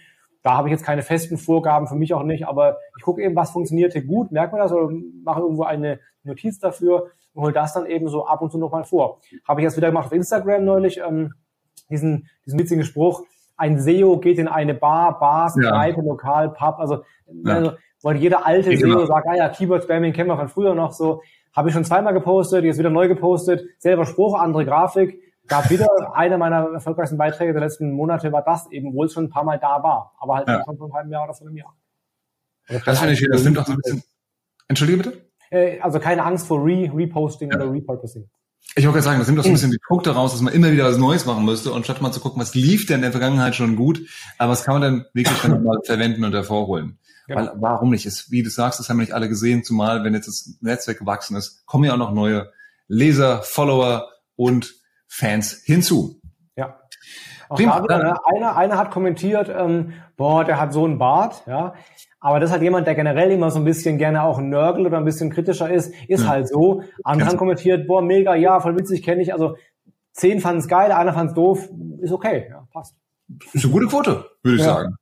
Da 0.43 0.57
habe 0.57 0.69
ich 0.69 0.73
jetzt 0.73 0.85
keine 0.85 1.03
festen 1.03 1.37
Vorgaben, 1.37 1.89
für 1.89 1.97
mich 1.97 2.15
auch 2.15 2.23
nicht, 2.23 2.47
aber 2.47 2.79
ich 2.97 3.03
gucke 3.03 3.23
eben, 3.23 3.35
was 3.37 3.51
funktionierte 3.51 4.05
gut, 4.05 4.31
merkt 4.31 4.53
man 4.53 4.63
das 4.63 4.73
oder 4.73 4.89
mache 5.25 5.41
irgendwo 5.41 5.65
eine 5.65 6.01
Notiz 6.23 6.59
dafür 6.59 7.11
und 7.35 7.43
hole 7.43 7.53
das 7.53 7.75
dann 7.75 7.87
eben 7.87 8.09
so 8.09 8.27
ab 8.27 8.41
und 8.41 8.51
zu 8.51 8.59
nochmal 8.59 8.85
vor. 8.85 9.21
Habe 9.47 9.61
ich 9.61 9.65
jetzt 9.65 9.77
wieder 9.77 9.89
gemacht 9.89 10.07
auf 10.07 10.13
Instagram 10.13 10.65
neulich, 10.65 11.01
ähm, 11.07 11.35
diesen, 11.91 12.29
diesen 12.47 12.59
witzigen 12.59 12.85
Spruch, 12.85 13.25
ein 13.59 13.79
SEO 13.79 14.19
geht 14.19 14.39
in 14.39 14.49
eine 14.49 14.75
Bar, 14.75 15.19
Bars, 15.19 15.57
ja. 15.61 15.71
Kneipe, 15.71 16.01
Lokal, 16.01 16.51
Pub, 16.51 16.79
also, 16.79 17.03
ja. 17.45 17.55
also 17.55 17.73
weil 18.03 18.17
jeder 18.17 18.47
alte 18.47 18.73
ich 18.73 18.81
SEO 18.81 19.05
sagt, 19.07 19.27
ah 19.29 19.35
ja, 19.35 19.49
Keyword 19.49 19.83
Spamming 19.85 20.13
kennen 20.13 20.31
wir 20.31 20.37
von 20.37 20.49
früher 20.49 20.75
noch 20.75 20.93
so, 20.93 21.23
habe 21.55 21.69
ich 21.69 21.75
schon 21.75 21.85
zweimal 21.85 22.15
gepostet, 22.15 22.65
jetzt 22.65 22.79
wieder 22.79 22.91
neu 22.91 23.09
gepostet, 23.09 23.65
selber 23.79 24.07
Spruch, 24.07 24.39
andere 24.39 24.65
Grafik, 24.65 25.21
gab 25.49 25.69
wieder 25.71 25.89
einer 26.15 26.39
meiner 26.39 26.73
erfolgreichsten 26.73 27.19
Beiträge 27.19 27.53
der 27.53 27.63
letzten 27.63 27.91
Monate 27.93 28.33
war 28.33 28.43
das 28.43 28.71
eben, 28.71 28.95
wo 28.95 29.05
es 29.05 29.13
schon 29.13 29.25
ein 29.25 29.31
paar 29.31 29.45
Mal 29.45 29.59
da 29.59 29.83
war, 29.83 30.15
aber 30.21 30.37
halt 30.37 30.49
ja. 30.49 30.63
schon 30.65 30.79
vor 30.79 30.87
einem 30.87 30.95
halben 30.95 31.11
Jahr 31.11 31.25
oder 31.25 31.35
vor 31.35 31.49
einem 31.49 31.57
Jahr. 31.57 31.75
Also 32.69 32.83
das 32.85 32.99
finde 33.01 33.15
ich, 33.15 33.27
das 33.31 33.45
nimmt 33.45 33.59
auch 33.59 33.67
so 33.67 33.73
ein 33.73 33.79
bisschen. 33.83 34.03
Entschuldige 34.69 34.99
bitte? 34.99 35.29
Äh, 35.51 35.81
also 35.81 35.99
keine 35.99 36.23
Angst 36.25 36.47
vor 36.47 36.65
Re 36.65 36.91
Reposting 36.95 37.51
ja. 37.51 37.57
oder 37.57 37.73
Repurposing. 37.73 38.29
Ich 38.75 38.85
wollte 38.85 38.99
gerade 38.99 39.05
sagen, 39.05 39.19
das 39.19 39.29
nimmt 39.29 39.41
auch 39.41 39.45
so 39.45 39.49
ein 39.49 39.55
bisschen 39.55 39.71
die 39.71 39.81
Punkte 39.87 40.11
raus, 40.11 40.33
dass 40.33 40.41
man 40.41 40.53
immer 40.53 40.71
wieder 40.71 40.85
was 40.85 40.99
Neues 40.99 41.27
machen 41.27 41.45
müsste 41.45 41.73
und 41.73 41.85
statt 41.85 42.01
mal 42.01 42.13
zu 42.13 42.21
gucken, 42.21 42.41
was 42.41 42.55
lief 42.55 42.87
denn 42.87 42.97
in 42.97 43.03
der 43.03 43.11
Vergangenheit 43.13 43.57
schon 43.57 43.77
gut, 43.77 44.03
aber 44.37 44.53
was 44.53 44.63
kann 44.63 44.75
man 44.75 44.83
dann 44.83 45.05
wirklich 45.15 45.39
dann 45.41 45.63
mal 45.63 45.79
verwenden 45.85 46.25
und 46.25 46.33
hervorholen. 46.33 46.99
Genau. 47.27 47.41
Weil 47.41 47.53
warum 47.57 47.91
nicht? 47.91 48.07
Ist, 48.07 48.31
wie 48.31 48.43
du 48.43 48.51
sagst, 48.51 48.79
das 48.79 48.89
haben 48.89 48.99
wir 48.99 49.03
nicht 49.03 49.15
alle 49.15 49.29
gesehen, 49.29 49.65
zumal 49.65 50.05
wenn 50.05 50.15
jetzt 50.15 50.29
das 50.29 50.59
Netzwerk 50.61 50.99
gewachsen 50.99 51.37
ist, 51.37 51.67
kommen 51.67 51.85
ja 51.85 51.95
auch 51.95 51.99
noch 51.99 52.13
neue 52.13 52.53
Leser, 52.87 53.43
Follower 53.43 54.09
und 54.37 54.75
Fans 55.09 55.61
hinzu. 55.65 56.21
Ja. 56.57 56.79
Auch 57.49 57.57
Prima, 57.57 57.83
wieder, 57.83 57.99
ne? 57.99 58.17
einer, 58.35 58.57
einer 58.57 58.79
hat 58.79 58.91
kommentiert, 58.91 59.49
ähm, 59.49 59.95
boah, 60.17 60.45
der 60.45 60.61
hat 60.61 60.73
so 60.73 60.85
einen 60.85 60.99
Bart, 60.99 61.43
ja. 61.47 61.75
Aber 62.21 62.41
das 62.41 62.51
halt 62.51 62.63
jemand, 62.63 62.87
der 62.87 62.95
generell 62.95 63.31
immer 63.31 63.51
so 63.51 63.59
ein 63.59 63.65
bisschen 63.65 63.97
gerne 63.97 64.23
auch 64.25 64.39
ein 64.39 64.49
Nörgel 64.49 64.87
oder 64.87 64.99
ein 64.99 65.05
bisschen 65.05 65.31
kritischer 65.31 65.71
ist, 65.71 65.93
ist 66.09 66.25
ja. 66.25 66.29
halt 66.29 66.49
so. 66.49 66.83
Andere 67.05 67.29
haben 67.29 67.37
kommentiert, 67.37 67.87
boah, 67.87 68.03
mega, 68.03 68.35
ja, 68.35 68.59
voll 68.61 68.77
witzig, 68.77 69.05
kenne 69.05 69.23
ich. 69.23 69.33
Also 69.33 69.57
zehn 70.13 70.41
fanden 70.41 70.61
es 70.61 70.69
geil, 70.69 70.91
einer 70.91 71.13
fand 71.13 71.31
es 71.31 71.35
doof, 71.35 71.69
ist 72.01 72.13
okay, 72.13 72.47
ja, 72.51 72.67
passt. 72.73 72.97
Ist 73.53 73.65
eine 73.65 73.73
gute 73.73 73.87
Quote, 73.87 74.25
würde 74.43 74.57
ich 74.57 74.63
ja. 74.65 74.75
sagen. 74.75 74.97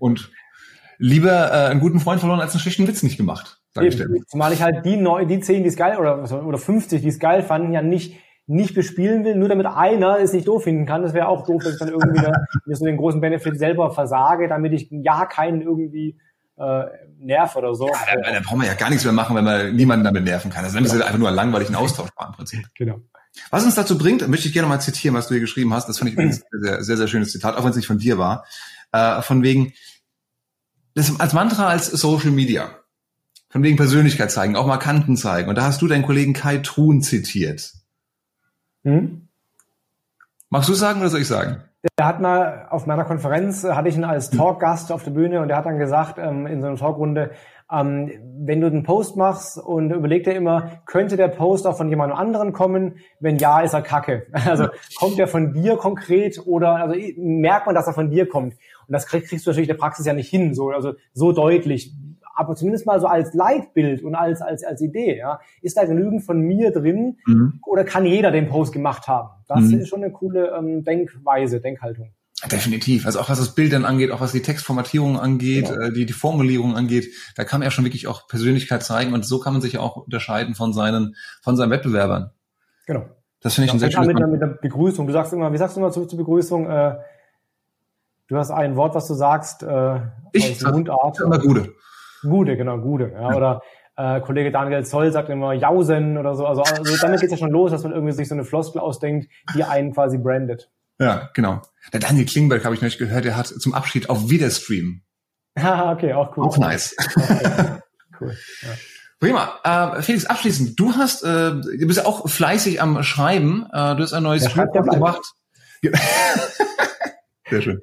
Und 0.00 0.30
lieber 0.98 1.50
äh, 1.52 1.70
einen 1.70 1.80
guten 1.80 2.00
Freund 2.00 2.20
verloren 2.20 2.40
als 2.40 2.52
einen 2.52 2.60
schlechten 2.60 2.88
Witz 2.88 3.02
nicht 3.02 3.18
gemacht, 3.18 3.60
sage 3.74 3.88
ich 3.88 3.96
dir. 3.96 4.08
Zumal 4.26 4.52
ich 4.52 4.62
halt 4.62 4.86
die 4.86 4.96
neu, 4.96 5.26
die 5.26 5.40
zehn, 5.40 5.62
die 5.62 5.68
es 5.68 5.76
geil 5.76 5.98
oder 5.98 6.22
oder 6.46 6.58
50, 6.58 7.02
die 7.02 7.08
es 7.08 7.18
geil 7.18 7.42
fanden, 7.42 7.72
ja 7.72 7.82
nicht 7.82 8.16
nicht 8.48 8.74
bespielen 8.74 9.24
will, 9.24 9.34
nur 9.34 9.48
damit 9.48 9.66
einer 9.66 10.20
es 10.20 10.32
nicht 10.32 10.46
doof 10.46 10.62
finden 10.62 10.86
kann. 10.86 11.02
Das 11.02 11.14
wäre 11.14 11.26
auch 11.26 11.44
doof, 11.44 11.64
dass 11.64 11.72
ich 11.72 11.78
dann 11.80 11.88
irgendwie 11.88 12.22
da, 12.22 12.32
so 12.66 12.84
den 12.84 12.96
großen 12.96 13.20
Benefit 13.20 13.58
selber 13.58 13.90
versage, 13.90 14.46
damit 14.46 14.72
ich 14.72 14.88
ja 14.90 15.26
keinen 15.26 15.62
irgendwie 15.62 16.16
äh, 16.58 16.84
nerv 17.18 17.56
oder 17.56 17.74
so. 17.74 17.88
Ja, 17.88 18.16
da, 18.22 18.32
da 18.32 18.40
braucht 18.40 18.56
man 18.56 18.66
ja 18.66 18.74
gar 18.74 18.88
nichts 18.88 19.04
mehr 19.04 19.12
machen, 19.12 19.36
wenn 19.36 19.44
man 19.44 19.74
niemanden 19.74 20.04
damit 20.04 20.24
nerven 20.24 20.50
kann. 20.50 20.64
Dann 20.64 20.84
ist 20.84 20.92
es 20.92 21.00
einfach 21.00 21.18
nur 21.18 21.28
ein 21.28 21.74
austauschbar 21.74 22.28
im 22.28 22.32
Prinzip. 22.34 22.66
Genau. 22.74 23.00
Was 23.50 23.64
uns 23.64 23.74
dazu 23.74 23.98
bringt, 23.98 24.26
möchte 24.28 24.48
ich 24.48 24.54
gerne 24.54 24.68
mal 24.68 24.80
zitieren, 24.80 25.14
was 25.14 25.28
du 25.28 25.34
hier 25.34 25.40
geschrieben 25.40 25.74
hast. 25.74 25.88
Das 25.88 25.98
fand 25.98 26.10
ich 26.10 26.14
übrigens 26.16 26.42
ein 26.42 26.62
sehr, 26.62 26.82
sehr, 26.82 26.96
sehr 26.96 27.08
schönes 27.08 27.32
Zitat, 27.32 27.56
auch 27.56 27.62
wenn 27.62 27.70
es 27.70 27.76
nicht 27.76 27.86
von 27.86 27.98
dir 27.98 28.18
war. 28.18 28.46
Äh, 28.92 29.22
von 29.22 29.42
wegen, 29.42 29.74
das 30.94 31.20
als 31.20 31.32
Mantra 31.32 31.68
als 31.68 31.86
Social 31.86 32.30
Media. 32.30 32.70
Von 33.48 33.62
wegen 33.62 33.76
Persönlichkeit 33.76 34.30
zeigen, 34.30 34.56
auch 34.56 34.66
mal 34.66 34.78
Kanten 34.78 35.16
zeigen. 35.16 35.48
Und 35.48 35.56
da 35.56 35.62
hast 35.62 35.80
du 35.80 35.86
deinen 35.86 36.04
Kollegen 36.04 36.32
Kai 36.32 36.58
Truhn 36.58 37.02
zitiert. 37.02 37.72
Hm? 38.82 39.28
Magst 40.48 40.68
du 40.68 40.74
sagen 40.74 41.00
oder 41.00 41.10
soll 41.10 41.20
ich 41.20 41.28
sagen? 41.28 41.62
Der 41.98 42.06
hat 42.06 42.20
mal 42.20 42.66
auf 42.70 42.86
meiner 42.86 43.04
Konferenz, 43.04 43.64
äh, 43.64 43.72
hatte 43.72 43.88
ich 43.88 43.96
ihn 43.96 44.04
als. 44.04 44.30
Talkgast 44.30 44.92
auf 44.92 45.02
der 45.02 45.12
Bühne 45.12 45.40
und 45.40 45.48
der 45.48 45.56
hat 45.56 45.66
dann 45.66 45.78
gesagt, 45.78 46.18
ähm, 46.18 46.46
in 46.46 46.60
so 46.60 46.66
einer 46.66 46.76
Talkrunde, 46.76 47.30
ähm, 47.70 48.10
wenn 48.38 48.60
du 48.60 48.66
einen 48.66 48.82
Post 48.82 49.16
machst 49.16 49.58
und 49.58 49.90
überleg 49.90 50.24
dir 50.24 50.34
immer, 50.34 50.82
könnte 50.86 51.16
der 51.16 51.28
Post 51.28 51.66
auch 51.66 51.76
von 51.76 51.88
jemand 51.88 52.12
anderen 52.12 52.52
kommen? 52.52 52.96
Wenn 53.18 53.38
ja, 53.38 53.60
ist 53.60 53.74
er 53.74 53.82
kacke. 53.82 54.26
Also 54.46 54.68
kommt 54.98 55.18
der 55.18 55.26
von 55.26 55.52
dir 55.52 55.76
konkret 55.76 56.40
oder 56.46 56.76
also 56.76 56.96
merkt 57.16 57.66
man, 57.66 57.74
dass 57.74 57.86
er 57.86 57.92
von 57.92 58.10
dir 58.10 58.28
kommt? 58.28 58.54
Und 58.54 58.92
das 58.92 59.06
kriegst 59.06 59.32
du 59.32 59.36
natürlich 59.50 59.68
in 59.68 59.74
der 59.74 59.80
Praxis 59.80 60.06
ja 60.06 60.12
nicht 60.12 60.30
hin, 60.30 60.54
so, 60.54 60.70
also 60.70 60.94
so 61.12 61.32
deutlich 61.32 61.92
aber 62.36 62.54
zumindest 62.54 62.86
mal 62.86 63.00
so 63.00 63.06
als 63.06 63.34
Leitbild 63.34 64.02
und 64.02 64.14
als, 64.14 64.42
als, 64.42 64.62
als 64.62 64.80
Idee, 64.80 65.18
ja, 65.18 65.40
ist 65.62 65.76
da 65.76 65.84
genügend 65.84 66.22
von 66.22 66.40
mir 66.40 66.70
drin 66.70 67.16
mhm. 67.26 67.60
oder 67.66 67.82
kann 67.82 68.04
jeder 68.04 68.30
den 68.30 68.48
Post 68.48 68.72
gemacht 68.72 69.08
haben? 69.08 69.30
Das 69.48 69.60
mhm. 69.60 69.80
ist 69.80 69.88
schon 69.88 70.04
eine 70.04 70.12
coole 70.12 70.54
ähm, 70.56 70.84
Denkweise, 70.84 71.60
Denkhaltung. 71.60 72.12
Definitiv. 72.52 73.06
Also 73.06 73.18
auch 73.18 73.30
was 73.30 73.38
das 73.38 73.54
Bild 73.54 73.72
dann 73.72 73.86
angeht, 73.86 74.10
auch 74.10 74.20
was 74.20 74.32
die 74.32 74.42
Textformatierung 74.42 75.18
angeht, 75.18 75.68
genau. 75.70 75.80
äh, 75.80 75.92
die, 75.92 76.04
die 76.04 76.12
Formulierung 76.12 76.76
angeht, 76.76 77.10
da 77.34 77.44
kann 77.44 77.62
er 77.62 77.70
schon 77.70 77.84
wirklich 77.84 78.06
auch 78.06 78.28
Persönlichkeit 78.28 78.82
zeigen 78.82 79.14
und 79.14 79.24
so 79.24 79.40
kann 79.40 79.54
man 79.54 79.62
sich 79.62 79.72
ja 79.72 79.80
auch 79.80 79.96
unterscheiden 79.96 80.54
von 80.54 80.74
seinen, 80.74 81.16
von 81.42 81.56
seinen 81.56 81.70
Wettbewerbern. 81.70 82.30
Genau. 82.86 83.06
Das 83.40 83.54
finde 83.54 83.66
ich 83.66 83.72
ein 83.72 83.78
sehr 83.78 83.90
schönes 83.90 84.08
mit, 84.08 84.28
mit 84.28 84.40
der 84.40 84.58
Begrüßung. 84.60 85.06
Du 85.06 85.12
sagst 85.14 85.32
immer, 85.32 85.52
wie 85.52 85.56
sagst 85.56 85.76
du 85.76 85.80
immer 85.80 85.90
zur, 85.90 86.06
zur 86.06 86.18
Begrüßung? 86.18 86.68
Äh, 86.68 86.96
du 88.28 88.36
hast 88.36 88.50
ein 88.50 88.76
Wort, 88.76 88.94
was 88.94 89.08
du 89.08 89.14
sagst, 89.14 89.62
äh, 89.62 90.00
ich 90.32 90.64
aus 90.64 90.72
Mundart. 90.72 91.20
Immer 91.20 91.38
Gude. 91.38 91.74
Gude, 92.28 92.56
genau, 92.56 92.78
Gude. 92.78 93.12
Ja, 93.12 93.30
ja. 93.30 93.36
Oder 93.36 93.62
äh, 93.96 94.20
Kollege 94.20 94.50
Daniel 94.50 94.84
Zoll 94.84 95.10
sagt 95.10 95.30
immer 95.30 95.52
Jausen 95.52 96.18
oder 96.18 96.34
so. 96.34 96.46
Also, 96.46 96.62
also 96.62 96.96
damit 97.00 97.20
geht 97.20 97.32
es 97.32 97.32
ja 97.32 97.46
schon 97.46 97.50
los, 97.50 97.70
dass 97.70 97.82
man 97.82 97.92
irgendwie 97.92 98.12
sich 98.12 98.28
so 98.28 98.34
eine 98.34 98.44
Floskel 98.44 98.80
ausdenkt, 98.80 99.28
die 99.54 99.64
einen 99.64 99.92
quasi 99.92 100.18
brandet. 100.18 100.70
Ja, 100.98 101.30
genau. 101.34 101.62
Der 101.92 102.00
Daniel 102.00 102.26
Klingberg 102.26 102.64
habe 102.64 102.74
ich 102.74 102.80
neulich 102.80 102.98
gehört, 102.98 103.24
der 103.24 103.36
hat 103.36 103.46
zum 103.46 103.74
Abschied 103.74 104.08
auf 104.08 104.30
Wiederstream. 104.30 105.02
Ah, 105.54 105.92
okay, 105.92 106.12
auch 106.12 106.36
cool. 106.36 106.44
Auch 106.44 106.58
nice. 106.58 106.94
Okay. 106.98 107.80
cool. 108.20 108.36
Ja. 108.62 108.68
Prima. 109.18 109.94
Äh, 109.96 110.02
Felix, 110.02 110.26
abschließend, 110.26 110.78
du 110.78 110.94
hast, 110.94 111.22
äh, 111.22 111.52
du 111.52 111.86
bist 111.86 111.98
ja 111.98 112.06
auch 112.06 112.28
fleißig 112.28 112.82
am 112.82 113.02
Schreiben. 113.02 113.66
Äh, 113.72 113.96
du 113.96 114.02
hast 114.02 114.12
ein 114.12 114.22
neues 114.22 114.52
Buch 114.52 114.72
gemacht. 114.72 115.22
Sehr 117.48 117.62
schön. 117.62 117.80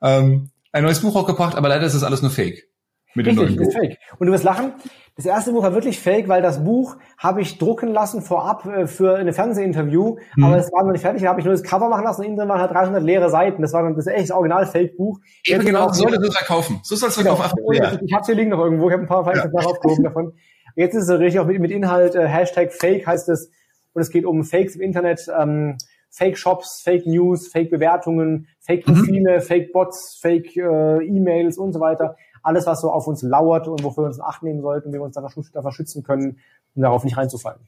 Ähm, 0.00 0.50
ein 0.72 0.84
neues 0.84 1.00
Buch 1.00 1.16
auch 1.16 1.26
gebracht, 1.26 1.56
aber 1.56 1.68
leider 1.68 1.86
ist 1.86 1.94
das 1.94 2.04
alles 2.04 2.22
nur 2.22 2.30
Fake. 2.30 2.69
Mit 3.14 3.26
dem 3.26 3.38
Richtig, 3.38 3.56
Buch. 3.56 3.66
ist 3.66 3.76
fake. 3.76 3.98
Und 4.18 4.26
du 4.26 4.32
wirst 4.32 4.44
lachen, 4.44 4.72
das 5.16 5.26
erste 5.26 5.52
Buch 5.52 5.62
war 5.62 5.74
wirklich 5.74 6.00
fake, 6.00 6.28
weil 6.28 6.40
das 6.40 6.64
Buch 6.64 6.96
habe 7.18 7.42
ich 7.42 7.58
drucken 7.58 7.92
lassen 7.92 8.22
vorab 8.22 8.64
äh, 8.66 8.86
für 8.86 9.16
eine 9.16 9.32
Fernsehinterview, 9.32 10.16
mhm. 10.36 10.44
aber 10.44 10.56
es 10.56 10.72
war 10.72 10.84
noch 10.84 10.92
nicht 10.92 11.02
fertig, 11.02 11.22
da 11.22 11.28
habe 11.28 11.40
ich 11.40 11.44
nur 11.44 11.52
das 11.52 11.62
Cover 11.62 11.88
machen 11.88 12.04
lassen 12.04 12.20
und 12.20 12.26
innen 12.28 12.36
drin 12.36 12.48
waren 12.48 12.60
halt 12.60 12.70
300 12.70 13.02
leere 13.02 13.28
Seiten. 13.28 13.62
Das 13.62 13.72
war 13.72 13.82
dann 13.82 13.96
das 13.96 14.06
echt 14.06 14.30
das 14.30 14.30
Original-Fake-Buch. 14.30 15.18
Eben 15.44 15.64
genau, 15.64 15.88
so 15.92 16.08
soll 16.08 16.14
es 16.14 16.36
verkaufen. 16.36 16.80
So 16.84 16.96
soll 16.96 17.08
es 17.08 17.16
genau. 17.16 17.36
verkaufen. 17.36 17.74
Ja. 17.74 17.98
Ich 18.02 18.14
habe 18.14 18.24
hier 18.24 18.34
liegen 18.34 18.50
noch 18.50 18.60
irgendwo, 18.60 18.88
ich 18.88 18.92
habe 18.92 19.02
ein 19.02 19.08
paar 19.08 19.26
Exemplare 19.26 19.64
ja. 19.64 19.70
aufgehoben 19.70 20.04
davon. 20.04 20.32
Jetzt 20.76 20.94
ist 20.94 21.08
es 21.08 21.18
richtig 21.18 21.40
auch 21.40 21.46
mit, 21.46 21.60
mit 21.60 21.70
Inhalt, 21.70 22.14
äh, 22.14 22.26
Hashtag 22.26 22.72
Fake 22.72 23.06
heißt 23.06 23.28
es, 23.28 23.50
und 23.92 24.02
es 24.02 24.10
geht 24.10 24.24
um 24.24 24.44
Fakes 24.44 24.76
im 24.76 24.82
Internet, 24.82 25.26
ähm, 25.36 25.76
Fake 26.10 26.38
Shops, 26.38 26.80
Fake 26.82 27.06
News, 27.06 27.48
Fake 27.48 27.70
Bewertungen, 27.70 28.48
Fake 28.60 28.86
mhm. 28.86 28.94
Profile, 28.94 29.36
mhm. 29.36 29.40
Fake 29.42 29.72
Bots, 29.72 30.18
Fake 30.20 30.56
äh, 30.56 31.04
E-Mails 31.04 31.58
und 31.58 31.72
so 31.72 31.80
weiter 31.80 32.16
alles, 32.42 32.66
was 32.66 32.80
so 32.80 32.90
auf 32.90 33.06
uns 33.06 33.22
lauert 33.22 33.68
und 33.68 33.82
wofür 33.82 34.04
wir 34.04 34.08
uns 34.08 34.18
in 34.18 34.22
Acht 34.22 34.42
nehmen 34.42 34.60
sollten, 34.62 34.90
wie 34.92 34.98
wir 34.98 35.02
uns 35.02 35.14
davor 35.14 35.72
schützen 35.72 36.02
können, 36.02 36.38
um 36.74 36.82
darauf 36.82 37.04
nicht 37.04 37.16
reinzufallen. 37.16 37.60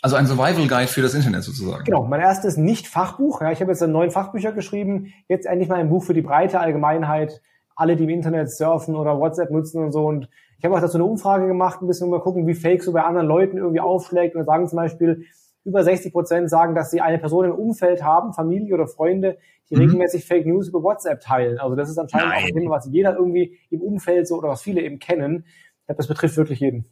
Also 0.00 0.14
ein 0.14 0.26
Survival 0.26 0.68
Guide 0.68 0.86
für 0.86 1.02
das 1.02 1.14
Internet 1.14 1.42
sozusagen. 1.42 1.84
Genau, 1.84 2.04
mein 2.04 2.20
erstes 2.20 2.56
Nicht-Fachbuch. 2.56 3.40
Ja, 3.40 3.50
ich 3.50 3.60
habe 3.60 3.72
jetzt 3.72 3.80
neun 3.82 4.10
Fachbücher 4.10 4.52
geschrieben, 4.52 5.12
jetzt 5.28 5.46
endlich 5.46 5.68
mal 5.68 5.80
ein 5.80 5.88
Buch 5.88 6.04
für 6.04 6.14
die 6.14 6.22
breite 6.22 6.60
Allgemeinheit, 6.60 7.42
alle, 7.74 7.96
die 7.96 8.04
im 8.04 8.10
Internet 8.10 8.50
surfen 8.50 8.94
oder 8.94 9.18
WhatsApp 9.18 9.50
nutzen 9.50 9.82
und 9.82 9.90
so. 9.90 10.06
Und 10.06 10.28
ich 10.58 10.64
habe 10.64 10.76
auch 10.76 10.80
dazu 10.80 10.98
eine 10.98 11.04
Umfrage 11.04 11.48
gemacht, 11.48 11.82
ein 11.82 11.88
bisschen 11.88 12.10
mal 12.10 12.20
gucken, 12.20 12.46
wie 12.46 12.54
Fake 12.54 12.82
so 12.82 12.92
bei 12.92 13.02
anderen 13.02 13.26
Leuten 13.26 13.56
irgendwie 13.56 13.80
aufschlägt. 13.80 14.36
Und 14.36 14.44
sagen 14.44 14.68
zum 14.68 14.76
Beispiel, 14.76 15.24
über 15.64 15.84
60 15.84 16.12
Prozent 16.12 16.50
sagen, 16.50 16.74
dass 16.74 16.90
sie 16.90 17.00
eine 17.00 17.18
Person 17.18 17.44
im 17.44 17.52
Umfeld 17.52 18.02
haben, 18.02 18.32
Familie 18.32 18.74
oder 18.74 18.86
Freunde, 18.86 19.38
die 19.70 19.74
mhm. 19.74 19.82
regelmäßig 19.82 20.24
Fake 20.24 20.46
News 20.46 20.68
über 20.68 20.82
WhatsApp 20.82 21.20
teilen. 21.20 21.58
Also 21.58 21.76
das 21.76 21.90
ist 21.90 21.98
anscheinend 21.98 22.28
Nein. 22.28 22.42
auch 22.42 22.48
ein 22.48 22.54
Thema, 22.54 22.70
was 22.70 22.88
jeder 22.90 23.16
irgendwie 23.16 23.58
im 23.70 23.80
Umfeld 23.80 24.26
so 24.26 24.36
oder 24.36 24.48
was 24.48 24.62
viele 24.62 24.80
eben 24.80 24.98
kennen. 24.98 25.44
Ich 25.80 25.86
glaube, 25.86 25.96
das 25.98 26.08
betrifft 26.08 26.36
wirklich 26.36 26.60
jeden. 26.60 26.86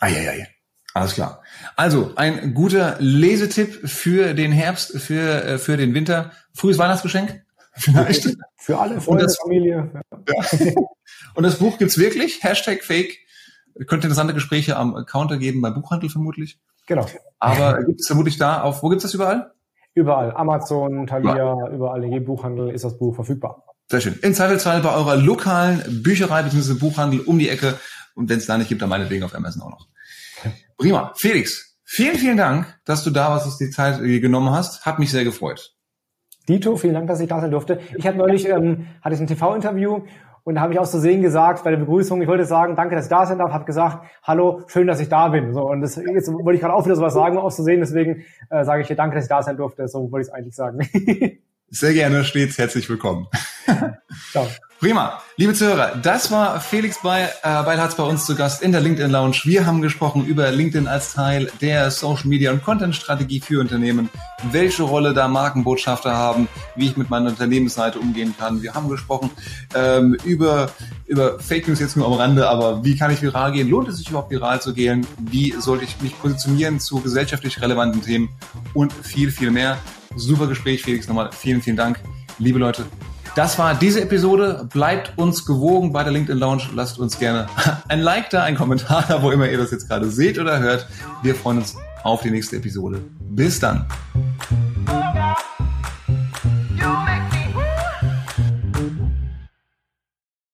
Eieiei. 0.00 0.48
Alles 0.92 1.14
klar. 1.14 1.42
Also 1.76 2.12
ein 2.16 2.52
guter 2.52 2.96
Lesetipp 2.98 3.88
für 3.88 4.34
den 4.34 4.50
Herbst, 4.50 4.98
für, 4.98 5.44
äh, 5.44 5.58
für 5.58 5.76
den 5.76 5.94
Winter. 5.94 6.32
Frühes 6.52 6.78
Weihnachtsgeschenk? 6.78 7.44
Vielleicht. 7.72 8.36
Für 8.56 8.78
alle 8.78 9.00
Freunde, 9.00 9.24
das, 9.24 9.38
Familie. 9.38 9.90
Ja. 9.94 10.72
Und 11.34 11.44
das 11.44 11.58
Buch 11.58 11.78
gibt's 11.78 11.96
wirklich? 11.96 12.42
Hashtag 12.42 12.82
Fake. 12.82 13.18
Könnte 13.86 14.06
interessante 14.06 14.34
Gespräche 14.34 14.76
am 14.76 15.06
Counter 15.06 15.38
geben, 15.38 15.60
beim 15.60 15.74
Buchhandel 15.74 16.10
vermutlich. 16.10 16.58
Genau. 16.86 17.06
Aber 17.38 17.82
gibt 17.84 18.00
es 18.00 18.06
vermutlich 18.06 18.36
da 18.36 18.62
auf, 18.62 18.82
wo 18.82 18.88
gibt 18.88 18.98
es 18.98 19.04
das 19.04 19.14
überall? 19.14 19.52
Überall. 19.94 20.32
Amazon, 20.36 21.06
Thalia, 21.06 21.36
ja. 21.36 21.68
überall 21.68 22.04
in 22.04 22.12
jedem 22.12 22.26
Buchhandel 22.26 22.70
ist 22.70 22.84
das 22.84 22.98
Buch 22.98 23.14
verfügbar. 23.14 23.64
Sehr 23.90 24.00
schön. 24.00 24.18
In 24.22 24.34
Zweifelsfall 24.34 24.80
bei 24.82 24.94
eurer 24.94 25.16
lokalen 25.16 26.02
Bücherei 26.02 26.42
bzw. 26.42 26.74
Buchhandel 26.74 27.20
um 27.20 27.38
die 27.38 27.48
Ecke. 27.48 27.74
Und 28.14 28.28
wenn 28.28 28.38
es 28.38 28.46
da 28.46 28.56
nicht 28.56 28.68
gibt, 28.68 28.82
dann 28.82 28.88
meinetwegen 28.88 29.24
auf 29.24 29.34
Amazon 29.34 29.62
auch 29.62 29.70
noch. 29.70 29.88
Prima. 30.78 31.12
Felix, 31.16 31.76
vielen, 31.84 32.16
vielen 32.16 32.36
Dank, 32.36 32.66
dass 32.84 33.02
du 33.02 33.10
da 33.10 33.30
warst, 33.30 33.46
dass 33.46 33.58
du 33.58 33.64
die 33.64 33.70
Zeit 33.70 34.00
genommen 34.00 34.50
hast. 34.50 34.86
Hat 34.86 34.98
mich 34.98 35.10
sehr 35.10 35.24
gefreut. 35.24 35.74
Dito, 36.48 36.76
vielen 36.76 36.94
Dank, 36.94 37.06
dass 37.08 37.20
ich 37.20 37.28
da 37.28 37.40
sein 37.40 37.50
durfte. 37.50 37.80
Ich 37.96 38.06
habe 38.06 38.16
neulich, 38.16 38.48
ähm, 38.48 38.86
hatte 39.02 39.14
ich 39.14 39.20
ein 39.20 39.26
TV-Interview 39.26 40.02
und 40.44 40.54
da 40.54 40.60
habe 40.60 40.72
ich 40.72 40.78
aus 40.78 40.90
Versehen 40.90 41.22
gesagt 41.22 41.64
bei 41.64 41.70
der 41.70 41.78
Begrüßung, 41.78 42.20
ich 42.22 42.28
wollte 42.28 42.44
sagen, 42.44 42.76
danke, 42.76 42.94
dass 42.94 43.06
ich 43.06 43.10
da 43.10 43.26
sein 43.26 43.38
darf, 43.38 43.52
habe 43.52 43.64
gesagt, 43.64 44.04
hallo, 44.22 44.62
schön, 44.66 44.86
dass 44.86 45.00
ich 45.00 45.08
da 45.08 45.28
bin. 45.28 45.52
So, 45.52 45.68
und 45.68 45.80
das, 45.80 45.96
jetzt 45.96 46.32
wollte 46.32 46.54
ich 46.54 46.60
gerade 46.60 46.74
auch 46.74 46.84
wieder 46.84 46.96
sowas 46.96 47.14
sagen, 47.14 47.38
aus 47.38 47.56
Versehen, 47.56 47.80
deswegen 47.80 48.24
äh, 48.50 48.64
sage 48.64 48.82
ich 48.82 48.86
hier 48.86 48.96
danke, 48.96 49.16
dass 49.16 49.24
ich 49.24 49.28
da 49.30 49.42
sein 49.42 49.56
durfte. 49.56 49.86
So 49.88 50.10
wollte 50.10 50.22
ich 50.22 50.28
es 50.28 50.32
eigentlich 50.32 50.54
sagen. 50.54 50.80
Sehr 51.68 51.92
gerne, 51.92 52.24
stets 52.24 52.58
herzlich 52.58 52.88
willkommen. 52.88 53.28
Ciao. 54.30 54.48
Prima. 54.80 55.20
Liebe 55.36 55.52
Zuhörer, 55.52 55.94
das 56.02 56.30
war 56.30 56.58
Felix 56.58 57.02
bei, 57.02 57.24
äh, 57.42 57.62
Beilharz 57.64 57.96
bei 57.96 58.02
uns 58.02 58.24
zu 58.24 58.34
Gast 58.34 58.62
in 58.62 58.72
der 58.72 58.80
LinkedIn 58.80 59.10
Lounge. 59.10 59.36
Wir 59.44 59.66
haben 59.66 59.82
gesprochen 59.82 60.24
über 60.24 60.50
LinkedIn 60.50 60.88
als 60.88 61.12
Teil 61.12 61.52
der 61.60 61.90
Social 61.90 62.28
Media 62.28 62.50
und 62.50 62.64
Content 62.64 62.96
Strategie 62.96 63.40
für 63.40 63.60
Unternehmen, 63.60 64.08
welche 64.52 64.82
Rolle 64.84 65.12
da 65.12 65.28
Markenbotschafter 65.28 66.16
haben, 66.16 66.48
wie 66.76 66.86
ich 66.86 66.96
mit 66.96 67.10
meiner 67.10 67.28
Unternehmensseite 67.28 67.98
umgehen 67.98 68.34
kann. 68.38 68.62
Wir 68.62 68.72
haben 68.72 68.88
gesprochen 68.88 69.30
ähm, 69.74 70.16
über, 70.24 70.70
über 71.04 71.38
Fake 71.40 71.68
News 71.68 71.80
jetzt 71.80 71.98
nur 71.98 72.06
am 72.06 72.14
Rande, 72.14 72.48
aber 72.48 72.82
wie 72.82 72.96
kann 72.96 73.10
ich 73.10 73.20
viral 73.20 73.52
gehen? 73.52 73.68
Lohnt 73.68 73.88
es 73.88 73.98
sich 73.98 74.08
überhaupt 74.08 74.30
viral 74.30 74.62
zu 74.62 74.72
gehen? 74.72 75.06
Wie 75.18 75.52
sollte 75.58 75.84
ich 75.84 76.00
mich 76.00 76.18
positionieren 76.18 76.80
zu 76.80 77.02
gesellschaftlich 77.02 77.60
relevanten 77.60 78.00
Themen 78.02 78.30
und 78.72 78.94
viel, 78.94 79.30
viel 79.30 79.50
mehr. 79.50 79.76
Super 80.16 80.46
Gespräch, 80.46 80.82
Felix. 80.82 81.06
Nochmal 81.06 81.30
vielen, 81.32 81.60
vielen 81.60 81.76
Dank. 81.76 82.00
Liebe 82.38 82.58
Leute, 82.58 82.86
das 83.40 83.58
war 83.58 83.74
diese 83.74 84.02
Episode. 84.02 84.68
Bleibt 84.70 85.16
uns 85.16 85.46
gewogen 85.46 85.94
bei 85.94 86.04
der 86.04 86.12
LinkedIn 86.12 86.38
Lounge. 86.38 86.64
Lasst 86.74 86.98
uns 86.98 87.18
gerne 87.18 87.46
ein 87.88 88.02
Like 88.02 88.28
da, 88.28 88.42
ein 88.42 88.54
Kommentar 88.54 89.02
da, 89.08 89.22
wo 89.22 89.30
immer 89.30 89.48
ihr 89.48 89.56
das 89.56 89.70
jetzt 89.70 89.88
gerade 89.88 90.10
seht 90.10 90.38
oder 90.38 90.58
hört. 90.58 90.86
Wir 91.22 91.34
freuen 91.34 91.56
uns 91.56 91.74
auf 92.02 92.20
die 92.20 92.30
nächste 92.30 92.56
Episode. 92.56 93.00
Bis 93.18 93.58
dann. 93.58 93.86